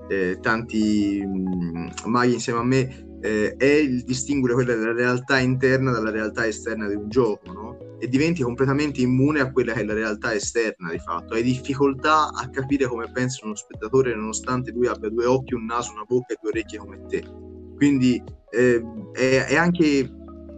eh, 0.10 0.40
tanti 0.42 1.24
mh, 1.24 1.40
mm, 1.40 1.88
maghi 2.06 2.34
insieme 2.34 2.60
a 2.60 2.64
me, 2.64 3.07
eh, 3.22 3.56
è 3.58 3.66
il 3.66 4.04
distinguere 4.04 4.54
quella 4.54 4.76
della 4.76 4.94
realtà 4.94 5.40
interna 5.40 5.92
dalla 5.92 6.12
realtà 6.12 6.46
esterna 6.46 6.88
di 6.88 6.96
un 6.96 7.10
gioco, 7.10 7.52
no? 7.52 7.78
e 8.00 8.08
diventi 8.08 8.44
completamente 8.44 9.02
immune 9.02 9.40
a 9.40 9.52
quella 9.52 9.74
che 9.74 9.82
è 9.82 9.86
la 9.86 9.94
realtà 9.94 10.34
esterna 10.34 10.92
di 10.92 11.00
fatto. 11.00 11.34
Hai 11.34 11.44
difficoltà 11.44 12.30
a 12.32 12.48
capire 12.50 12.86
come 12.86 13.10
pensa 13.12 13.46
uno 13.46 13.56
spettatore 13.56 14.16
nonostante 14.16 14.72
lui 14.72 14.88
abbia 14.88 15.10
due 15.10 15.26
occhi, 15.26 15.56
un 15.56 15.66
naso, 15.66 15.94
una 15.94 16.04
bocca 16.04 16.34
e 16.34 16.38
due 16.40 16.52
orecchie 16.52 16.78
come 16.78 17.04
te. 17.08 17.24
Quindi 17.76 18.22
eh, 18.52 18.84
è, 19.14 19.46
è, 19.46 19.56
anche 19.56 20.12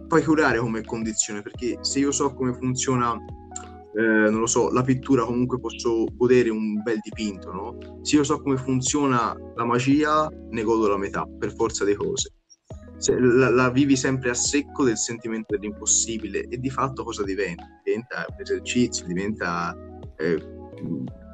peculiare 0.06 0.58
come 0.58 0.84
condizione 0.84 1.42
perché 1.42 1.78
se 1.80 1.98
io 1.98 2.12
so 2.12 2.34
come 2.34 2.52
funziona, 2.52 3.14
eh, 3.14 4.30
non 4.30 4.40
lo 4.40 4.46
so, 4.46 4.70
la 4.70 4.82
pittura 4.82 5.24
comunque 5.24 5.58
posso 5.58 6.04
godere 6.14 6.50
un 6.50 6.82
bel 6.82 6.98
dipinto, 7.02 7.52
no? 7.52 8.00
Se 8.02 8.16
io 8.16 8.24
so 8.24 8.40
come 8.40 8.56
funziona 8.56 9.34
la 9.54 9.64
magia 9.64 10.28
ne 10.50 10.62
godo 10.62 10.88
la 10.88 10.98
metà 10.98 11.26
per 11.38 11.54
forza 11.54 11.84
di 11.84 11.94
cose 11.94 12.34
la, 13.06 13.48
la, 13.48 13.70
vivi 13.70 13.96
sempre 13.96 14.30
a 14.30 14.34
secco 14.34 14.84
del 14.84 14.96
sentimento 14.96 15.56
dell'impossibile 15.56 16.46
e 16.48 16.58
di 16.58 16.70
fatto 16.70 17.04
cosa 17.04 17.24
diventa? 17.24 17.64
Diventa 17.82 18.26
un 18.28 18.40
esercizio, 18.40 19.06
diventa 19.06 19.74
eh, 20.16 20.58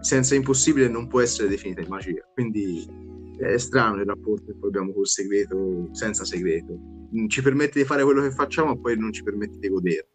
senza 0.00 0.34
impossibile 0.34 0.88
non 0.88 1.08
può 1.08 1.20
essere 1.20 1.48
definita 1.48 1.80
in 1.80 1.88
magia. 1.88 2.22
Quindi 2.32 2.86
è 3.38 3.58
strano 3.58 4.00
il 4.00 4.06
rapporto 4.06 4.46
che 4.46 4.58
poi 4.58 4.68
abbiamo 4.68 4.92
col 4.92 5.06
segreto 5.06 5.88
senza 5.92 6.24
segreto. 6.24 6.78
Ci 7.26 7.42
permette 7.42 7.80
di 7.80 7.84
fare 7.84 8.04
quello 8.04 8.22
che 8.22 8.30
facciamo, 8.30 8.68
ma 8.68 8.76
poi 8.76 8.98
non 8.98 9.12
ci 9.12 9.22
permette 9.22 9.58
di 9.58 9.68
godere. 9.68 10.08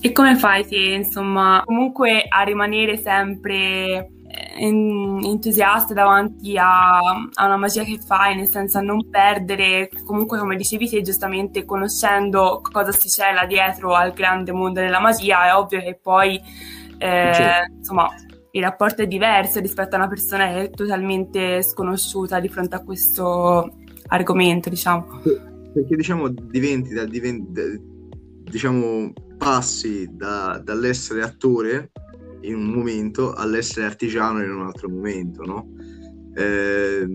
E 0.00 0.12
come 0.12 0.36
fai, 0.36 0.64
se, 0.64 0.76
insomma, 0.76 1.62
comunque 1.64 2.24
a 2.28 2.42
rimanere 2.42 2.96
sempre 2.96 4.10
entusiasta 4.58 5.92
davanti 5.92 6.56
a, 6.56 6.98
a, 6.98 7.44
una 7.44 7.56
magia 7.56 7.84
che 7.84 7.98
fai, 8.04 8.36
nel 8.36 8.48
senso 8.48 8.78
a 8.78 8.80
non 8.80 9.08
perdere, 9.10 9.90
comunque 10.04 10.38
come 10.38 10.56
dicevi 10.56 10.88
te 10.88 11.02
giustamente, 11.02 11.64
conoscendo 11.64 12.60
cosa 12.62 12.92
si 12.92 13.08
cela 13.08 13.44
dietro 13.46 13.94
al 13.94 14.12
grande 14.12 14.52
mondo 14.52 14.80
della 14.80 15.00
magia, 15.00 15.46
è 15.46 15.54
ovvio 15.54 15.80
che 15.80 15.98
poi 16.00 16.36
eh, 16.98 17.32
certo. 17.34 17.72
insomma 17.78 18.08
il 18.52 18.62
rapporto 18.62 19.02
è 19.02 19.06
diverso 19.06 19.60
rispetto 19.60 19.94
a 19.94 19.98
una 19.98 20.08
persona 20.08 20.46
che 20.48 20.62
è 20.64 20.70
totalmente 20.70 21.62
sconosciuta 21.62 22.38
di 22.38 22.48
fronte 22.48 22.76
a 22.76 22.84
questo 22.84 23.72
argomento, 24.08 24.68
diciamo. 24.68 25.20
Perché 25.22 25.96
diciamo 25.96 26.28
diventi, 26.28 26.92
da, 26.92 27.06
diventi 27.06 27.90
diciamo 28.44 29.12
passi 29.38 30.06
da, 30.12 30.60
dall'essere 30.62 31.22
attore 31.22 31.90
in 32.42 32.54
un 32.54 32.66
momento 32.66 33.32
all'essere 33.32 33.86
artigiano 33.86 34.42
in 34.42 34.50
un 34.50 34.66
altro 34.66 34.88
momento, 34.88 35.42
no? 35.44 35.74
Eh, 36.34 37.06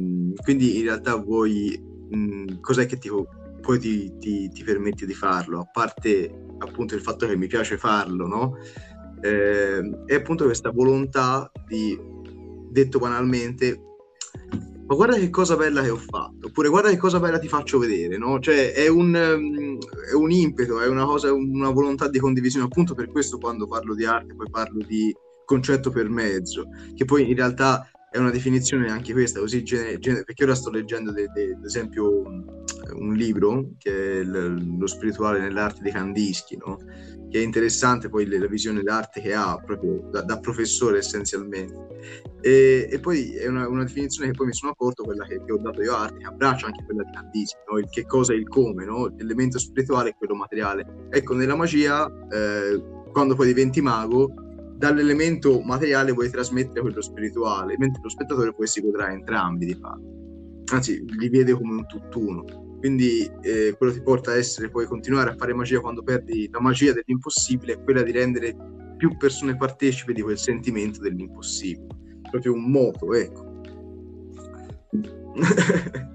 quindi 0.43 0.77
in 0.77 0.83
realtà 0.83 1.15
vuoi, 1.15 1.79
mh, 2.09 2.59
cos'è 2.59 2.85
che 2.85 2.97
ti, 2.97 3.09
poi 3.61 3.79
ti, 3.79 4.17
ti, 4.19 4.49
ti, 4.49 4.63
permette 4.63 5.05
di 5.05 5.13
farlo? 5.13 5.59
A 5.59 5.69
parte 5.71 6.45
appunto 6.59 6.95
il 6.95 7.01
fatto 7.01 7.27
che 7.27 7.35
mi 7.35 7.47
piace 7.47 7.77
farlo, 7.77 8.27
no? 8.27 8.57
Eh, 9.21 10.03
è 10.05 10.15
appunto 10.15 10.45
questa 10.45 10.71
volontà 10.71 11.51
di, 11.67 11.97
detto 12.69 12.99
banalmente, 12.99 13.81
ma 14.87 14.95
guarda 14.95 15.17
che 15.17 15.29
cosa 15.29 15.57
bella 15.57 15.81
che 15.81 15.89
ho 15.89 15.97
fatto, 15.97 16.47
oppure 16.47 16.69
guarda 16.69 16.89
che 16.89 16.97
cosa 16.97 17.19
bella 17.19 17.39
ti 17.39 17.49
faccio 17.49 17.77
vedere, 17.77 18.17
no? 18.17 18.39
Cioè 18.39 18.71
è 18.73 18.87
un, 18.87 19.13
è 19.13 20.13
un 20.13 20.31
impeto, 20.31 20.79
è 20.79 20.87
una 20.87 21.03
cosa, 21.03 21.33
una 21.33 21.71
volontà 21.71 22.07
di 22.07 22.19
condivisione, 22.19 22.65
appunto 22.65 22.95
per 22.95 23.11
questo 23.11 23.37
quando 23.37 23.67
parlo 23.67 23.93
di 23.93 24.05
arte 24.05 24.33
poi 24.33 24.49
parlo 24.49 24.81
di 24.85 25.13
concetto 25.43 25.89
per 25.89 26.09
mezzo, 26.09 26.69
che 26.95 27.03
poi 27.03 27.29
in 27.29 27.35
realtà 27.35 27.89
è 28.09 28.17
una 28.17 28.31
definizione 28.31 28.89
anche 28.89 29.11
questa, 29.11 29.41
così 29.41 29.61
gene, 29.63 29.99
gene, 29.99 30.23
perché 30.23 30.45
ora 30.45 30.55
sto 30.55 30.69
leggendo 30.69 31.11
ad 31.11 31.65
esempio 31.65 32.21
un, 32.21 33.13
libro 33.13 33.71
che 33.77 34.21
è 34.21 34.23
l, 34.23 34.77
lo 34.77 34.87
spirituale 34.87 35.39
nell'arte 35.39 35.81
dei 35.81 35.91
Kandinsky, 35.91 36.55
no? 36.57 36.77
Che 37.29 37.39
è 37.39 37.43
interessante 37.43 38.09
poi 38.09 38.25
la 38.27 38.47
visione 38.47 38.81
d'arte 38.81 39.21
che 39.21 39.33
ha 39.33 39.57
proprio 39.57 40.07
da, 40.11 40.21
da 40.21 40.39
professore 40.39 40.99
essenzialmente. 40.99 41.85
E, 42.41 42.87
e 42.89 42.99
poi 42.99 43.35
è 43.35 43.47
una, 43.47 43.67
una, 43.67 43.83
definizione 43.83 44.29
che 44.29 44.35
poi 44.35 44.47
mi 44.47 44.53
sono 44.53 44.71
accorto, 44.71 45.03
quella 45.03 45.25
che, 45.25 45.41
che 45.43 45.51
ho 45.51 45.57
dato 45.57 45.81
io 45.81 45.93
a 45.93 46.03
arte, 46.03 46.19
che 46.19 46.25
abbraccia 46.25 46.67
anche 46.67 46.83
quella 46.85 47.03
di 47.03 47.11
Kandinsky, 47.11 47.59
no? 47.69 47.77
il 47.79 47.89
che 47.89 48.05
cosa 48.05 48.33
è 48.33 48.35
il 48.35 48.47
come, 48.47 48.85
no? 48.85 49.07
l'elemento 49.17 49.59
spirituale 49.59 50.09
e 50.09 50.15
quello 50.17 50.35
materiale. 50.35 51.07
Ecco, 51.09 51.33
nella 51.33 51.55
magia, 51.55 52.07
eh, 52.29 52.81
quando 53.11 53.35
poi 53.35 53.47
diventi 53.47 53.81
mago, 53.81 54.31
dall'elemento 54.75 55.59
materiale 55.61 56.11
vuoi 56.11 56.29
trasmettere 56.29 56.81
quello 56.81 57.01
spirituale, 57.01 57.75
mentre 57.77 58.01
lo 58.03 58.09
spettatore 58.09 58.53
poi 58.53 58.67
si 58.67 58.81
godrà 58.81 59.11
entrambi 59.11 59.65
di 59.65 59.73
fatto. 59.73 60.15
Anzi, 60.71 61.03
li 61.17 61.29
vede 61.29 61.53
come 61.53 61.73
un 61.75 61.85
tutt'uno. 61.87 62.66
Quindi 62.79 63.29
eh, 63.41 63.75
quello 63.77 63.91
ti 63.91 64.01
porta 64.01 64.31
a 64.31 64.37
essere, 64.37 64.69
puoi 64.69 64.85
continuare 64.85 65.31
a 65.31 65.35
fare 65.35 65.53
magia 65.53 65.79
quando 65.79 66.03
perdi 66.03 66.47
la 66.51 66.59
magia 66.59 66.93
dell'impossibile, 66.93 67.73
è 67.73 67.83
quella 67.83 68.03
di 68.03 68.11
rendere 68.11 68.55
più 68.97 69.17
persone 69.17 69.57
partecipi 69.57 70.13
di 70.13 70.21
quel 70.21 70.37
sentimento 70.37 70.99
dell'impossibile. 71.01 71.87
Proprio 72.29 72.53
un 72.53 72.69
moto, 72.69 73.13
ecco. 73.13 73.45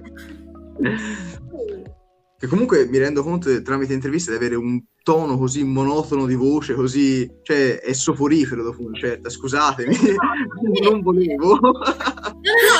che 2.43 2.49
comunque 2.49 2.87
mi 2.87 2.99
rendo 2.99 3.23
conto 3.23 3.63
tramite 3.63 3.93
interviste 3.93 4.33
di 4.33 4.37
avere 4.37 4.57
un 4.57 4.83
tono 5.05 5.39
così 5.39 5.63
monotono 5.65 6.27
di 6.27 6.35
voce, 6.35 6.75
così, 6.75 7.29
cioè 7.43 7.79
è 7.79 7.93
soporifero 7.93 8.63
dopo 8.63 8.83
una 8.83 8.99
certa, 8.99 9.29
scusatemi, 9.29 9.95
non 10.83 11.03
volevo. 11.03 11.59
No, 11.61 11.71
no, 11.71 11.83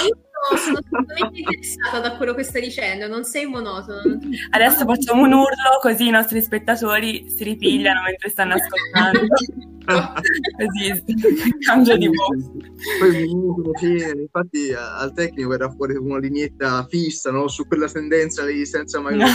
io 0.07 0.19
sono 0.43 0.79
assolutamente 0.79 1.39
interessata 1.39 2.01
da 2.01 2.17
quello 2.17 2.35
che 2.35 2.43
stai 2.43 2.63
dicendo, 2.63 3.07
non 3.07 3.25
sei 3.25 3.47
monotono. 3.47 4.03
Adesso 4.51 4.85
facciamo 4.85 5.23
un 5.23 5.33
urlo 5.33 5.79
così 5.81 6.07
i 6.07 6.11
nostri 6.11 6.41
spettatori 6.43 7.29
si 7.29 7.45
ripigliano 7.45 8.03
mentre 8.07 8.29
stanno 8.29 8.55
ascoltando. 8.55 9.27
così 10.57 11.03
cambia 11.67 11.97
di 11.97 12.09
voce. 12.09 12.51
Poi 12.99 13.29
fine, 13.79 14.21
infatti 14.21 14.73
al 14.73 15.13
tecnico 15.13 15.49
verrà 15.49 15.71
fuori 15.71 15.97
una 15.97 16.19
lineetta 16.19 16.87
fissa 16.89 17.31
no? 17.31 17.49
su 17.49 17.67
quella 17.67 17.89
tendenza 17.89 18.45
lì 18.45 18.65
senza 18.65 19.01
mai 19.01 19.17
no. 19.17 19.27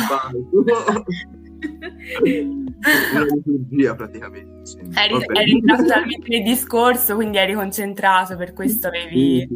Una 1.60 3.26
liturgia 3.26 3.96
praticamente. 3.96 4.66
Sì. 4.66 4.80
Eri, 4.94 5.26
eri 5.34 5.52
entrato 5.52 5.86
talmente 5.86 6.28
nel 6.28 6.44
discorso, 6.44 7.16
quindi 7.16 7.38
eri 7.38 7.54
concentrato, 7.54 8.36
per 8.36 8.54
questo 8.54 8.88
avevi... 8.88 9.48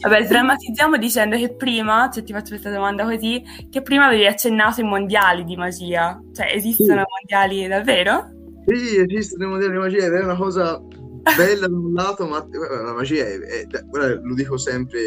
Vabbè, 0.00 0.24
sdrammatizziamo 0.24 0.96
dicendo 0.96 1.36
che 1.36 1.54
prima, 1.54 2.10
cioè 2.12 2.22
ti 2.22 2.32
faccio 2.32 2.50
questa 2.50 2.70
domanda 2.70 3.04
così, 3.04 3.42
che 3.70 3.82
prima 3.82 4.06
avevi 4.06 4.26
accennato 4.26 4.80
i 4.80 4.84
mondiali 4.84 5.44
di 5.44 5.56
magia. 5.56 6.20
Cioè, 6.32 6.52
esistono 6.54 7.02
sì. 7.02 7.06
mondiali 7.20 7.66
davvero? 7.66 8.30
Sì, 8.66 8.96
esistono 8.96 9.44
i 9.44 9.48
mondiali 9.48 9.72
di 9.72 9.78
magia 9.78 10.06
ed 10.06 10.14
è 10.14 10.22
una 10.22 10.36
cosa 10.36 10.80
bella 11.36 11.66
da 11.68 11.76
un 11.76 11.92
lato, 11.92 12.26
ma 12.26 12.46
la 12.50 12.92
magia 12.92 13.24
è, 13.24 13.38
è, 13.38 13.66
è 13.66 13.84
lo 14.22 14.34
dico 14.34 14.56
sempre, 14.56 15.00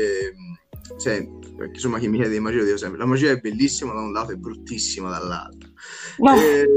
cioè, 0.97 1.27
perché 1.55 1.73
insomma 1.75 1.99
chi 1.99 2.07
mi 2.07 2.17
chiede 2.17 2.33
di 2.33 2.39
magia 2.39 2.57
lo 2.59 2.65
dico 2.65 2.77
sempre, 2.77 2.99
la 2.99 3.05
magia 3.05 3.31
è 3.31 3.39
bellissima 3.39 3.93
da 3.93 4.01
un 4.01 4.11
lato 4.11 4.31
e 4.31 4.37
bruttissima 4.37 5.09
dall'altro. 5.09 5.69
No. 6.17 6.35
Eh, 6.35 6.67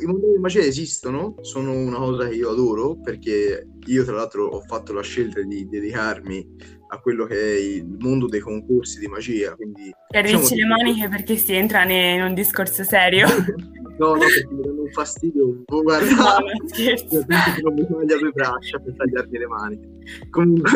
i, 0.00 0.06
mondi 0.06 0.32
di 0.32 0.38
magia 0.40 0.60
esistono, 0.60 1.36
sono 1.42 1.72
una 1.72 1.98
cosa 1.98 2.28
che 2.28 2.34
io 2.34 2.50
adoro 2.50 3.00
perché 3.00 3.66
io 3.86 4.04
tra 4.04 4.14
l'altro 4.14 4.46
ho 4.46 4.60
fatto 4.60 4.92
la 4.92 5.02
scelta 5.02 5.40
di 5.42 5.68
dedicarmi 5.68 6.76
a 6.90 7.00
quello 7.00 7.26
che 7.26 7.38
è 7.38 7.58
il 7.58 7.96
mondo 7.98 8.26
dei 8.26 8.40
concorsi 8.40 8.98
di 8.98 9.06
magia. 9.06 9.54
Quindi, 9.54 9.92
diciamo, 10.10 10.48
le 10.48 10.64
maniche 10.64 11.08
perché 11.08 11.36
si 11.36 11.52
entra 11.52 11.84
in 11.84 12.22
un 12.22 12.34
discorso 12.34 12.84
serio. 12.84 13.26
No, 13.98 14.14
no, 14.14 14.20
perché 14.20 14.46
mi 14.52 14.62
danno 14.62 14.82
un 14.82 14.90
fastidio 14.92 15.48
un 15.48 15.64
po' 15.64 15.82
guardare. 15.82 16.14
No, 16.14 16.68
scherzo. 16.68 17.24
non 17.62 17.74
mi 17.74 17.84
taglia 17.84 18.16
due 18.16 18.30
braccia 18.30 18.78
per 18.78 18.94
tagliarmi 18.96 19.38
le 19.38 19.46
mani. 19.48 19.80
Comunque, 20.30 20.70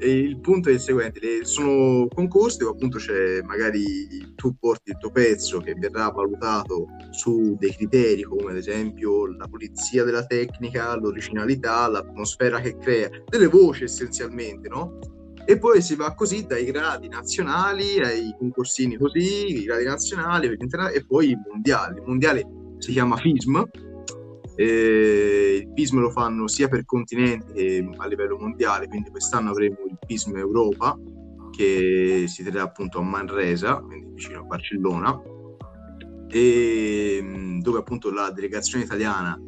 il 0.00 0.38
punto 0.40 0.68
è 0.68 0.72
il 0.72 0.80
seguente: 0.80 1.44
sono 1.44 2.06
concorsi 2.08 2.58
dove 2.58 2.72
appunto 2.72 2.98
c'è 2.98 3.42
magari 3.42 4.32
tu 4.34 4.56
porti 4.58 4.90
il 4.90 4.98
tuo 4.98 5.10
pezzo 5.10 5.58
che 5.60 5.74
verrà 5.74 6.08
valutato 6.08 6.86
su 7.10 7.56
dei 7.58 7.74
criteri 7.74 8.22
come 8.22 8.50
ad 8.50 8.56
esempio 8.56 9.26
la 9.26 9.46
pulizia 9.46 10.04
della 10.04 10.26
tecnica, 10.26 10.94
l'originalità, 10.96 11.88
l'atmosfera 11.88 12.60
che 12.60 12.76
crea, 12.78 13.08
delle 13.28 13.46
voci 13.46 13.84
essenzialmente, 13.84 14.68
no? 14.68 14.98
e 15.46 15.58
poi 15.58 15.82
si 15.82 15.94
va 15.94 16.14
così 16.14 16.46
dai 16.46 16.64
gradi 16.64 17.08
nazionali 17.08 18.00
ai 18.00 18.34
concorsini 18.38 18.96
così, 18.96 19.58
i 19.58 19.64
gradi 19.64 19.84
nazionali 19.84 20.56
e 20.56 21.04
poi 21.06 21.30
i 21.30 21.38
mondiali. 21.50 21.98
Il 21.98 22.04
mondiale 22.06 22.46
si 22.78 22.92
chiama 22.92 23.16
FISM, 23.16 23.62
il 24.62 25.72
FISM 25.74 25.98
lo 25.98 26.10
fanno 26.10 26.46
sia 26.46 26.68
per 26.68 26.84
continente 26.84 27.52
che 27.52 27.90
a 27.96 28.06
livello 28.06 28.38
mondiale, 28.38 28.86
quindi 28.86 29.10
quest'anno 29.10 29.50
avremo 29.50 29.78
il 29.88 29.98
FISM 30.06 30.36
Europa 30.36 30.98
che 31.50 32.24
si 32.26 32.42
terrà 32.42 32.62
appunto 32.62 32.98
a 32.98 33.02
Manresa, 33.02 33.76
quindi 33.76 34.12
vicino 34.14 34.40
a 34.40 34.42
Barcellona, 34.42 35.22
e 36.28 37.58
dove 37.60 37.78
appunto 37.78 38.10
la 38.10 38.30
delegazione 38.30 38.84
italiana 38.84 39.40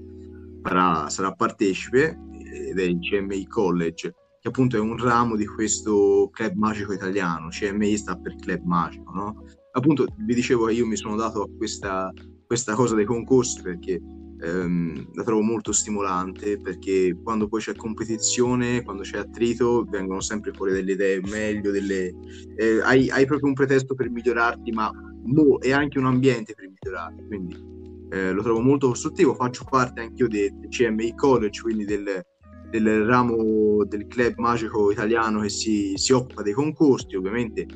farà, 0.62 1.09
sarà 1.09 1.32
partecipe 1.32 2.18
ed 2.52 2.78
è 2.78 2.82
il 2.82 2.98
CMI 3.00 3.46
College 3.46 4.14
che 4.40 4.48
appunto 4.48 4.76
è 4.76 4.80
un 4.80 4.96
ramo 4.96 5.34
di 5.34 5.46
questo 5.46 6.28
club 6.30 6.54
magico 6.54 6.92
italiano, 6.92 7.48
CMI 7.48 7.96
sta 7.96 8.16
per 8.16 8.36
club 8.36 8.62
magico, 8.62 9.11
no? 9.12 9.44
Appunto 9.72 10.07
vi 10.18 10.34
dicevo 10.34 10.66
che 10.66 10.74
io 10.74 10.86
mi 10.86 10.96
sono 10.96 11.16
dato 11.16 11.42
a 11.42 11.48
questa 11.57 12.12
questa 12.46 12.74
cosa 12.74 12.94
dei 12.94 13.04
concorsi 13.04 13.61
perché 13.61 14.00
ehm, 14.41 15.09
la 15.14 15.22
trovo 15.22 15.43
molto 15.43 15.72
stimolante 15.72 16.59
perché 16.61 17.16
quando 17.22 17.49
poi 17.49 17.61
c'è 17.61 17.74
competizione, 17.74 18.82
quando 18.82 19.03
c'è 19.03 19.18
attrito, 19.18 19.84
vengono 19.89 20.20
sempre 20.20 20.53
fuori 20.53 20.72
delle 20.72 20.93
idee 20.93 21.20
meglio, 21.22 21.70
delle, 21.70 22.14
eh, 22.57 22.80
hai, 22.82 23.09
hai, 23.11 23.26
proprio 23.26 23.49
un 23.49 23.55
pretesto 23.55 23.95
per 23.95 24.11
migliorarti, 24.11 24.70
ma 24.72 24.91
mo, 25.24 25.59
è 25.59 25.72
anche 25.72 25.99
un 25.99 26.07
ambiente 26.07 26.55
per 26.55 26.68
migliorarti, 26.68 27.24
quindi 27.26 27.74
eh, 28.11 28.32
lo 28.32 28.43
trovo 28.43 28.61
molto 28.61 28.89
costruttivo, 28.89 29.34
faccio 29.34 29.64
parte 29.68 30.01
anch'io 30.01 30.28
del, 30.28 30.53
del 30.59 30.70
CMI 30.70 31.14
College, 31.14 31.62
quindi 31.62 31.84
del, 31.84 32.24
del, 32.70 33.05
ramo 33.05 33.84
del 33.84 34.07
club 34.07 34.34
magico 34.37 34.91
italiano 34.91 35.41
che 35.41 35.49
si, 35.49 35.93
si 35.97 36.12
occupa 36.12 36.43
dei 36.43 36.53
concorsi, 36.53 37.16
ovviamente 37.16 37.66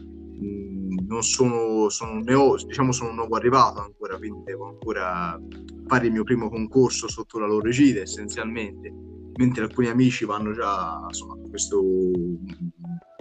non 0.41 1.23
sono, 1.23 1.89
sono, 1.89 2.21
neo, 2.21 2.57
diciamo 2.57 2.93
sono 2.93 3.11
un 3.11 3.17
nuovo 3.17 3.37
arrivato 3.37 3.81
ancora, 3.81 4.17
quindi 4.17 4.43
devo 4.45 4.69
ancora 4.69 5.39
fare 5.87 6.07
il 6.07 6.13
mio 6.13 6.25
primo 6.25 6.49
concorso 6.49 7.09
sotto 7.09 7.39
la 7.39 7.47
loro 7.47 7.69
egida 7.69 8.01
essenzialmente, 8.01 8.93
mentre 9.37 9.65
alcuni 9.65 9.89
amici 9.89 10.25
vanno 10.25 10.53
già 10.53 11.05
insomma, 11.07 11.35
a 11.35 11.49
questo 11.49 11.83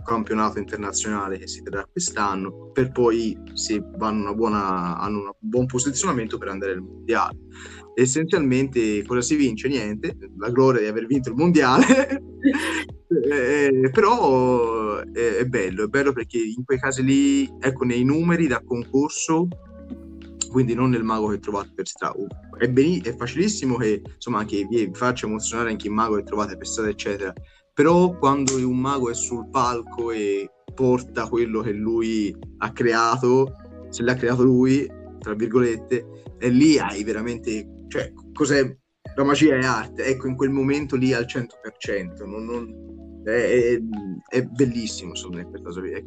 campionato 0.04 0.58
internazionale 0.60 1.38
che 1.38 1.48
si 1.48 1.62
terrà 1.62 1.86
quest'anno, 1.90 2.72
per 2.72 2.92
poi 2.92 3.38
se 3.54 3.84
vanno 3.98 4.34
buona, 4.34 4.98
hanno 4.98 5.20
un 5.20 5.32
buon 5.38 5.66
posizionamento 5.66 6.38
per 6.38 6.48
andare 6.48 6.72
al 6.74 6.82
mondiale. 6.82 7.38
Essenzialmente 8.02 9.04
cosa 9.04 9.22
si 9.22 9.36
vince? 9.36 9.68
Niente, 9.68 10.18
la 10.38 10.50
gloria 10.50 10.82
di 10.82 10.88
aver 10.88 11.06
vinto 11.06 11.30
il 11.30 11.36
mondiale, 11.36 12.22
eh, 13.30 13.90
però 13.92 15.00
è, 15.00 15.36
è 15.38 15.46
bello, 15.46 15.84
è 15.84 15.88
bello 15.88 16.14
perché 16.14 16.38
in 16.38 16.64
quei 16.64 16.80
casi 16.80 17.04
lì, 17.04 17.50
ecco, 17.60 17.84
nei 17.84 18.04
numeri 18.04 18.48
da 18.48 18.62
concorso 18.64 19.48
quindi 20.50 20.74
non 20.74 20.90
nel 20.90 21.04
mago 21.04 21.28
che 21.28 21.40
trovate 21.40 21.72
per 21.76 21.88
strada. 21.88 22.16
È, 22.58 22.68
beni- 22.68 23.02
è 23.02 23.16
facilissimo 23.16 23.76
che 23.78 24.02
insomma 24.16 24.40
anche 24.40 24.66
vi 24.66 24.90
faccia 24.94 25.28
emozionare 25.28 25.70
anche 25.70 25.88
il 25.88 25.94
mago 25.94 26.16
che 26.16 26.24
trovate 26.24 26.58
per 26.58 26.68
strada, 26.68 26.90
eccetera. 26.90 27.34
Però 27.74 28.18
quando 28.18 28.56
un 28.56 28.78
mago 28.78 29.10
è 29.10 29.14
sul 29.14 29.48
palco 29.50 30.12
e 30.12 30.50
porta 30.74 31.28
quello 31.28 31.62
che 31.62 31.72
lui 31.72 32.36
ha 32.58 32.72
creato, 32.72 33.56
se 33.90 34.04
l'ha 34.04 34.16
creato 34.16 34.44
lui, 34.44 34.90
tra 35.20 35.34
virgolette, 35.34 36.06
e 36.38 36.50
lì 36.50 36.78
hai 36.78 37.04
veramente, 37.04 37.68
cioè, 37.90 38.14
cos'è? 38.34 38.78
La 39.16 39.24
magia 39.24 39.56
è 39.56 39.66
arte, 39.66 40.06
ecco, 40.06 40.28
in 40.28 40.36
quel 40.36 40.50
momento 40.50 40.96
lì 40.96 41.14
al 41.14 41.26
100%, 41.26 42.26
non, 42.26 42.46
non, 42.46 43.22
è, 43.26 43.78
è, 44.28 44.44
bellissimo, 44.44 45.10
insomma, 45.10 45.44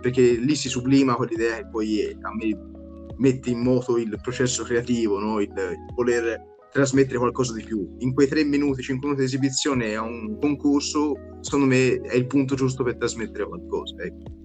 perché 0.00 0.32
lì 0.32 0.54
si 0.54 0.68
sublima 0.68 1.16
quell'idea 1.16 1.58
che 1.58 1.68
poi 1.68 2.16
me 2.38 2.70
mette 3.16 3.50
in 3.50 3.60
moto 3.60 3.98
il 3.98 4.18
processo 4.22 4.62
creativo, 4.64 5.18
no? 5.18 5.40
il, 5.40 5.48
il, 5.48 5.94
voler 5.94 6.40
trasmettere 6.72 7.18
qualcosa 7.18 7.52
di 7.52 7.62
più. 7.62 7.96
In 7.98 8.14
quei 8.14 8.28
tre 8.28 8.44
minuti, 8.44 8.82
cinque 8.82 9.08
minuti 9.08 9.26
di 9.26 9.28
esibizione 9.34 9.94
a 9.94 10.02
un 10.02 10.38
concorso, 10.38 11.14
secondo 11.40 11.66
me 11.66 12.00
è 12.00 12.14
il 12.14 12.26
punto 12.26 12.54
giusto 12.54 12.82
per 12.82 12.96
trasmettere 12.96 13.46
qualcosa. 13.46 13.94
Ecco. 14.02 14.41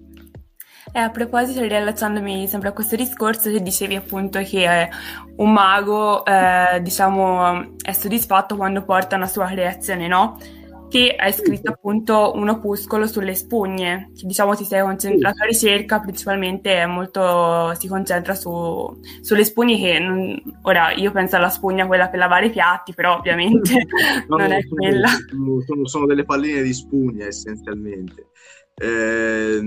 E 0.92 0.98
a 0.98 1.10
proposito, 1.10 1.60
riallacciandomi 1.60 2.48
sempre 2.48 2.68
a 2.70 2.72
questo 2.72 2.96
discorso, 2.96 3.50
che 3.50 3.62
dicevi 3.62 3.96
appunto 3.96 4.40
che 4.40 4.88
un 5.36 5.52
mago, 5.52 6.24
eh, 6.24 6.80
diciamo, 6.82 7.76
è 7.82 7.92
soddisfatto 7.92 8.56
quando 8.56 8.82
porta 8.82 9.16
una 9.16 9.26
sua 9.26 9.46
creazione, 9.46 10.08
no? 10.08 10.38
che 10.88 11.14
hai 11.16 11.32
scritto 11.32 11.70
appunto 11.70 12.32
un 12.34 12.48
opuscolo 12.48 13.06
sulle 13.06 13.34
spugne, 13.34 14.10
che 14.16 14.26
diciamo 14.26 14.54
ti 14.54 14.64
sei 14.64 14.80
concentrato, 14.80 15.36
la 15.38 15.44
ricerca 15.44 16.00
principalmente 16.00 16.84
molto, 16.86 17.74
si 17.74 17.88
concentra 17.88 18.34
su, 18.34 18.98
sulle 19.20 19.44
spugne 19.44 19.78
che 19.78 19.98
non, 19.98 20.42
ora 20.62 20.92
io 20.92 21.12
penso 21.12 21.36
alla 21.36 21.50
spugna 21.50 21.86
quella 21.86 22.08
per 22.08 22.18
lavare 22.18 22.46
i 22.46 22.50
piatti, 22.50 22.94
però 22.94 23.18
ovviamente 23.18 23.86
no, 24.28 24.36
non 24.36 24.50
è 24.50 24.66
quella. 24.66 25.08
Sono, 25.66 25.86
sono, 25.86 26.06
delle 26.06 26.24
palline 26.24 26.62
di 26.62 26.72
spugna 26.72 27.26
essenzialmente. 27.26 28.27
Eh, 28.80 29.60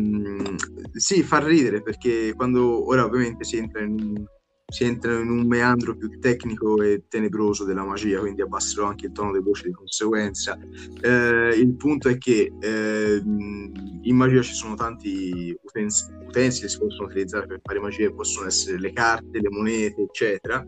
sì, 0.93 1.23
fa 1.23 1.45
ridere 1.45 1.81
perché 1.81 2.33
quando 2.35 2.87
ora 2.87 3.03
ovviamente 3.03 3.43
si 3.43 3.57
entra 3.57 3.81
in 3.81 4.25
si 4.71 4.85
entra 4.85 5.19
in 5.19 5.29
un 5.29 5.45
meandro 5.47 5.97
più 5.97 6.17
tecnico 6.19 6.81
e 6.81 7.03
tenebroso 7.09 7.65
della 7.65 7.83
magia, 7.83 8.21
quindi 8.21 8.41
abbasserò 8.41 8.87
anche 8.87 9.07
il 9.07 9.11
tono 9.11 9.31
delle 9.31 9.43
voci 9.43 9.67
di 9.67 9.73
conseguenza. 9.73 10.57
Eh, 11.01 11.55
il 11.57 11.75
punto 11.75 12.07
è 12.07 12.17
che 12.17 12.53
eh, 12.57 13.21
in 13.23 14.15
magia 14.15 14.41
ci 14.41 14.53
sono 14.53 14.75
tanti 14.75 15.53
utens- 15.61 16.09
utensili 16.25 16.67
che 16.67 16.69
si 16.69 16.79
possono 16.79 17.09
utilizzare 17.09 17.47
per 17.47 17.59
fare 17.61 17.79
magia, 17.81 18.13
possono 18.13 18.47
essere 18.47 18.79
le 18.79 18.93
carte, 18.93 19.41
le 19.41 19.49
monete, 19.49 20.03
eccetera. 20.03 20.65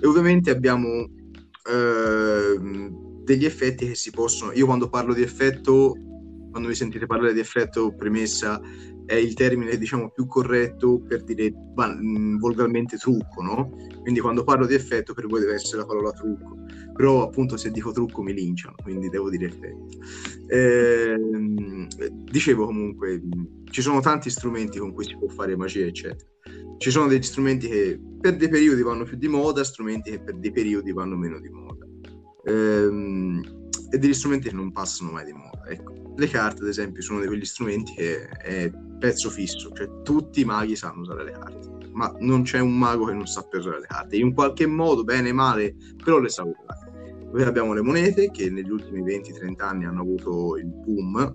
E 0.00 0.06
ovviamente 0.06 0.50
abbiamo 0.50 1.10
eh, 1.68 2.90
degli 3.22 3.44
effetti 3.44 3.86
che 3.88 3.94
si 3.94 4.10
possono... 4.10 4.52
Io 4.52 4.64
quando 4.64 4.88
parlo 4.88 5.12
di 5.12 5.22
effetto, 5.22 5.94
quando 6.52 6.68
mi 6.68 6.74
sentite 6.74 7.06
parlare 7.06 7.32
di 7.32 7.40
effetto, 7.40 7.92
premessa 7.96 8.60
è 9.06 9.14
il 9.14 9.34
termine 9.34 9.76
diciamo 9.76 10.10
più 10.10 10.26
corretto 10.26 11.00
per 11.00 11.24
dire 11.24 11.50
bah, 11.50 11.98
volgarmente 12.38 12.96
trucco, 12.96 13.42
no? 13.42 13.70
Quindi 14.00 14.20
quando 14.20 14.44
parlo 14.44 14.66
di 14.66 14.74
effetto 14.74 15.14
per 15.14 15.26
voi 15.26 15.40
deve 15.40 15.54
essere 15.54 15.78
la 15.78 15.86
parola 15.86 16.12
trucco, 16.12 16.58
però 16.94 17.24
appunto 17.24 17.56
se 17.56 17.70
dico 17.70 17.90
trucco 17.90 18.22
mi 18.22 18.32
linciano, 18.32 18.74
quindi 18.82 19.08
devo 19.08 19.30
dire 19.30 19.46
effetto. 19.46 19.88
Eh, 20.46 21.16
dicevo 22.30 22.66
comunque, 22.66 23.22
ci 23.70 23.80
sono 23.80 24.00
tanti 24.00 24.30
strumenti 24.30 24.78
con 24.78 24.92
cui 24.92 25.04
si 25.04 25.16
può 25.16 25.28
fare 25.28 25.56
magia, 25.56 25.86
eccetera. 25.86 26.30
Ci 26.78 26.90
sono 26.90 27.06
degli 27.06 27.22
strumenti 27.22 27.68
che 27.68 28.00
per 28.20 28.36
dei 28.36 28.48
periodi 28.48 28.82
vanno 28.82 29.04
più 29.04 29.16
di 29.16 29.28
moda, 29.28 29.64
strumenti 29.64 30.10
che 30.10 30.20
per 30.20 30.36
dei 30.36 30.52
periodi 30.52 30.92
vanno 30.92 31.16
meno 31.16 31.40
di 31.40 31.48
moda. 31.48 31.86
Eh, 32.44 33.60
e 33.92 33.98
degli 33.98 34.14
strumenti 34.14 34.48
che 34.48 34.54
non 34.54 34.72
passano 34.72 35.12
mai 35.12 35.26
di 35.26 35.32
moda. 35.32 35.68
Ecco, 35.68 35.92
le 36.14 36.28
carte, 36.28 36.62
ad 36.62 36.68
esempio, 36.68 37.02
sono 37.02 37.20
di 37.20 37.26
quegli 37.26 37.44
strumenti 37.44 37.94
che 37.94 38.28
è 38.28 38.70
pezzo 38.98 39.30
fisso, 39.30 39.70
cioè 39.72 40.02
tutti 40.02 40.40
i 40.40 40.44
maghi 40.44 40.76
sanno 40.76 41.00
usare 41.00 41.24
le 41.24 41.32
carte, 41.32 41.88
ma 41.92 42.14
non 42.20 42.42
c'è 42.42 42.60
un 42.60 42.76
mago 42.76 43.06
che 43.06 43.12
non 43.12 43.26
sappia 43.26 43.58
usare 43.58 43.80
le 43.80 43.86
carte. 43.86 44.16
In 44.16 44.34
qualche 44.34 44.66
modo, 44.66 45.04
bene 45.04 45.30
o 45.30 45.34
male, 45.34 45.74
però 46.02 46.18
le 46.18 46.28
sa 46.28 46.44
usare. 46.44 46.90
Poi 47.30 47.42
abbiamo 47.42 47.72
le 47.72 47.82
monete 47.82 48.30
che 48.30 48.50
negli 48.50 48.70
ultimi 48.70 49.02
20-30 49.02 49.62
anni 49.62 49.86
hanno 49.86 50.02
avuto 50.02 50.56
il 50.58 50.66
boom 50.66 51.34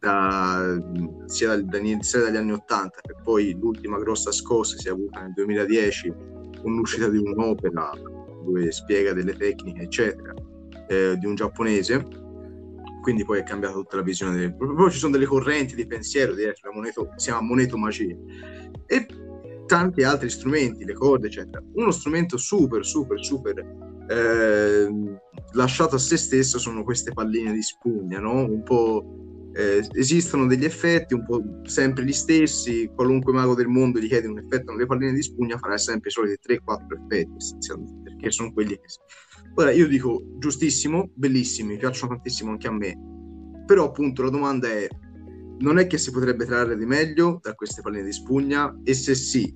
da, 0.00 0.82
sia, 1.26 1.56
dal, 1.60 1.98
sia, 2.00 2.20
dagli 2.20 2.36
anni 2.36 2.52
80 2.52 3.00
che 3.02 3.14
poi 3.22 3.56
l'ultima 3.60 3.98
grossa 3.98 4.32
scossa 4.32 4.78
si 4.78 4.88
è 4.88 4.90
avuta 4.90 5.20
nel 5.20 5.32
2010 5.34 6.14
con 6.62 6.74
l'uscita 6.74 7.08
di 7.08 7.18
un'opera 7.18 7.92
dove 8.42 8.72
spiega 8.72 9.12
delle 9.12 9.36
tecniche 9.36 9.82
eccetera 9.82 10.34
eh, 10.88 11.16
di 11.16 11.26
un 11.26 11.36
giapponese, 11.36 12.04
quindi 13.00 13.24
poi 13.24 13.40
è 13.40 13.42
cambiata 13.42 13.74
tutta 13.74 13.96
la 13.96 14.02
visione. 14.02 14.36
Del... 14.36 14.54
Poi 14.54 14.90
ci 14.90 14.98
sono 14.98 15.12
delle 15.12 15.26
correnti 15.26 15.74
di 15.74 15.86
pensiero, 15.86 16.34
di, 16.34 16.44
la 16.44 16.52
moneta, 16.72 17.02
si 17.16 17.26
chiama 17.26 17.46
moneto 17.46 17.76
magia, 17.76 18.16
e 18.86 19.06
tanti 19.66 20.02
altri 20.02 20.28
strumenti, 20.28 20.84
le 20.84 20.94
corde, 20.94 21.28
eccetera. 21.28 21.62
Uno 21.74 21.90
strumento 21.90 22.36
super, 22.36 22.84
super, 22.84 23.24
super 23.24 23.88
eh, 24.10 24.88
lasciato 25.52 25.94
a 25.94 25.98
se 25.98 26.16
stesso 26.16 26.58
sono 26.58 26.82
queste 26.82 27.12
palline 27.12 27.52
di 27.52 27.62
spugna, 27.62 28.18
no? 28.18 28.44
Un 28.44 28.62
po'. 28.62 29.14
Eh, 29.52 29.84
esistono 29.94 30.46
degli 30.46 30.64
effetti 30.64 31.12
un 31.12 31.24
po' 31.24 31.42
sempre 31.64 32.04
gli 32.04 32.12
stessi, 32.12 32.88
qualunque 32.94 33.32
mago 33.32 33.56
del 33.56 33.66
mondo 33.66 33.98
gli 33.98 34.06
chiede 34.06 34.28
un 34.28 34.38
effetto 34.38 34.70
nelle 34.70 34.86
palline 34.86 35.12
di 35.12 35.22
spugna 35.22 35.58
farà 35.58 35.76
sempre 35.76 36.08
i 36.08 36.12
soliti 36.12 36.38
3-4 36.40 36.60
effetti 37.02 37.34
essenzialmente, 37.36 38.09
perché 38.20 38.30
sono 38.30 38.52
quelli 38.52 38.74
che 38.74 38.86
Ora 39.54 39.72
io 39.72 39.88
dico 39.88 40.22
giustissimo, 40.38 41.10
bellissimi, 41.14 41.72
mi 41.72 41.78
piacciono 41.78 42.12
tantissimo 42.12 42.52
anche 42.52 42.68
a 42.68 42.72
me, 42.72 42.96
però 43.66 43.86
appunto 43.86 44.22
la 44.22 44.30
domanda 44.30 44.68
è 44.68 44.86
non 45.58 45.78
è 45.78 45.86
che 45.86 45.98
si 45.98 46.10
potrebbe 46.10 46.46
trarre 46.46 46.76
di 46.76 46.86
meglio 46.86 47.38
da 47.42 47.54
queste 47.54 47.82
palline 47.82 48.04
di 48.04 48.12
spugna 48.12 48.80
e 48.82 48.94
se 48.94 49.14
sì, 49.14 49.52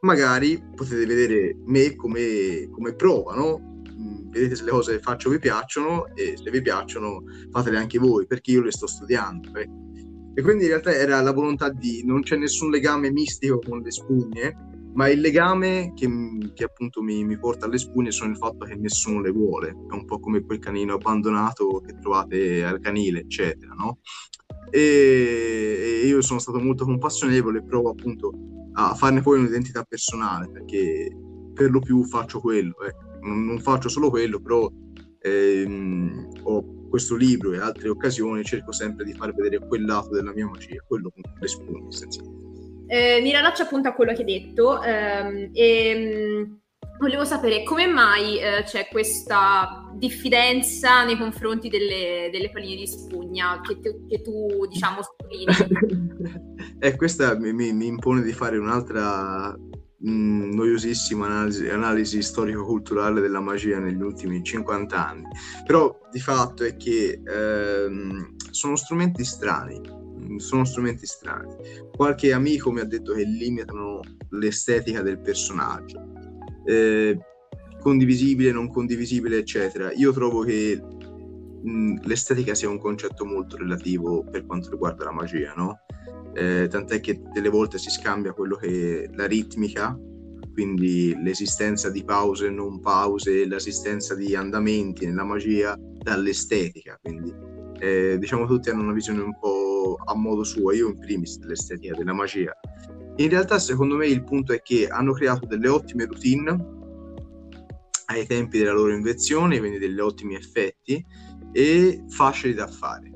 magari 0.00 0.62
potete 0.74 1.06
vedere 1.06 1.56
me 1.64 1.94
come, 1.94 2.68
come 2.70 2.94
prova, 2.94 3.34
no? 3.34 3.80
Mm, 3.90 4.30
vedete 4.30 4.56
se 4.56 4.64
le 4.64 4.70
cose 4.70 4.96
che 4.96 5.02
faccio 5.02 5.30
vi 5.30 5.38
piacciono 5.38 6.14
e 6.14 6.36
se 6.36 6.50
vi 6.50 6.60
piacciono 6.60 7.22
fatele 7.50 7.78
anche 7.78 7.98
voi 7.98 8.26
perché 8.26 8.50
io 8.50 8.62
le 8.62 8.72
sto 8.72 8.86
studiando. 8.86 9.54
Eh. 9.54 9.70
E 10.34 10.42
quindi 10.42 10.64
in 10.64 10.70
realtà 10.70 10.92
era 10.92 11.20
la 11.22 11.32
volontà 11.32 11.70
di 11.70 12.04
non 12.04 12.22
c'è 12.22 12.36
nessun 12.36 12.70
legame 12.70 13.10
mistico 13.10 13.58
con 13.58 13.80
le 13.80 13.90
spugne, 13.90 14.67
ma 14.98 15.08
il 15.08 15.20
legame 15.20 15.92
che, 15.94 16.08
che 16.54 16.64
appunto 16.64 17.02
mi, 17.02 17.24
mi, 17.24 17.38
porta 17.38 17.66
alle 17.66 17.78
spugne 17.78 18.10
sono 18.10 18.32
il 18.32 18.36
fatto 18.36 18.64
che 18.64 18.74
nessuno 18.74 19.20
le 19.20 19.30
vuole, 19.30 19.68
è 19.68 19.94
un 19.94 20.04
po' 20.04 20.18
come 20.18 20.42
quel 20.42 20.58
canino 20.58 20.94
abbandonato 20.94 21.80
che 21.86 21.96
trovate 22.00 22.64
al 22.64 22.80
canile, 22.80 23.20
eccetera, 23.20 23.74
no? 23.74 24.00
E, 24.70 26.00
e 26.02 26.06
io 26.06 26.20
sono 26.20 26.40
stato 26.40 26.58
molto 26.58 26.84
compassionevole 26.84 27.58
e 27.58 27.62
provo 27.62 27.90
appunto 27.90 28.32
a 28.72 28.92
farne 28.96 29.22
poi 29.22 29.38
un'identità 29.38 29.84
personale, 29.84 30.50
perché 30.50 31.16
per 31.54 31.70
lo 31.70 31.78
più 31.78 32.02
faccio 32.02 32.40
quello, 32.40 32.74
eh. 32.80 32.92
non, 33.20 33.44
non, 33.44 33.60
faccio 33.60 33.88
solo 33.88 34.10
quello, 34.10 34.40
però 34.40 34.68
ehm, 35.20 36.28
ho 36.42 36.88
questo 36.88 37.14
libro 37.14 37.52
e 37.52 37.60
altre 37.60 37.88
occasioni, 37.88 38.42
cerco 38.42 38.72
sempre 38.72 39.04
di 39.04 39.14
far 39.14 39.32
vedere 39.32 39.64
quel 39.64 39.84
lato 39.84 40.08
della 40.08 40.32
mia 40.32 40.48
magia, 40.48 40.82
quello 40.88 41.12
con 41.12 41.22
le 41.38 41.46
spugne 41.46 41.86
essenzialmente 41.86 42.47
eh, 42.88 43.20
mi 43.20 43.30
rilaccio 43.34 43.62
appunto 43.62 43.88
a 43.88 43.92
quello 43.92 44.12
che 44.12 44.22
hai 44.22 44.40
detto 44.40 44.82
ehm, 44.82 45.50
e 45.52 45.94
mm, 46.46 46.54
volevo 46.98 47.24
sapere 47.24 47.62
come 47.62 47.86
mai 47.86 48.38
eh, 48.38 48.62
c'è 48.64 48.88
questa 48.88 49.88
diffidenza 49.94 51.04
nei 51.04 51.16
confronti 51.16 51.68
delle, 51.68 52.28
delle 52.32 52.50
palline 52.50 52.76
di 52.76 52.86
spugna 52.86 53.60
che, 53.60 53.78
te, 53.80 54.04
che 54.08 54.22
tu, 54.22 54.66
diciamo, 54.68 55.00
sottolinei. 55.02 56.78
eh, 56.80 56.96
questa 56.96 57.38
mi, 57.38 57.52
mi, 57.52 57.86
impone 57.86 58.22
di 58.22 58.32
fare 58.32 58.58
un'altra 58.58 59.54
mh, 59.98 60.10
mm, 60.10 60.52
noiosissima 60.54 61.26
analisi, 61.26 61.68
analisi 61.68 62.22
storico-culturale 62.22 63.20
della 63.20 63.40
magia 63.40 63.78
negli 63.78 64.02
ultimi 64.02 64.42
50 64.42 65.08
anni. 65.08 65.28
Però 65.66 65.98
di 66.10 66.20
fatto 66.20 66.64
è 66.64 66.76
che 66.76 67.20
ehm, 67.24 68.36
sono 68.50 68.76
strumenti 68.76 69.24
strani, 69.24 69.80
sono 70.36 70.64
strumenti 70.64 71.06
strani. 71.06 71.54
Qualche 71.94 72.32
amico 72.32 72.70
mi 72.70 72.80
ha 72.80 72.84
detto 72.84 73.14
che 73.14 73.24
limitano 73.24 74.00
l'estetica 74.30 75.02
del 75.02 75.20
personaggio. 75.20 76.00
Eh, 76.64 77.18
condivisibile, 77.80 78.52
non 78.52 78.68
condivisibile, 78.68 79.38
eccetera. 79.38 79.92
Io 79.92 80.12
trovo 80.12 80.40
che 80.42 80.80
mh, 81.62 82.00
l'estetica 82.02 82.54
sia 82.54 82.68
un 82.68 82.78
concetto 82.78 83.24
molto 83.24 83.56
relativo 83.56 84.24
per 84.24 84.46
quanto 84.46 84.70
riguarda 84.70 85.04
la 85.04 85.12
magia, 85.12 85.54
no? 85.56 85.80
Eh, 86.34 86.68
tant'è 86.68 87.00
che 87.00 87.20
delle 87.32 87.48
volte 87.48 87.78
si 87.78 87.90
scambia 87.90 88.32
quello 88.32 88.56
che 88.56 89.08
la 89.14 89.26
ritmica, 89.26 89.98
quindi 90.52 91.16
l'esistenza 91.22 91.90
di 91.90 92.04
pause 92.04 92.46
e 92.46 92.50
non 92.50 92.80
pause, 92.80 93.46
l'esistenza 93.46 94.14
di 94.14 94.34
andamenti 94.34 95.06
nella 95.06 95.24
magia 95.24 95.76
dall'estetica, 95.78 96.98
quindi 97.00 97.32
eh, 97.80 98.16
diciamo 98.18 98.46
tutti 98.46 98.70
hanno 98.70 98.82
una 98.82 98.92
visione 98.92 99.20
un 99.20 99.38
po' 99.38 99.67
a 100.04 100.14
modo 100.14 100.44
suo, 100.44 100.72
io 100.72 100.88
in 100.88 100.98
primis 100.98 101.38
dell'estetica, 101.38 101.94
della 101.94 102.12
magia. 102.12 102.52
In 103.16 103.28
realtà 103.28 103.58
secondo 103.58 103.96
me 103.96 104.06
il 104.06 104.22
punto 104.22 104.52
è 104.52 104.60
che 104.62 104.86
hanno 104.86 105.12
creato 105.12 105.46
delle 105.46 105.68
ottime 105.68 106.06
routine 106.06 106.76
ai 108.06 108.26
tempi 108.26 108.58
della 108.58 108.72
loro 108.72 108.92
invenzione, 108.92 109.58
quindi 109.58 109.78
degli 109.78 109.98
ottimi 109.98 110.34
effetti 110.34 111.04
e 111.52 112.04
facili 112.08 112.54
da 112.54 112.66
fare. 112.66 113.10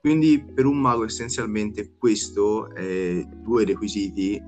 Quindi 0.00 0.42
per 0.54 0.64
un 0.66 0.78
mago 0.78 1.04
essenzialmente 1.04 1.94
questo 1.98 2.72
è 2.74 3.22
due 3.42 3.64
requisiti 3.64 4.40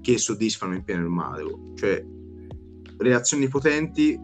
che 0.00 0.18
soddisfano 0.18 0.74
in 0.74 0.82
pieno 0.82 1.02
il 1.02 1.10
mago, 1.10 1.72
cioè 1.76 2.04
reazioni 2.98 3.46
potenti, 3.48 4.18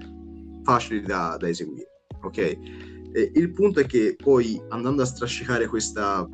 facili 0.65 1.03
da, 1.03 1.37
da 1.39 1.49
eseguire. 1.49 1.89
Ok? 2.23 2.39
E 2.39 3.31
il 3.35 3.53
punto 3.53 3.81
è 3.81 3.87
che 3.87 4.17
poi 4.17 4.61
andando 4.71 5.03
a 5.03 5.07
strascicare 5.07 5.67
questa 5.67 6.27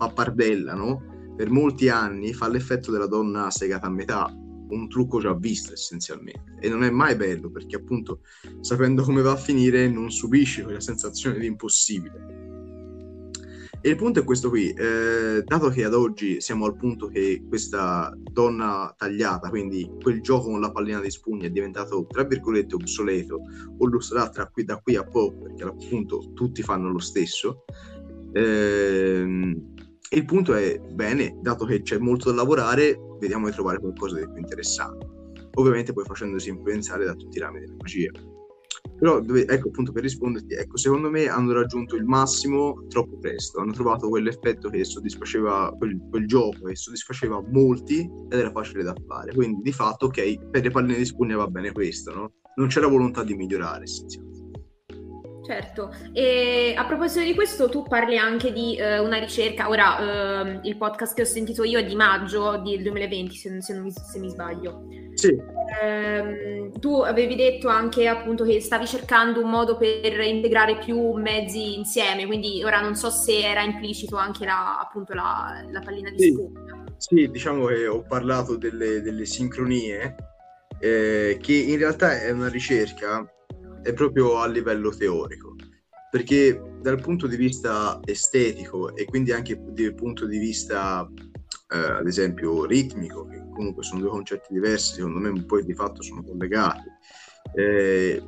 pappardella, 0.00 0.72
no? 0.72 1.34
Per 1.36 1.50
molti 1.50 1.90
anni 1.90 2.32
fa 2.32 2.48
l'effetto 2.48 2.90
della 2.90 3.06
donna 3.06 3.50
segata 3.50 3.86
a 3.86 3.90
metà, 3.90 4.34
un 4.70 4.88
trucco 4.88 5.20
già 5.20 5.34
visto 5.34 5.74
essenzialmente. 5.74 6.56
E 6.58 6.70
non 6.70 6.84
è 6.84 6.90
mai 6.90 7.16
bello 7.16 7.50
perché 7.50 7.76
appunto 7.76 8.20
sapendo 8.60 9.02
come 9.02 9.20
va 9.20 9.32
a 9.32 9.36
finire 9.36 9.88
non 9.88 10.10
subisci 10.10 10.62
quella 10.62 10.80
sensazione 10.80 11.38
di 11.38 11.46
impossibile. 11.46 12.38
E 13.82 13.88
il 13.88 13.96
punto 13.96 14.20
è 14.20 14.24
questo 14.24 14.50
qui, 14.50 14.70
eh, 14.72 15.42
dato 15.42 15.70
che 15.70 15.84
ad 15.84 15.94
oggi 15.94 16.40
siamo 16.40 16.66
al 16.66 16.76
punto 16.76 17.08
che 17.08 17.42
questa 17.48 18.14
donna 18.30 18.94
tagliata, 18.96 19.48
quindi 19.48 19.90
quel 20.02 20.20
gioco 20.20 20.50
con 20.50 20.60
la 20.60 20.70
pallina 20.70 21.00
di 21.00 21.10
spugna 21.10 21.46
è 21.46 21.50
diventato, 21.50 22.06
tra 22.06 22.24
virgolette, 22.24 22.74
obsoleto, 22.74 23.40
o 23.78 23.86
lo 23.86 24.00
sarà 24.00 24.28
tra 24.28 24.48
qui, 24.48 24.64
da 24.64 24.76
qui 24.76 24.96
a 24.96 25.04
poco, 25.04 25.44
perché 25.44 25.64
appunto 25.64 26.32
tutti 26.34 26.62
fanno 26.62 26.90
lo 26.90 26.98
stesso, 26.98 27.64
ehm, 30.10 30.18
il 30.18 30.24
punto 30.24 30.54
è, 30.54 30.78
bene, 30.78 31.38
dato 31.40 31.64
che 31.64 31.82
c'è 31.82 31.98
molto 31.98 32.30
da 32.30 32.36
lavorare, 32.36 32.98
vediamo 33.18 33.46
di 33.46 33.52
trovare 33.52 33.78
qualcosa 33.78 34.18
di 34.18 34.26
più 34.26 34.38
interessante. 34.38 35.06
Ovviamente 35.54 35.92
poi 35.92 36.04
facendosi 36.04 36.48
influenzare 36.48 37.04
da 37.04 37.14
tutti 37.14 37.38
i 37.38 37.40
rami 37.40 37.60
della 37.60 37.74
magia. 37.78 38.10
Però, 38.98 39.20
dove, 39.20 39.46
ecco 39.46 39.68
appunto 39.68 39.92
per 39.92 40.02
risponderti, 40.02 40.54
ecco, 40.54 40.76
secondo 40.76 41.10
me 41.10 41.26
hanno 41.26 41.52
raggiunto 41.52 41.96
il 41.96 42.04
massimo 42.04 42.86
troppo 42.88 43.18
presto, 43.18 43.60
hanno 43.60 43.72
trovato 43.72 44.08
quell'effetto 44.08 44.68
che 44.68 44.84
soddisfaceva 44.84 45.74
quel, 45.78 45.98
quel 46.10 46.26
gioco, 46.26 46.66
che 46.66 46.76
soddisfaceva 46.76 47.42
molti 47.50 48.00
ed 48.00 48.38
era 48.38 48.50
facile 48.50 48.82
da 48.82 48.94
fare. 49.06 49.32
Quindi 49.32 49.62
di 49.62 49.72
fatto, 49.72 50.06
ok, 50.06 50.50
per 50.50 50.62
le 50.62 50.70
palline 50.70 50.98
di 50.98 51.04
spugna 51.04 51.36
va 51.36 51.46
bene 51.46 51.72
questo, 51.72 52.14
no? 52.14 52.32
Non 52.56 52.68
c'è 52.68 52.80
la 52.80 52.88
volontà 52.88 53.22
di 53.22 53.34
migliorare 53.34 53.84
essenzialmente. 53.84 54.39
Certo, 55.50 55.92
e 56.12 56.74
a 56.76 56.86
proposito 56.86 57.24
di 57.24 57.34
questo 57.34 57.68
tu 57.68 57.82
parli 57.82 58.16
anche 58.16 58.52
di 58.52 58.76
eh, 58.76 59.00
una 59.00 59.18
ricerca, 59.18 59.68
ora 59.68 59.98
eh, 60.44 60.60
il 60.62 60.76
podcast 60.76 61.12
che 61.12 61.22
ho 61.22 61.24
sentito 61.24 61.64
io 61.64 61.80
è 61.80 61.84
di 61.84 61.96
maggio 61.96 62.58
del 62.58 62.80
2020 62.84 63.34
se, 63.34 63.60
se, 63.60 63.74
mi, 63.74 63.90
se 63.90 64.20
mi, 64.20 64.30
sbaglio. 64.30 64.86
Sì. 65.14 65.36
Eh, 65.82 66.70
tu 66.78 67.00
avevi 67.00 67.34
detto 67.34 67.66
anche 67.66 68.06
appunto 68.06 68.44
che 68.44 68.60
stavi 68.60 68.86
cercando 68.86 69.42
un 69.42 69.50
modo 69.50 69.76
per 69.76 70.20
integrare 70.20 70.78
più 70.78 71.14
mezzi 71.14 71.76
insieme, 71.76 72.26
quindi 72.26 72.62
ora 72.62 72.80
non 72.80 72.94
so 72.94 73.10
se 73.10 73.40
era 73.40 73.62
implicito 73.62 74.14
anche 74.14 74.44
la, 74.44 74.78
appunto 74.78 75.14
la, 75.14 75.64
la 75.68 75.80
pallina 75.80 76.10
di 76.10 76.18
sì. 76.20 76.30
spugna. 76.30 76.84
Sì, 76.96 77.28
diciamo 77.28 77.66
che 77.66 77.88
ho 77.88 78.04
parlato 78.06 78.56
delle, 78.56 79.02
delle 79.02 79.24
sincronie, 79.24 80.14
eh, 80.78 81.38
che 81.42 81.54
in 81.54 81.76
realtà 81.76 82.20
è 82.20 82.30
una 82.30 82.48
ricerca 82.48 83.28
è 83.82 83.92
proprio 83.92 84.38
a 84.38 84.46
livello 84.46 84.90
teorico, 84.90 85.56
perché 86.10 86.60
dal 86.80 87.00
punto 87.00 87.26
di 87.26 87.36
vista 87.36 88.00
estetico 88.04 88.94
e 88.96 89.04
quindi 89.04 89.32
anche 89.32 89.60
dal 89.60 89.94
punto 89.94 90.26
di 90.26 90.38
vista, 90.38 91.08
eh, 91.72 91.76
ad 91.76 92.06
esempio, 92.06 92.64
ritmico, 92.64 93.26
che 93.26 93.38
comunque 93.54 93.82
sono 93.82 94.00
due 94.00 94.10
concetti 94.10 94.52
diversi, 94.52 94.94
secondo 94.94 95.18
me 95.18 95.44
poi 95.44 95.64
di 95.64 95.74
fatto 95.74 96.02
sono 96.02 96.22
collegati, 96.22 96.88
eh, 97.54 98.22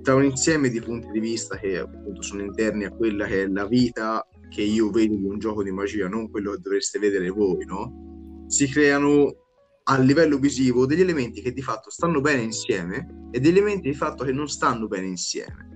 da 0.00 0.14
un 0.14 0.24
insieme 0.24 0.70
di 0.70 0.80
punti 0.80 1.10
di 1.10 1.20
vista 1.20 1.56
che 1.56 1.78
appunto 1.78 2.22
sono 2.22 2.42
interni 2.42 2.84
a 2.84 2.90
quella 2.90 3.26
che 3.26 3.42
è 3.42 3.46
la 3.46 3.66
vita 3.66 4.26
che 4.48 4.62
io 4.62 4.90
vedo 4.90 5.14
di 5.14 5.24
un 5.24 5.38
gioco 5.38 5.62
di 5.62 5.70
magia, 5.70 6.08
non 6.08 6.30
quello 6.30 6.52
che 6.52 6.60
dovreste 6.60 6.98
vedere 6.98 7.28
voi, 7.28 7.64
no? 7.64 8.46
Si 8.48 8.66
creano 8.68 9.47
a 9.90 9.98
livello 9.98 10.38
visivo 10.38 10.86
degli 10.86 11.00
elementi 11.00 11.40
che 11.40 11.52
di 11.52 11.62
fatto 11.62 11.90
stanno 11.90 12.20
bene 12.20 12.42
insieme 12.42 13.28
e 13.30 13.40
degli 13.40 13.56
elementi 13.56 13.88
di 13.88 13.94
fatto 13.94 14.24
che 14.24 14.32
non 14.32 14.48
stanno 14.48 14.86
bene 14.86 15.06
insieme. 15.06 15.66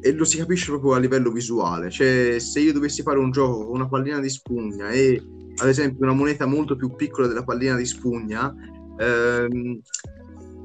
E 0.00 0.12
lo 0.12 0.24
si 0.24 0.38
capisce 0.38 0.70
proprio 0.70 0.94
a 0.94 0.98
livello 0.98 1.30
visuale, 1.30 1.90
cioè 1.90 2.38
se 2.38 2.60
io 2.60 2.72
dovessi 2.72 3.02
fare 3.02 3.18
un 3.18 3.30
gioco 3.30 3.66
con 3.66 3.74
una 3.74 3.88
pallina 3.88 4.20
di 4.20 4.30
spugna 4.30 4.90
e 4.90 5.20
ad 5.56 5.68
esempio 5.68 6.04
una 6.04 6.14
moneta 6.14 6.46
molto 6.46 6.76
più 6.76 6.94
piccola 6.94 7.26
della 7.26 7.44
pallina 7.44 7.76
di 7.76 7.84
spugna, 7.84 8.54
ehm, 8.96 9.80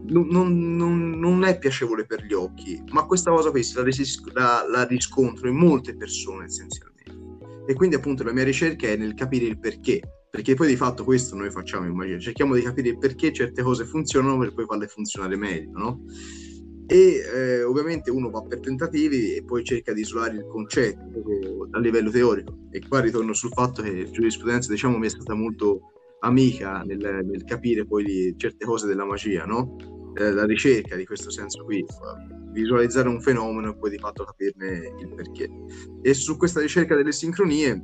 non, 0.05 0.75
non, 0.75 1.09
non, 1.19 1.43
è 1.43 1.57
piacevole 1.57 2.05
per 2.05 2.23
gli 2.23 2.33
occhi, 2.33 2.81
ma 2.91 3.05
questa 3.05 3.31
cosa 3.31 3.49
qui 3.49 3.63
la, 3.73 3.83
resist- 3.83 4.31
la, 4.33 4.65
la 4.69 4.83
riscontro 4.83 5.49
in 5.49 5.55
molte 5.55 5.95
persone 5.95 6.45
essenzialmente. 6.45 6.91
E 7.65 7.73
quindi 7.73 7.95
appunto 7.95 8.23
la 8.23 8.33
mia 8.33 8.43
ricerca 8.43 8.87
è 8.87 8.95
nel 8.95 9.15
capire 9.15 9.45
il 9.45 9.57
perché 9.57 10.01
perché 10.33 10.55
poi 10.55 10.65
di 10.65 10.75
fatto 10.75 11.03
questo 11.03 11.35
noi 11.35 11.51
facciamo 11.51 11.85
in 11.85 11.93
magia, 11.93 12.17
cerchiamo 12.17 12.55
di 12.55 12.63
capire 12.63 12.97
perché 12.97 13.31
certe 13.31 13.61
cose 13.61 13.85
funzionano 13.85 14.39
per 14.39 14.51
poi 14.55 14.65
farle 14.65 14.87
funzionare 14.87 15.35
meglio, 15.35 15.77
no? 15.77 16.05
E 16.87 17.21
eh, 17.21 17.61
ovviamente 17.61 18.09
uno 18.09 18.31
va 18.31 18.41
per 18.41 18.59
tentativi 18.59 19.35
e 19.35 19.43
poi 19.43 19.63
cerca 19.63 19.93
di 19.93 20.01
isolare 20.01 20.37
il 20.37 20.47
concetto 20.47 21.67
a 21.69 21.77
livello 21.77 22.09
teorico. 22.09 22.61
E 22.71 22.81
qua 22.87 22.99
ritorno 22.99 23.31
sul 23.33 23.51
fatto 23.51 23.83
che 23.83 24.09
giurisprudenza, 24.09 24.71
diciamo, 24.71 24.97
mi 24.97 25.05
è 25.05 25.09
stata 25.09 25.35
molto 25.35 25.91
amica 26.21 26.81
nel, 26.81 27.21
nel 27.23 27.43
capire 27.43 27.85
poi 27.85 28.33
certe 28.35 28.65
cose 28.65 28.87
della 28.87 29.05
magia, 29.05 29.45
no? 29.45 29.75
Eh, 30.15 30.31
la 30.31 30.45
ricerca 30.45 30.95
di 30.95 31.05
questo 31.05 31.29
senso 31.29 31.63
qui, 31.63 31.85
visualizzare 32.53 33.07
un 33.07 33.21
fenomeno 33.21 33.69
e 33.69 33.77
poi 33.77 33.91
di 33.91 33.99
fatto 33.99 34.23
capirne 34.23 34.95
il 34.99 35.13
perché. 35.13 35.47
E 36.01 36.13
su 36.15 36.37
questa 36.37 36.59
ricerca 36.59 36.95
delle 36.95 37.11
sincronie 37.11 37.83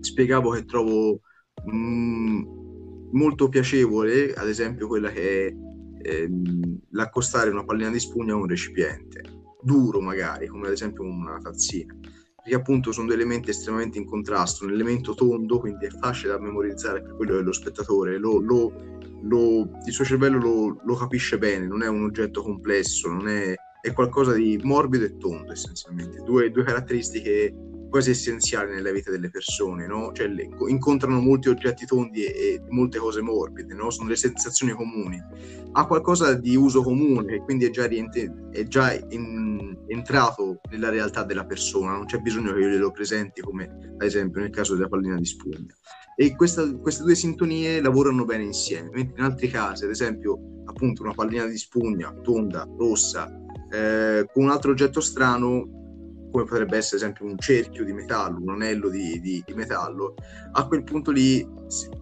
spiegavo 0.00 0.50
che 0.50 0.66
trovo 0.66 1.22
mh, 1.62 3.08
molto 3.12 3.48
piacevole, 3.48 4.32
ad 4.34 4.48
esempio 4.48 4.86
quella 4.86 5.10
che 5.10 5.46
è 5.46 5.54
ehm, 6.02 6.78
l'accostare 6.90 7.50
una 7.50 7.64
pallina 7.64 7.90
di 7.90 8.00
spugna 8.00 8.34
a 8.34 8.36
un 8.36 8.46
recipiente, 8.46 9.22
duro 9.62 10.00
magari, 10.00 10.46
come 10.46 10.66
ad 10.66 10.72
esempio 10.72 11.04
una 11.04 11.38
tazzina, 11.38 11.94
perché 12.36 12.54
appunto 12.54 12.92
sono 12.92 13.06
due 13.06 13.16
elementi 13.16 13.50
estremamente 13.50 13.98
in 13.98 14.04
contrasto, 14.04 14.64
un 14.64 14.72
elemento 14.72 15.14
tondo, 15.14 15.58
quindi 15.58 15.86
è 15.86 15.90
facile 15.90 16.32
da 16.32 16.40
memorizzare 16.40 17.02
per 17.02 17.16
quello 17.16 17.36
dello 17.36 17.52
spettatore, 17.52 18.18
lo, 18.18 18.38
lo, 18.38 18.98
lo, 19.22 19.70
il 19.86 19.92
suo 19.92 20.04
cervello 20.04 20.78
lo, 20.82 20.94
capisce 20.94 21.38
bene, 21.38 21.66
non 21.66 21.82
è 21.82 21.88
un 21.88 22.04
oggetto 22.04 22.42
complesso, 22.42 23.08
non 23.08 23.28
è, 23.28 23.54
è 23.84 23.92
qualcosa 23.92 24.32
di 24.32 24.58
morbido 24.62 25.04
e 25.04 25.18
tondo 25.18 25.52
essenzialmente, 25.52 26.22
due, 26.22 26.50
due 26.50 26.64
caratteristiche 26.64 27.54
quasi 27.90 28.10
essenziale 28.10 28.74
nella 28.74 28.90
vita 28.90 29.10
delle 29.10 29.28
persone, 29.28 29.86
no? 29.86 30.10
Cioè, 30.14 30.26
le, 30.26 30.48
incontrano 30.68 31.20
molti 31.20 31.50
oggetti 31.50 31.84
tondi 31.84 32.24
e, 32.24 32.30
e 32.30 32.62
molte 32.70 32.98
cose 32.98 33.20
morbide, 33.20 33.74
no? 33.74 33.90
Sono 33.90 34.08
le 34.08 34.16
sensazioni 34.16 34.72
comuni. 34.72 35.22
Ha 35.72 35.86
qualcosa 35.86 36.32
di 36.32 36.56
uso 36.56 36.82
comune 36.82 37.34
e 37.34 37.40
quindi 37.42 37.66
è 37.66 37.70
già, 37.70 37.86
riente, 37.86 38.48
è 38.50 38.66
già 38.66 38.90
in, 39.10 39.76
entrato 39.88 40.60
nella 40.70 40.88
realtà 40.88 41.22
della 41.22 41.44
persona, 41.44 41.92
non 41.92 42.06
c'è 42.06 42.18
bisogno 42.20 42.54
che 42.54 42.60
io 42.60 42.68
glielo 42.68 42.90
presenti 42.90 43.42
come 43.42 43.64
ad 43.64 44.02
esempio 44.02 44.40
nel 44.40 44.50
caso 44.50 44.74
della 44.74 44.88
pallina 44.88 45.16
di 45.16 45.26
spugna. 45.26 45.74
E 46.16 46.34
questa, 46.34 46.66
queste 46.78 47.02
due 47.02 47.14
sintonie 47.14 47.82
lavorano 47.82 48.24
bene 48.24 48.44
insieme, 48.44 48.88
mentre 48.92 49.18
in 49.18 49.24
altri 49.24 49.48
casi, 49.48 49.84
ad 49.84 49.90
esempio 49.90 50.62
appunto 50.64 51.02
una 51.02 51.12
pallina 51.12 51.44
di 51.44 51.58
spugna 51.58 52.12
tonda, 52.22 52.66
rossa, 52.78 53.43
eh, 53.74 54.26
con 54.32 54.44
un 54.44 54.50
altro 54.50 54.70
oggetto 54.70 55.00
strano 55.00 55.82
come 56.30 56.44
potrebbe 56.46 56.76
essere 56.76 56.96
ad 56.96 57.02
esempio 57.02 57.26
un 57.26 57.38
cerchio 57.38 57.84
di 57.84 57.92
metallo, 57.92 58.40
un 58.40 58.50
anello 58.50 58.88
di, 58.88 59.20
di, 59.20 59.42
di 59.46 59.54
metallo, 59.54 60.14
a 60.52 60.66
quel 60.66 60.82
punto 60.82 61.12
lì 61.12 61.46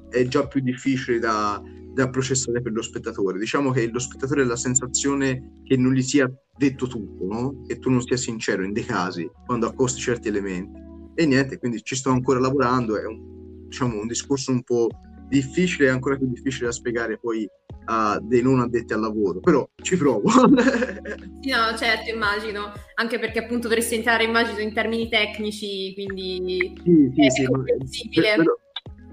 è 0.08 0.26
già 0.26 0.46
più 0.46 0.60
difficile 0.60 1.18
da, 1.18 1.62
da, 1.92 2.08
processare 2.08 2.62
per 2.62 2.72
lo 2.72 2.80
spettatore. 2.80 3.38
Diciamo 3.38 3.72
che 3.72 3.90
lo 3.90 3.98
spettatore 3.98 4.42
ha 4.42 4.46
la 4.46 4.56
sensazione 4.56 5.60
che 5.64 5.76
non 5.76 5.92
gli 5.92 6.00
sia 6.00 6.30
detto 6.56 6.86
tutto, 6.86 7.26
no? 7.26 7.62
che 7.66 7.78
tu 7.78 7.90
non 7.90 8.00
sia 8.00 8.16
sincero 8.16 8.64
in 8.64 8.72
dei 8.72 8.84
casi 8.84 9.30
quando 9.44 9.66
accosti 9.66 10.00
certi 10.00 10.28
elementi. 10.28 10.80
E 11.14 11.26
niente, 11.26 11.58
quindi 11.58 11.82
ci 11.82 11.94
sto 11.94 12.08
ancora 12.08 12.40
lavorando, 12.40 12.98
è 12.98 13.04
un, 13.04 13.66
diciamo, 13.68 14.00
un 14.00 14.06
discorso 14.06 14.50
un 14.50 14.62
po' 14.62 14.88
difficile, 15.28 15.90
ancora 15.90 16.16
più 16.16 16.26
difficile 16.26 16.66
da 16.66 16.72
spiegare 16.72 17.18
poi 17.18 17.46
a 17.84 18.20
dei 18.22 18.42
non 18.42 18.60
addetti 18.60 18.92
al 18.92 19.00
lavoro, 19.00 19.40
però 19.40 19.68
ci 19.82 19.96
provo. 19.96 20.28
sì, 21.40 21.50
no, 21.50 21.76
certo, 21.76 22.10
immagino, 22.10 22.72
anche 22.94 23.18
perché 23.18 23.40
appunto 23.40 23.68
dovresti 23.68 23.96
entrare, 23.96 24.24
immagino, 24.24 24.60
in 24.60 24.72
termini 24.72 25.08
tecnici, 25.08 25.92
quindi 25.94 26.74
sì, 26.82 27.12
sì, 27.14 27.26
è 27.26 27.30
sì, 27.30 27.44
comprensibile. 27.44 28.36
Ve 28.36 28.42
lo, 28.42 28.58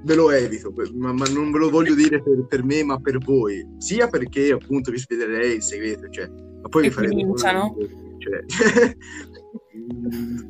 ve 0.04 0.16
lo 0.16 0.32
evito, 0.32 0.74
ma, 0.96 1.12
ma, 1.14 1.26
non 1.26 1.52
ve 1.52 1.60
lo 1.60 1.70
voglio 1.70 1.96
dire 1.96 2.22
per, 2.22 2.46
per, 2.48 2.64
me, 2.64 2.84
ma 2.84 3.00
per 3.00 3.18
voi, 3.20 3.66
sia 3.78 4.08
perché 4.08 4.52
appunto 4.52 4.92
vi 4.92 4.98
spiederei 4.98 5.56
il 5.56 5.64
segreto, 5.64 6.10
cioè, 6.10 6.28
ma 6.28 6.70
poi 6.70 6.84
vi 6.84 6.90
farete... 6.92 7.28
Cioè, 8.20 8.44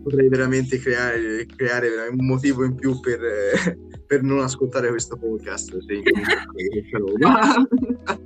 potrei 0.03 0.29
veramente 0.29 0.79
creare, 0.79 1.45
creare, 1.55 1.89
un 2.09 2.25
motivo 2.25 2.63
in 2.63 2.75
più 2.75 2.99
per, 2.99 3.19
per 4.07 4.21
non 4.23 4.39
ascoltare 4.39 4.89
questo 4.89 5.17
podcast. 5.17 5.77
Se 5.77 5.93
eh, 5.93 6.01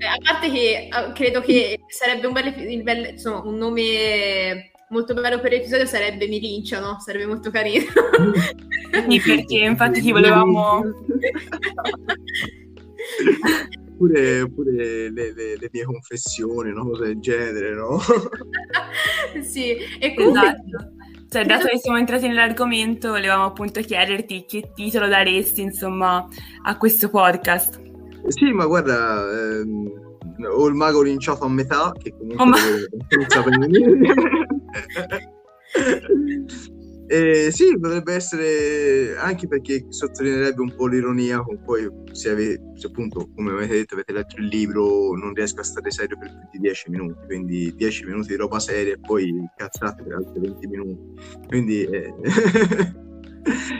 a 0.05 0.17
parte 0.23 0.49
che 0.51 0.89
credo 1.13 1.41
che 1.41 1.79
sarebbe 1.87 2.27
un, 2.27 2.33
bel, 2.33 2.83
bel, 2.83 3.09
insomma, 3.11 3.41
un 3.43 3.57
nome 3.57 4.71
molto 4.93 5.15
bello 5.15 5.39
per 5.39 5.51
l'episodio 5.51 5.87
sarebbe 5.87 6.27
Mi 6.27 6.39
linciano, 6.39 6.99
sarebbe 6.99 7.25
molto 7.25 7.49
carino. 7.49 7.85
sì, 9.09 9.19
perché 9.19 9.57
infatti 9.57 10.01
ti 10.01 10.11
volevamo... 10.11 10.83
Pure, 13.97 14.49
pure 14.49 14.71
le, 14.71 15.09
le, 15.09 15.33
le, 15.33 15.69
mie 15.71 15.83
confessioni, 15.83 16.71
una 16.71 16.83
cosa 16.83 17.05
del 17.05 17.19
genere, 17.19 17.73
no? 17.73 17.99
sì, 19.41 19.75
e 19.99 20.13
comunque... 20.13 20.41
Esatto. 20.41 20.92
Cioè, 21.33 21.45
dato 21.45 21.65
che 21.65 21.79
siamo 21.79 21.97
entrati 21.97 22.27
nell'argomento, 22.27 23.09
volevamo 23.09 23.45
appunto 23.45 23.81
chiederti 23.81 24.45
che 24.47 24.69
titolo 24.75 25.07
daresti, 25.07 25.63
insomma, 25.63 26.27
a 26.61 26.77
questo 26.77 27.09
podcast. 27.09 27.81
Sì, 28.27 28.51
ma 28.51 28.67
guarda, 28.67 29.27
ehm, 29.31 29.91
ho 30.55 30.67
il 30.67 30.75
mago 30.75 31.01
linciato 31.01 31.45
a 31.45 31.49
metà, 31.49 31.91
che 31.99 32.13
comunque... 32.15 32.43
Oh, 32.43 32.45
ma... 32.45 32.57
Eh, 37.13 37.51
sì, 37.51 37.77
potrebbe 37.79 38.15
essere 38.15 39.15
anche 39.17 39.47
perché 39.47 39.85
sottolineerebbe 39.87 40.61
un 40.61 40.73
po' 40.75 40.87
l'ironia 40.87 41.43
con 41.43 41.61
cui 41.63 41.87
se, 42.11 42.31
avete, 42.31 42.71
se 42.73 42.87
appunto, 42.87 43.29
come 43.35 43.51
avete 43.51 43.73
detto, 43.75 43.93
avete 43.93 44.13
letto 44.13 44.37
il 44.39 44.47
libro, 44.47 45.15
non 45.15 45.31
riesco 45.35 45.59
a 45.59 45.63
stare 45.63 45.91
serio 45.91 46.17
per 46.17 46.29
più 46.29 46.47
di 46.53 46.57
10 46.57 46.89
minuti, 46.89 47.25
quindi 47.27 47.71
10 47.75 48.05
minuti 48.05 48.29
di 48.29 48.35
roba 48.35 48.57
seria 48.57 48.93
e 48.93 48.99
poi 48.99 49.31
cazzate 49.55 50.01
per 50.01 50.13
altri 50.13 50.39
20 50.39 50.67
minuti. 50.67 51.21
Quindi 51.45 51.83
eh... 51.83 52.13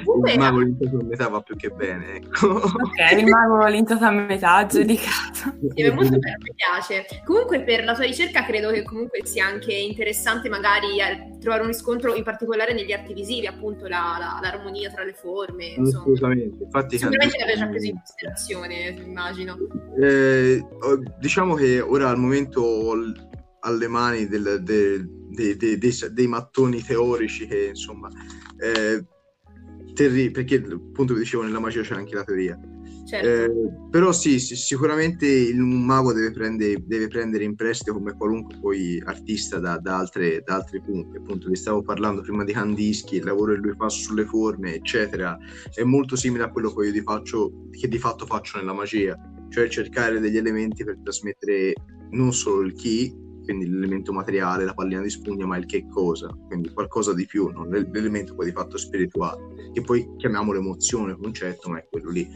il 0.02 0.40
mago 0.40 0.60
lintato 0.60 0.98
a 0.98 1.04
metà 1.04 1.28
va 1.28 1.42
più 1.42 1.56
che 1.56 1.70
bene, 1.70 2.16
ecco. 2.16 2.48
Ok, 2.48 3.12
il 3.18 3.28
mago 3.28 3.68
lintato 3.68 4.06
a 4.06 4.12
metà, 4.12 4.66
giudicato. 4.66 5.62
Sì, 5.74 5.90
molto 5.92 6.18
bello, 6.18 6.38
mi 6.40 6.54
piace. 6.56 7.06
Comunque 7.26 7.64
per 7.64 7.84
la 7.84 7.94
tua 7.96 8.06
ricerca 8.06 8.46
credo 8.46 8.72
che 8.72 8.84
comunque 8.84 9.22
sia 9.26 9.46
anche 9.46 9.74
interessante 9.74 10.50
magari 10.50 11.00
eh, 11.00 11.38
trovare 11.40 11.62
un 11.62 11.70
riscontro 11.70 12.14
in 12.14 12.24
particolare 12.24 12.74
negli 12.74 12.92
arti 12.92 13.14
visivi, 13.14 13.48
appunto 13.48 13.88
la, 13.88 14.18
la, 14.20 14.40
l'armonia 14.42 14.92
tra 14.92 15.04
le 15.04 15.14
forme. 15.14 15.74
Insomma. 15.78 16.00
Assolutamente, 16.00 16.64
infatti... 16.64 16.98
Sicuramente 16.98 17.38
l'avete 17.40 17.58
già 17.58 17.68
preso 17.68 17.86
in 17.86 17.96
considerazione, 17.96 19.04
immagino. 19.04 19.58
Eh, 20.00 20.66
diciamo 21.20 21.56
che 21.56 21.80
ora 21.80 22.10
al 22.10 22.18
momento 22.18 22.62
ho 22.62 22.94
alle 23.64 23.88
mani 23.88 24.28
del, 24.28 24.60
del, 24.62 25.08
dei, 25.30 25.56
dei, 25.56 25.78
dei, 25.78 25.94
dei, 26.12 26.28
mattoni 26.28 26.82
teorici 26.82 27.48
che 27.48 27.68
insomma 27.68 28.10
eh, 28.58 29.06
terri- 29.94 30.32
perché 30.32 30.56
appunto 30.56 31.14
vi 31.14 31.20
dicevo 31.20 31.44
nella 31.44 31.60
magia 31.60 31.82
c'è 31.82 31.96
anche 31.96 32.16
la 32.16 32.24
teoria. 32.24 32.60
Certo. 33.06 33.28
Eh, 33.28 33.90
però 33.90 34.12
sì, 34.12 34.40
sì, 34.40 34.56
sicuramente 34.56 35.28
il, 35.28 35.60
un 35.62 35.86
mago 35.86 36.14
deve 36.14 36.32
prendere, 36.32 36.82
deve 36.86 37.08
prendere, 37.08 37.44
in 37.44 37.56
prestito 37.56 37.94
come 37.94 38.14
qualunque 38.14 38.58
poi 38.60 39.02
artista 39.06 39.60
da, 39.60 39.78
da, 39.78 39.98
altre, 39.98 40.42
da 40.44 40.56
altri 40.56 40.82
punti. 40.82 41.18
Appunto, 41.18 41.50
vi 41.50 41.56
stavo 41.56 41.82
parlando 41.82 42.22
prima 42.22 42.44
di 42.44 42.54
Kandinsky, 42.54 43.18
il 43.18 43.26
lavoro 43.26 43.54
che 43.54 43.60
lui 43.60 43.76
fa 43.76 43.90
sulle 43.90 44.26
forme, 44.26 44.76
eccetera, 44.76 45.38
è 45.76 45.84
molto 45.84 46.16
simile 46.16 46.46
a 46.46 46.50
quello 46.50 46.74
che 46.74 46.86
io 46.86 46.92
di, 46.92 47.02
faccio, 47.02 47.68
che 47.70 47.88
di 47.88 48.00
fatto 48.00 48.26
faccio 48.26 48.58
nella 48.58 48.74
magia, 48.74 49.18
cioè 49.50 49.68
cercare 49.68 50.20
degli 50.20 50.38
elementi 50.38 50.84
per 50.84 50.98
trasmettere 51.04 51.74
non 52.12 52.32
solo 52.32 52.62
il 52.62 52.74
chi, 52.74 53.14
quindi 53.44 53.70
l'elemento 53.70 54.12
materiale, 54.12 54.66
la 54.66 54.74
pallina 54.74 55.02
di 55.02 55.10
spugna, 55.10 55.46
ma 55.46 55.58
il 55.58 55.66
che 55.66 55.86
cosa, 55.88 56.36
quindi 56.48 56.70
qualcosa 56.72 57.14
di 57.14 57.26
più, 57.26 57.50
non 57.50 57.70
l'elemento 57.70 58.36
poi 58.36 58.46
di 58.46 58.52
fatto 58.52 58.78
spirituale, 58.78 59.72
che 59.74 59.82
poi 59.82 60.16
chiamiamo 60.18 60.52
l'emozione, 60.52 61.18
concetto, 61.18 61.70
ma 61.70 61.80
è 61.80 61.88
quello 61.90 62.10
lì. 62.10 62.28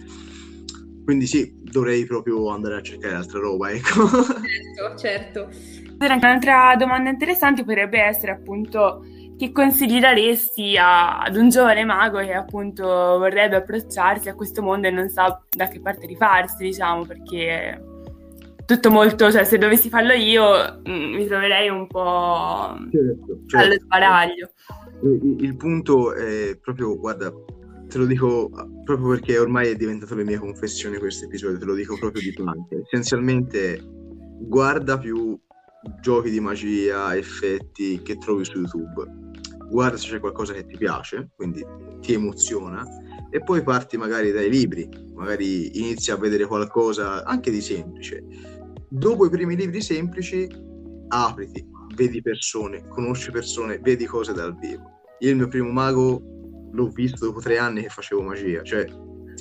Quindi 1.04 1.26
sì, 1.26 1.58
dovrei 1.62 2.06
proprio 2.06 2.50
andare 2.50 2.76
a 2.76 2.82
cercare 2.82 3.16
altra 3.16 3.40
roba, 3.40 3.72
ecco. 3.72 4.08
Certo, 4.10 4.98
certo. 4.98 5.50
Un'altra 6.00 6.76
domanda 6.78 7.10
interessante 7.10 7.64
potrebbe 7.64 8.00
essere 8.00 8.34
appunto 8.34 9.06
che 9.38 9.52
consigli 9.52 10.00
daresti 10.00 10.76
a, 10.78 11.20
ad 11.20 11.36
un 11.36 11.50
giovane 11.50 11.86
mago 11.86 12.18
che 12.20 12.34
appunto 12.34 12.84
vorrebbe 12.84 13.58
approcciarsi 13.58 14.30
a 14.30 14.36
questo 14.36 14.62
mondo 14.62 14.88
e 14.88 14.92
non 14.92 15.10
sa 15.10 15.42
da 15.50 15.68
che 15.68 15.80
parte 15.80 16.08
rifarsi, 16.08 16.64
diciamo, 16.64 17.06
perché 17.06 17.97
tutto 18.68 18.92
molto, 18.92 19.32
cioè 19.32 19.46
se 19.46 19.58
dovessi 19.58 19.88
farlo 19.88 20.12
io 20.12 20.82
mh, 20.84 20.92
mm, 20.92 21.14
mi 21.14 21.26
troverei 21.26 21.70
un 21.70 21.88
po' 21.88 22.76
certo, 22.92 23.40
certo. 23.48 23.66
allo 23.66 23.80
sbaraglio. 23.80 24.52
Il, 25.04 25.38
il, 25.40 25.56
punto 25.56 26.14
è 26.14 26.58
proprio, 26.62 26.98
guarda, 26.98 27.32
te 27.88 27.98
lo 27.98 28.06
dico 28.06 28.52
proprio 28.84 29.08
perché 29.12 29.40
ormai 29.40 29.70
è 29.70 29.76
diventato 29.76 30.16
le 30.16 30.26
mie 30.26 30.38
confessioni 30.38 30.98
questo 30.98 31.26
episodio, 31.26 31.58
te 31.58 31.64
lo 31.64 31.76
dico 31.76 31.98
proprio 31.98 32.22
di 32.22 32.34
plante. 32.34 32.82
Essenzialmente 32.84 33.82
guarda 34.42 34.98
più 34.98 35.40
giochi 36.02 36.30
di 36.30 36.42
magia, 36.42 37.16
effetti 37.16 38.02
che 38.02 38.18
trovi 38.18 38.44
su 38.44 38.58
YouTube. 38.58 39.06
Guarda 39.70 39.96
se 39.96 40.10
c'è 40.10 40.20
qualcosa 40.20 40.52
che 40.52 40.66
ti 40.66 40.76
piace, 40.78 41.30
quindi 41.38 41.66
ti 42.02 42.14
emoziona, 42.14 42.86
e 43.30 43.42
poi 43.42 43.64
parti 43.64 43.96
magari 43.96 44.32
dai 44.32 44.50
libri, 44.50 44.90
magari 45.14 45.80
inizi 45.80 46.12
a 46.12 46.18
vedere 46.18 46.46
qualcosa 46.46 47.24
anche 47.24 47.52
di 47.52 47.62
semplice 47.62 48.57
dopo 48.90 49.26
i 49.26 49.30
primi 49.30 49.56
libri 49.56 49.82
semplici, 49.82 50.48
apriti, 51.10 51.66
vedi 51.96 52.22
persone, 52.22 52.88
conosci 52.88 53.32
persone, 53.32 53.80
vedi 53.80 54.06
cose 54.06 54.34
dal 54.34 54.56
vivo. 54.58 55.00
Io 55.20 55.32
il 55.32 55.36
mio 55.36 55.48
primo 55.48 55.72
mago 55.72 56.22
l'ho 56.72 56.88
visto 56.90 57.26
dopo 57.26 57.40
tre 57.40 57.58
anni 57.58 57.82
che 57.82 57.90
facevo 57.90 58.22
magia, 58.22 58.62
cioè 58.64 58.86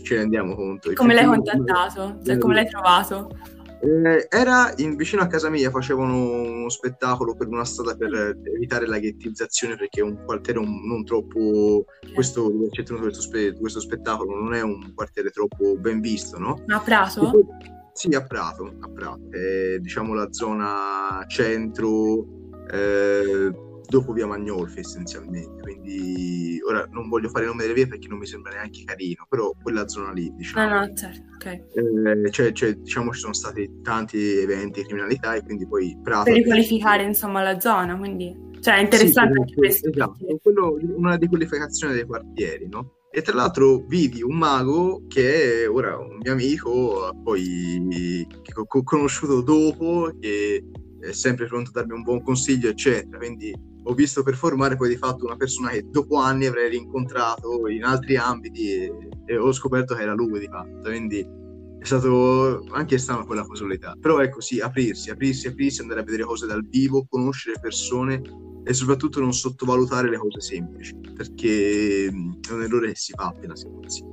ci 0.02 0.14
rendiamo 0.14 0.54
conto. 0.54 0.92
Come 0.94 1.14
l'hai 1.14 1.26
contattato? 1.26 2.18
Cioè, 2.24 2.38
come 2.38 2.54
l'hai 2.54 2.68
trovato? 2.68 3.30
Eh, 3.78 4.26
era 4.30 4.72
in, 4.76 4.96
vicino 4.96 5.22
a 5.22 5.26
casa 5.26 5.50
mia, 5.50 5.70
facevano 5.70 6.30
uno 6.30 6.68
spettacolo 6.70 7.36
per 7.36 7.48
una 7.48 7.64
strada 7.64 7.94
per 7.94 8.38
evitare 8.54 8.86
la 8.86 8.98
ghettizzazione 8.98 9.76
perché 9.76 10.00
è 10.00 10.02
un 10.02 10.24
quartiere 10.24 10.60
non 10.60 11.04
troppo. 11.04 11.84
Questo, 12.14 12.50
questo, 12.70 13.20
spe, 13.20 13.54
questo, 13.58 13.80
spettacolo 13.80 14.34
non 14.40 14.54
è 14.54 14.62
un 14.62 14.94
quartiere 14.94 15.30
troppo 15.30 15.76
ben 15.76 16.00
visto, 16.00 16.38
no? 16.38 16.62
Ma 16.66 16.80
Prato? 16.80 17.48
Sì, 17.96 18.14
a 18.14 18.22
Prato, 18.22 18.76
a 18.78 18.90
Prato. 18.90 19.30
È, 19.30 19.78
diciamo 19.78 20.12
la 20.12 20.30
zona 20.30 21.24
centro, 21.28 22.26
eh, 22.70 23.50
dopo 23.88 24.12
via 24.12 24.26
Magnolfi 24.26 24.80
essenzialmente. 24.80 25.62
Quindi 25.62 26.60
ora 26.68 26.86
non 26.90 27.08
voglio 27.08 27.30
fare 27.30 27.44
il 27.44 27.50
nome 27.50 27.62
delle 27.62 27.72
vie 27.72 27.86
perché 27.86 28.06
non 28.08 28.18
mi 28.18 28.26
sembra 28.26 28.52
neanche 28.52 28.84
carino, 28.84 29.24
però 29.26 29.50
quella 29.62 29.88
zona 29.88 30.12
lì, 30.12 30.30
diciamo. 30.36 30.68
No, 30.68 30.80
no, 30.80 30.92
certo, 30.94 31.22
ok. 31.36 31.46
Eh, 31.46 32.30
cioè, 32.30 32.52
cioè, 32.52 32.74
diciamo 32.74 33.12
ci 33.12 33.20
sono 33.20 33.32
stati 33.32 33.80
tanti 33.82 34.18
eventi 34.18 34.82
di 34.82 34.86
criminalità 34.88 35.34
e 35.34 35.42
quindi 35.42 35.66
poi 35.66 35.98
Prato... 36.02 36.24
Per 36.24 36.34
riqualificare 36.34 37.02
insomma 37.02 37.42
la 37.42 37.58
zona, 37.58 37.96
quindi... 37.96 38.44
Cioè 38.60 38.76
è 38.76 38.80
interessante 38.80 39.32
sì, 39.32 39.40
anche 39.40 39.54
questo. 39.54 39.88
Esatto, 39.88 40.38
quello, 40.42 40.76
una 40.96 41.16
dequalificazione 41.16 41.94
dei 41.94 42.04
quartieri, 42.04 42.68
no? 42.68 43.05
E 43.16 43.22
tra 43.22 43.34
l'altro 43.34 43.82
vidi 43.86 44.22
un 44.22 44.36
mago 44.36 45.04
che 45.08 45.62
è 45.62 45.70
ora 45.70 45.96
un 45.96 46.18
mio 46.20 46.32
amico, 46.32 47.18
poi 47.24 48.26
che 48.42 48.52
ho 48.54 48.82
conosciuto 48.84 49.40
dopo, 49.40 50.12
che 50.20 50.62
è 51.00 51.12
sempre 51.12 51.46
pronto 51.46 51.70
a 51.70 51.72
darmi 51.72 51.94
un 51.94 52.02
buon 52.02 52.22
consiglio, 52.22 52.68
eccetera. 52.68 53.16
Quindi 53.16 53.54
ho 53.84 53.94
visto 53.94 54.22
performare 54.22 54.76
poi 54.76 54.90
di 54.90 54.98
fatto 54.98 55.24
una 55.24 55.36
persona 55.36 55.70
che 55.70 55.86
dopo 55.88 56.16
anni 56.16 56.44
avrei 56.44 56.68
rincontrato 56.68 57.66
in 57.68 57.84
altri 57.84 58.18
ambiti 58.18 58.74
e, 58.74 58.92
e 59.24 59.38
ho 59.38 59.50
scoperto 59.50 59.94
che 59.94 60.02
era 60.02 60.12
lui 60.12 60.38
di 60.38 60.48
fatto. 60.48 60.82
Quindi 60.82 61.20
è 61.20 61.84
stato 61.86 62.66
anche 62.72 62.98
strano 62.98 63.24
quella 63.24 63.46
casualità. 63.46 63.96
Però 63.98 64.20
ecco, 64.20 64.42
sì, 64.42 64.60
aprirsi, 64.60 65.08
aprirsi, 65.08 65.46
aprirsi, 65.46 65.80
andare 65.80 66.00
a 66.00 66.04
vedere 66.04 66.24
cose 66.24 66.46
dal 66.46 66.66
vivo, 66.68 67.06
conoscere 67.08 67.58
persone 67.62 68.20
e 68.68 68.74
soprattutto 68.74 69.20
non 69.20 69.32
sottovalutare 69.32 70.10
le 70.10 70.16
cose 70.16 70.40
semplici, 70.40 70.96
perché 71.14 72.08
mm, 72.10 72.32
è 72.48 72.52
un 72.52 72.62
errore 72.62 72.88
che 72.88 72.96
si 72.96 73.12
fa 73.12 73.26
appena 73.26 73.54
si 73.54 73.68
inizia. 73.68 74.04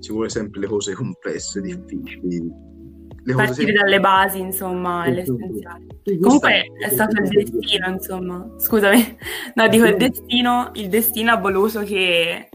Si 0.00 0.10
vuole 0.10 0.28
sempre 0.28 0.58
le 0.58 0.66
cose 0.66 0.94
complesse, 0.94 1.60
difficili. 1.60 2.38
Le 3.22 3.34
Partire 3.34 3.54
semplici. 3.54 3.72
dalle 3.72 4.00
basi, 4.00 4.40
insomma, 4.40 5.04
è 5.04 5.12
l'essenziale. 5.12 5.86
Comunque 6.20 6.72
è 6.80 6.88
stato 6.88 7.22
il 7.22 7.28
destino, 7.28 7.88
insomma. 7.88 8.50
Scusami. 8.58 9.16
No, 9.54 9.68
dico 9.68 9.84
il 9.84 9.96
destino, 9.96 10.70
il 10.74 10.88
destino 10.88 11.32
ha 11.32 11.36
voluto 11.36 11.82
che... 11.82 12.48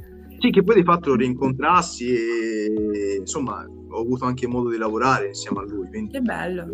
Sì, 0.45 0.51
che 0.51 0.61
poi 0.61 0.75
di 0.75 0.83
fatto 0.83 1.09
lo 1.09 1.15
rincontrassi 1.15 2.15
e 2.15 3.15
insomma 3.17 3.67
ho 3.89 3.99
avuto 3.99 4.25
anche 4.25 4.45
modo 4.45 4.69
di 4.69 4.77
lavorare 4.77 5.29
insieme 5.29 5.61
a 5.61 5.63
lui. 5.63 6.07
Che 6.07 6.21
bello! 6.21 6.67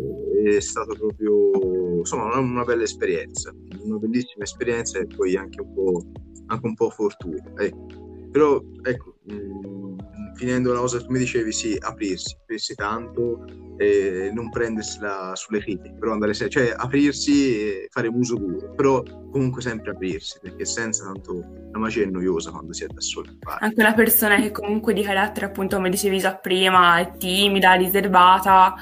È 0.44 0.60
stato 0.60 0.94
proprio 0.94 1.96
insomma, 1.96 2.36
una, 2.36 2.64
bella 2.64 2.82
esperienza, 2.82 3.50
una 3.82 3.96
bellissima 3.96 4.44
esperienza 4.44 4.98
e 4.98 5.06
poi 5.06 5.36
anche 5.36 5.62
un 5.62 5.72
po', 5.72 6.04
anche 6.48 6.66
un 6.66 6.74
po 6.74 6.90
fortuna. 6.90 7.50
Ecco. 7.56 8.28
Però 8.30 8.62
ecco, 8.82 9.16
mh, 9.24 9.34
mm, 9.34 9.98
finendo 10.34 10.74
la 10.74 10.80
cosa 10.80 10.98
che 10.98 11.06
mi 11.08 11.20
dicevi, 11.20 11.50
sì, 11.50 11.74
aprirsi, 11.80 12.36
aprirsi 12.42 12.74
tanto 12.74 13.46
e 13.82 14.30
non 14.32 14.50
prendersela 14.50 15.32
sulle 15.34 15.60
critiche, 15.60 15.94
però 15.98 16.12
andare 16.12 16.34
se- 16.34 16.48
cioè 16.48 16.72
aprirsi 16.76 17.58
e 17.58 17.88
fare 17.90 18.10
muso 18.10 18.36
duro, 18.36 18.72
però 18.74 19.02
comunque 19.30 19.62
sempre 19.62 19.90
aprirsi, 19.90 20.38
perché 20.40 20.64
senza 20.64 21.04
tanto 21.04 21.44
la 21.72 21.78
magia 21.78 22.02
è 22.02 22.06
noiosa 22.06 22.50
quando 22.50 22.72
si 22.72 22.84
è 22.84 22.86
da 22.86 23.00
soli. 23.00 23.38
Anche 23.58 23.80
una 23.80 23.94
persona 23.94 24.40
che 24.40 24.50
comunque 24.50 24.92
di 24.92 25.02
carattere, 25.02 25.46
appunto, 25.46 25.76
come 25.76 25.90
dicevi 25.90 26.18
già 26.18 26.34
prima, 26.36 26.98
è 26.98 27.16
timida, 27.16 27.72
riservata, 27.74 28.74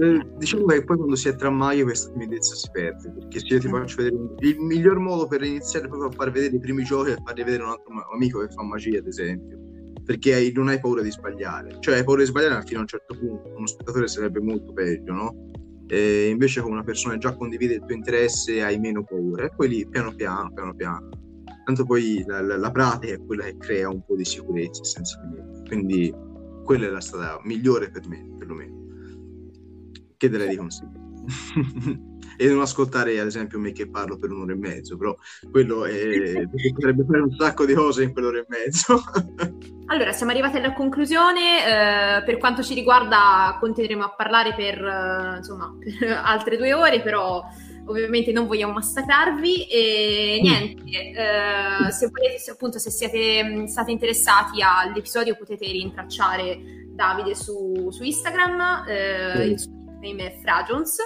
eh, 0.00 0.26
diciamo 0.36 0.66
che 0.66 0.82
poi 0.82 0.96
quando 0.96 1.14
si 1.14 1.28
è 1.28 1.36
tra 1.36 1.50
maglie 1.50 1.84
questa 1.84 2.10
timidezza 2.10 2.56
si 2.56 2.68
perde 2.72 3.12
perché 3.12 3.38
se 3.38 3.46
io 3.46 3.60
ti 3.60 3.68
faccio 3.68 4.02
vedere 4.02 4.16
il 4.40 4.58
miglior 4.58 4.98
modo 4.98 5.28
per 5.28 5.42
iniziare 5.44 5.84
è 5.84 5.88
proprio 5.88 6.08
a 6.08 6.12
far 6.12 6.32
vedere 6.32 6.56
i 6.56 6.58
primi 6.58 6.82
giochi 6.82 7.10
e 7.10 7.16
fargli 7.22 7.44
vedere 7.44 7.62
un 7.62 7.68
altro 7.68 7.92
amico 8.12 8.40
che 8.40 8.52
fa 8.52 8.64
magia 8.64 8.98
ad 8.98 9.06
esempio 9.06 9.56
perché 10.04 10.34
hai, 10.34 10.52
non 10.52 10.68
hai 10.68 10.78
paura 10.78 11.02
di 11.02 11.10
sbagliare. 11.10 11.76
Cioè 11.80 11.96
hai 11.96 12.04
paura 12.04 12.22
di 12.22 12.28
sbagliare 12.28 12.62
fino 12.64 12.78
a 12.78 12.82
un 12.82 12.88
certo 12.88 13.16
punto 13.18 13.52
uno 13.56 13.66
spettatore 13.66 14.08
sarebbe 14.08 14.40
molto 14.40 14.72
peggio 14.72 15.12
no? 15.12 15.50
E 15.86 16.28
invece 16.28 16.60
con 16.60 16.72
una 16.72 16.82
persona 16.82 17.14
che 17.14 17.20
già 17.20 17.34
condivide 17.36 17.74
il 17.74 17.84
tuo 17.84 17.94
interesse 17.94 18.62
hai 18.62 18.78
meno 18.78 19.04
paura. 19.04 19.44
E 19.44 19.50
poi 19.54 19.68
lì 19.68 19.88
piano 19.88 20.14
piano 20.14 20.52
piano 20.52 20.74
piano. 20.74 21.08
Tanto 21.64 21.84
poi 21.84 22.22
la, 22.26 22.42
la, 22.42 22.56
la 22.56 22.70
pratica 22.70 23.14
è 23.14 23.24
quella 23.24 23.44
che 23.44 23.56
crea 23.56 23.88
un 23.88 24.04
po' 24.04 24.16
di 24.16 24.24
sicurezza 24.24 24.82
essenzialmente. 24.82 25.62
Quindi 25.68 26.14
quella 26.64 26.86
è 26.86 26.90
la 26.90 27.00
strada 27.00 27.40
migliore 27.44 27.90
per 27.90 28.06
me 28.08 28.34
perlomeno. 28.38 28.82
Chiederei 30.16 30.48
di 30.48 30.56
consigli. 30.56 31.02
e 32.36 32.48
non 32.48 32.60
ascoltare 32.60 33.18
ad 33.18 33.26
esempio 33.26 33.58
me 33.58 33.72
che 33.72 33.88
parlo 33.88 34.16
per 34.16 34.30
un'ora 34.30 34.52
e 34.52 34.56
mezzo, 34.56 34.96
però 34.96 35.16
quello 35.50 35.84
è... 35.84 36.46
potrebbe 36.72 37.04
fare 37.04 37.20
un 37.20 37.34
sacco 37.36 37.64
di 37.64 37.74
cose 37.74 38.04
in 38.04 38.12
quell'ora 38.12 38.38
e 38.38 38.46
mezzo. 38.48 39.02
allora, 39.86 40.12
siamo 40.12 40.32
arrivati 40.32 40.56
alla 40.56 40.72
conclusione, 40.72 42.18
eh, 42.18 42.24
per 42.24 42.38
quanto 42.38 42.62
ci 42.62 42.74
riguarda 42.74 43.56
continueremo 43.60 44.04
a 44.04 44.14
parlare 44.14 44.54
per, 44.54 44.82
eh, 44.82 45.36
insomma, 45.38 45.74
per 45.78 46.20
altre 46.22 46.56
due 46.56 46.72
ore, 46.72 47.00
però 47.00 47.42
ovviamente 47.86 48.32
non 48.32 48.46
vogliamo 48.46 48.72
massacrarvi 48.72 49.66
e 49.66 50.38
niente, 50.42 50.82
eh, 50.90 51.90
se 51.90 52.08
volete, 52.08 52.38
se, 52.38 52.50
appunto 52.50 52.78
se 52.78 52.90
siete 52.90 53.44
mm, 53.44 53.64
stati 53.64 53.92
interessati 53.92 54.62
all'episodio 54.62 55.36
potete 55.36 55.66
rintracciare 55.66 56.82
Davide 56.94 57.34
su, 57.34 57.90
su 57.90 58.04
Instagram, 58.04 58.84
eh, 58.86 59.46
il 59.46 59.56
name 60.00 60.32
è 60.32 60.38
Fragions. 60.40 60.96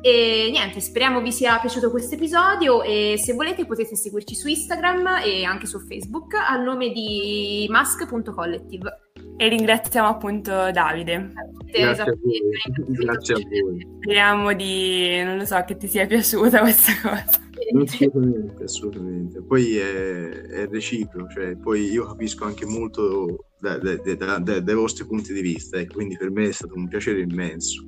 E 0.00 0.48
niente, 0.52 0.80
speriamo 0.80 1.20
vi 1.20 1.32
sia 1.32 1.58
piaciuto 1.58 1.90
questo 1.90 2.14
episodio 2.14 2.82
e 2.82 3.16
se 3.18 3.32
volete 3.32 3.66
potete 3.66 3.96
seguirci 3.96 4.34
su 4.36 4.46
Instagram 4.46 5.22
e 5.24 5.44
anche 5.44 5.66
su 5.66 5.80
Facebook 5.80 6.34
al 6.34 6.62
nome 6.62 6.90
di 6.90 7.66
mask.collective. 7.68 9.00
E 9.36 9.48
ringraziamo 9.48 10.06
appunto 10.06 10.70
Davide. 10.70 11.32
Grazie 11.64 12.02
a 12.02 12.16
voi. 12.22 12.40
Grazie 12.86 13.34
a 13.34 13.38
voi. 13.38 13.88
Speriamo 14.00 14.52
di, 14.54 15.20
non 15.24 15.36
lo 15.36 15.44
so, 15.44 15.62
che 15.66 15.76
ti 15.76 15.88
sia 15.88 16.06
piaciuta 16.06 16.60
questa 16.62 16.92
cosa. 17.02 17.46
Assolutamente, 17.82 18.62
assolutamente. 18.62 19.42
Poi 19.42 19.76
è, 19.78 20.30
è 20.30 20.68
reciproco, 20.68 21.28
cioè 21.30 21.56
poi 21.56 21.90
io 21.90 22.06
capisco 22.06 22.44
anche 22.44 22.64
molto 22.64 23.46
da, 23.58 23.78
da, 23.78 24.38
da, 24.38 24.60
dai 24.60 24.74
vostri 24.74 25.04
punti 25.04 25.32
di 25.32 25.40
vista, 25.40 25.76
ecco, 25.76 25.94
quindi 25.94 26.16
per 26.16 26.30
me 26.30 26.48
è 26.48 26.52
stato 26.52 26.74
un 26.74 26.86
piacere 26.86 27.20
immenso. 27.20 27.84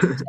Certo. 0.00 0.24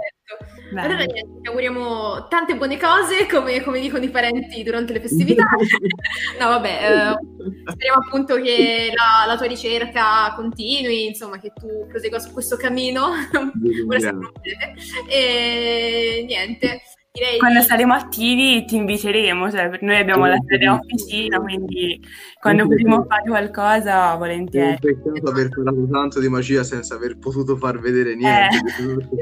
Allora 0.76 1.04
niente, 1.04 1.42
ti 1.42 1.48
auguriamo 1.48 2.28
tante 2.28 2.56
buone 2.56 2.78
cose, 2.78 3.26
come, 3.28 3.62
come, 3.64 3.80
dicono 3.80 4.04
i 4.04 4.10
parenti 4.10 4.62
durante 4.64 4.94
le 4.94 5.02
festività. 5.02 5.46
no, 6.40 6.48
vabbè, 6.48 6.70
eh, 6.70 7.72
speriamo 7.72 8.00
appunto 8.06 8.36
che 8.36 8.92
la, 8.94 9.26
la, 9.26 9.38
tua 9.38 9.48
ricerca 9.48 10.34
continui, 10.36 11.08
insomma, 11.08 11.40
che 11.40 11.52
tu 11.56 11.88
prosegua 11.88 12.20
su 12.20 12.32
questo 12.32 12.56
cammino. 12.56 13.10
e 15.08 16.24
niente. 16.28 16.82
Direi... 17.12 17.40
Quando 17.40 17.62
saremo 17.62 17.96
attivi 17.96 18.66
ti 18.66 18.76
inviteremo, 18.76 19.50
cioè, 19.50 19.80
noi 19.82 19.98
abbiamo 19.98 20.28
la 20.28 20.38
sede 20.48 20.70
officina, 20.70 21.40
quindi 21.40 22.00
quando 22.40 22.68
potremo 22.68 23.04
fare 23.10 23.28
qualcosa, 23.28 24.14
volentieri. 24.16 24.76
È 24.76 24.80
peccato 24.80 25.28
aver 25.28 25.50
parlato 25.50 25.88
tanto 25.90 26.20
di 26.20 26.30
magia 26.30 26.64
senza 26.64 26.94
aver 26.94 27.18
potuto 27.18 27.58
far 27.58 27.80
vedere 27.80 28.16
niente. 28.16 28.58
Eh, 28.58 28.62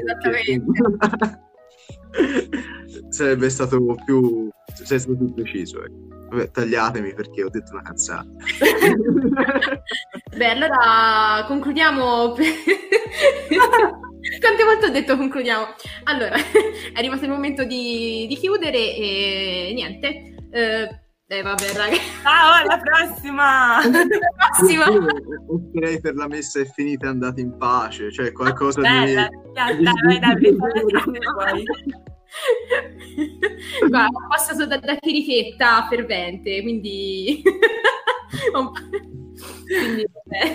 esattamente. 0.02 0.66
Sarebbe 3.08 3.48
stato 3.48 3.96
più, 4.04 4.50
sei 4.66 4.98
stato 4.98 5.16
più 5.16 5.32
preciso. 5.32 5.82
Eh. 5.82 5.90
Vabbè, 6.28 6.50
tagliatemi 6.50 7.14
perché 7.14 7.42
ho 7.42 7.48
detto 7.48 7.72
una 7.72 7.80
cazzata. 7.82 8.28
Beh, 10.36 10.50
allora 10.50 11.42
concludiamo. 11.46 12.34
Quante 14.40 14.64
volte 14.64 14.86
ho 14.86 14.90
detto 14.90 15.16
concludiamo? 15.16 15.66
Allora, 16.04 16.34
è 16.34 16.98
arrivato 16.98 17.24
il 17.24 17.30
momento 17.30 17.64
di, 17.64 18.26
di 18.28 18.36
chiudere 18.36 18.78
e 18.78 19.72
niente. 19.74 20.34
Eh, 20.50 21.00
eh 21.26 21.42
vabbè, 21.42 21.72
raga. 21.72 21.96
Ciao, 22.22 22.62
alla 22.62 22.78
prossima! 22.78 23.76
alla 23.78 24.04
prossima! 24.56 24.84
Opterei 25.48 26.00
per 26.00 26.14
la 26.14 26.28
messa 26.28 26.60
è 26.60 26.64
finita, 26.64 27.08
andate 27.08 27.40
in 27.40 27.56
pace, 27.56 28.12
cioè 28.12 28.32
qualcosa 28.32 28.80
Bella, 28.80 29.28
di... 29.28 29.52
Dai, 29.52 29.82
dai, 29.82 30.18
dai, 30.18 30.38
dai, 30.38 30.56
Guarda, 33.88 34.06
ho 34.06 34.28
passato 34.28 34.66
da, 34.66 34.76
da 34.78 34.96
cherichetta 34.96 35.86
fervente, 35.88 36.62
quindi... 36.62 37.42
quindi 39.66 40.06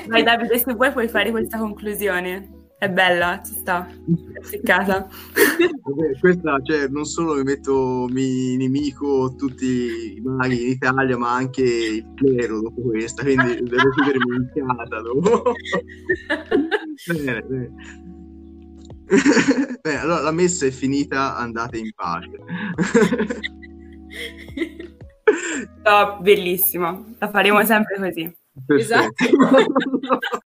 Vai 0.07 0.24
Davide, 0.24 0.57
se 0.59 0.74
vuoi 0.74 0.91
puoi 0.91 1.07
fare 1.07 1.32
questa 1.32 1.57
conclusione. 1.57 2.62
È 2.84 2.89
bella, 2.89 3.41
ci 3.45 3.53
sta, 3.53 3.88
seccata. 4.41 5.07
Questa, 6.19 6.59
cioè, 6.63 6.89
non 6.89 7.05
solo 7.05 7.36
mi 7.36 7.43
metto 7.43 8.07
mi 8.09 8.57
nemico 8.57 9.34
tutti 9.38 10.17
i 10.17 10.21
maghi 10.21 10.65
in 10.65 10.71
Italia, 10.71 11.17
ma 11.17 11.31
anche 11.31 11.61
il 11.61 12.11
clero 12.13 12.59
dopo 12.59 12.81
questa, 12.81 13.23
quindi 13.23 13.55
devo 13.63 13.89
chiudermi 13.89 14.36
in 14.36 14.51
casa 14.53 15.01
dopo. 15.01 15.53
bene, 17.07 17.41
bene. 17.43 17.71
bene, 19.81 19.99
allora 19.99 20.19
la 20.19 20.31
messa 20.31 20.65
è 20.65 20.71
finita, 20.71 21.38
andate 21.38 21.77
in 21.77 21.89
pace. 21.95 22.31
no, 25.86 26.17
bellissimo, 26.19 27.15
la 27.17 27.29
faremo 27.29 27.63
sempre 27.63 27.95
così. 27.95 28.36
Perfetto. 28.65 28.75
Esatto. 28.75 30.51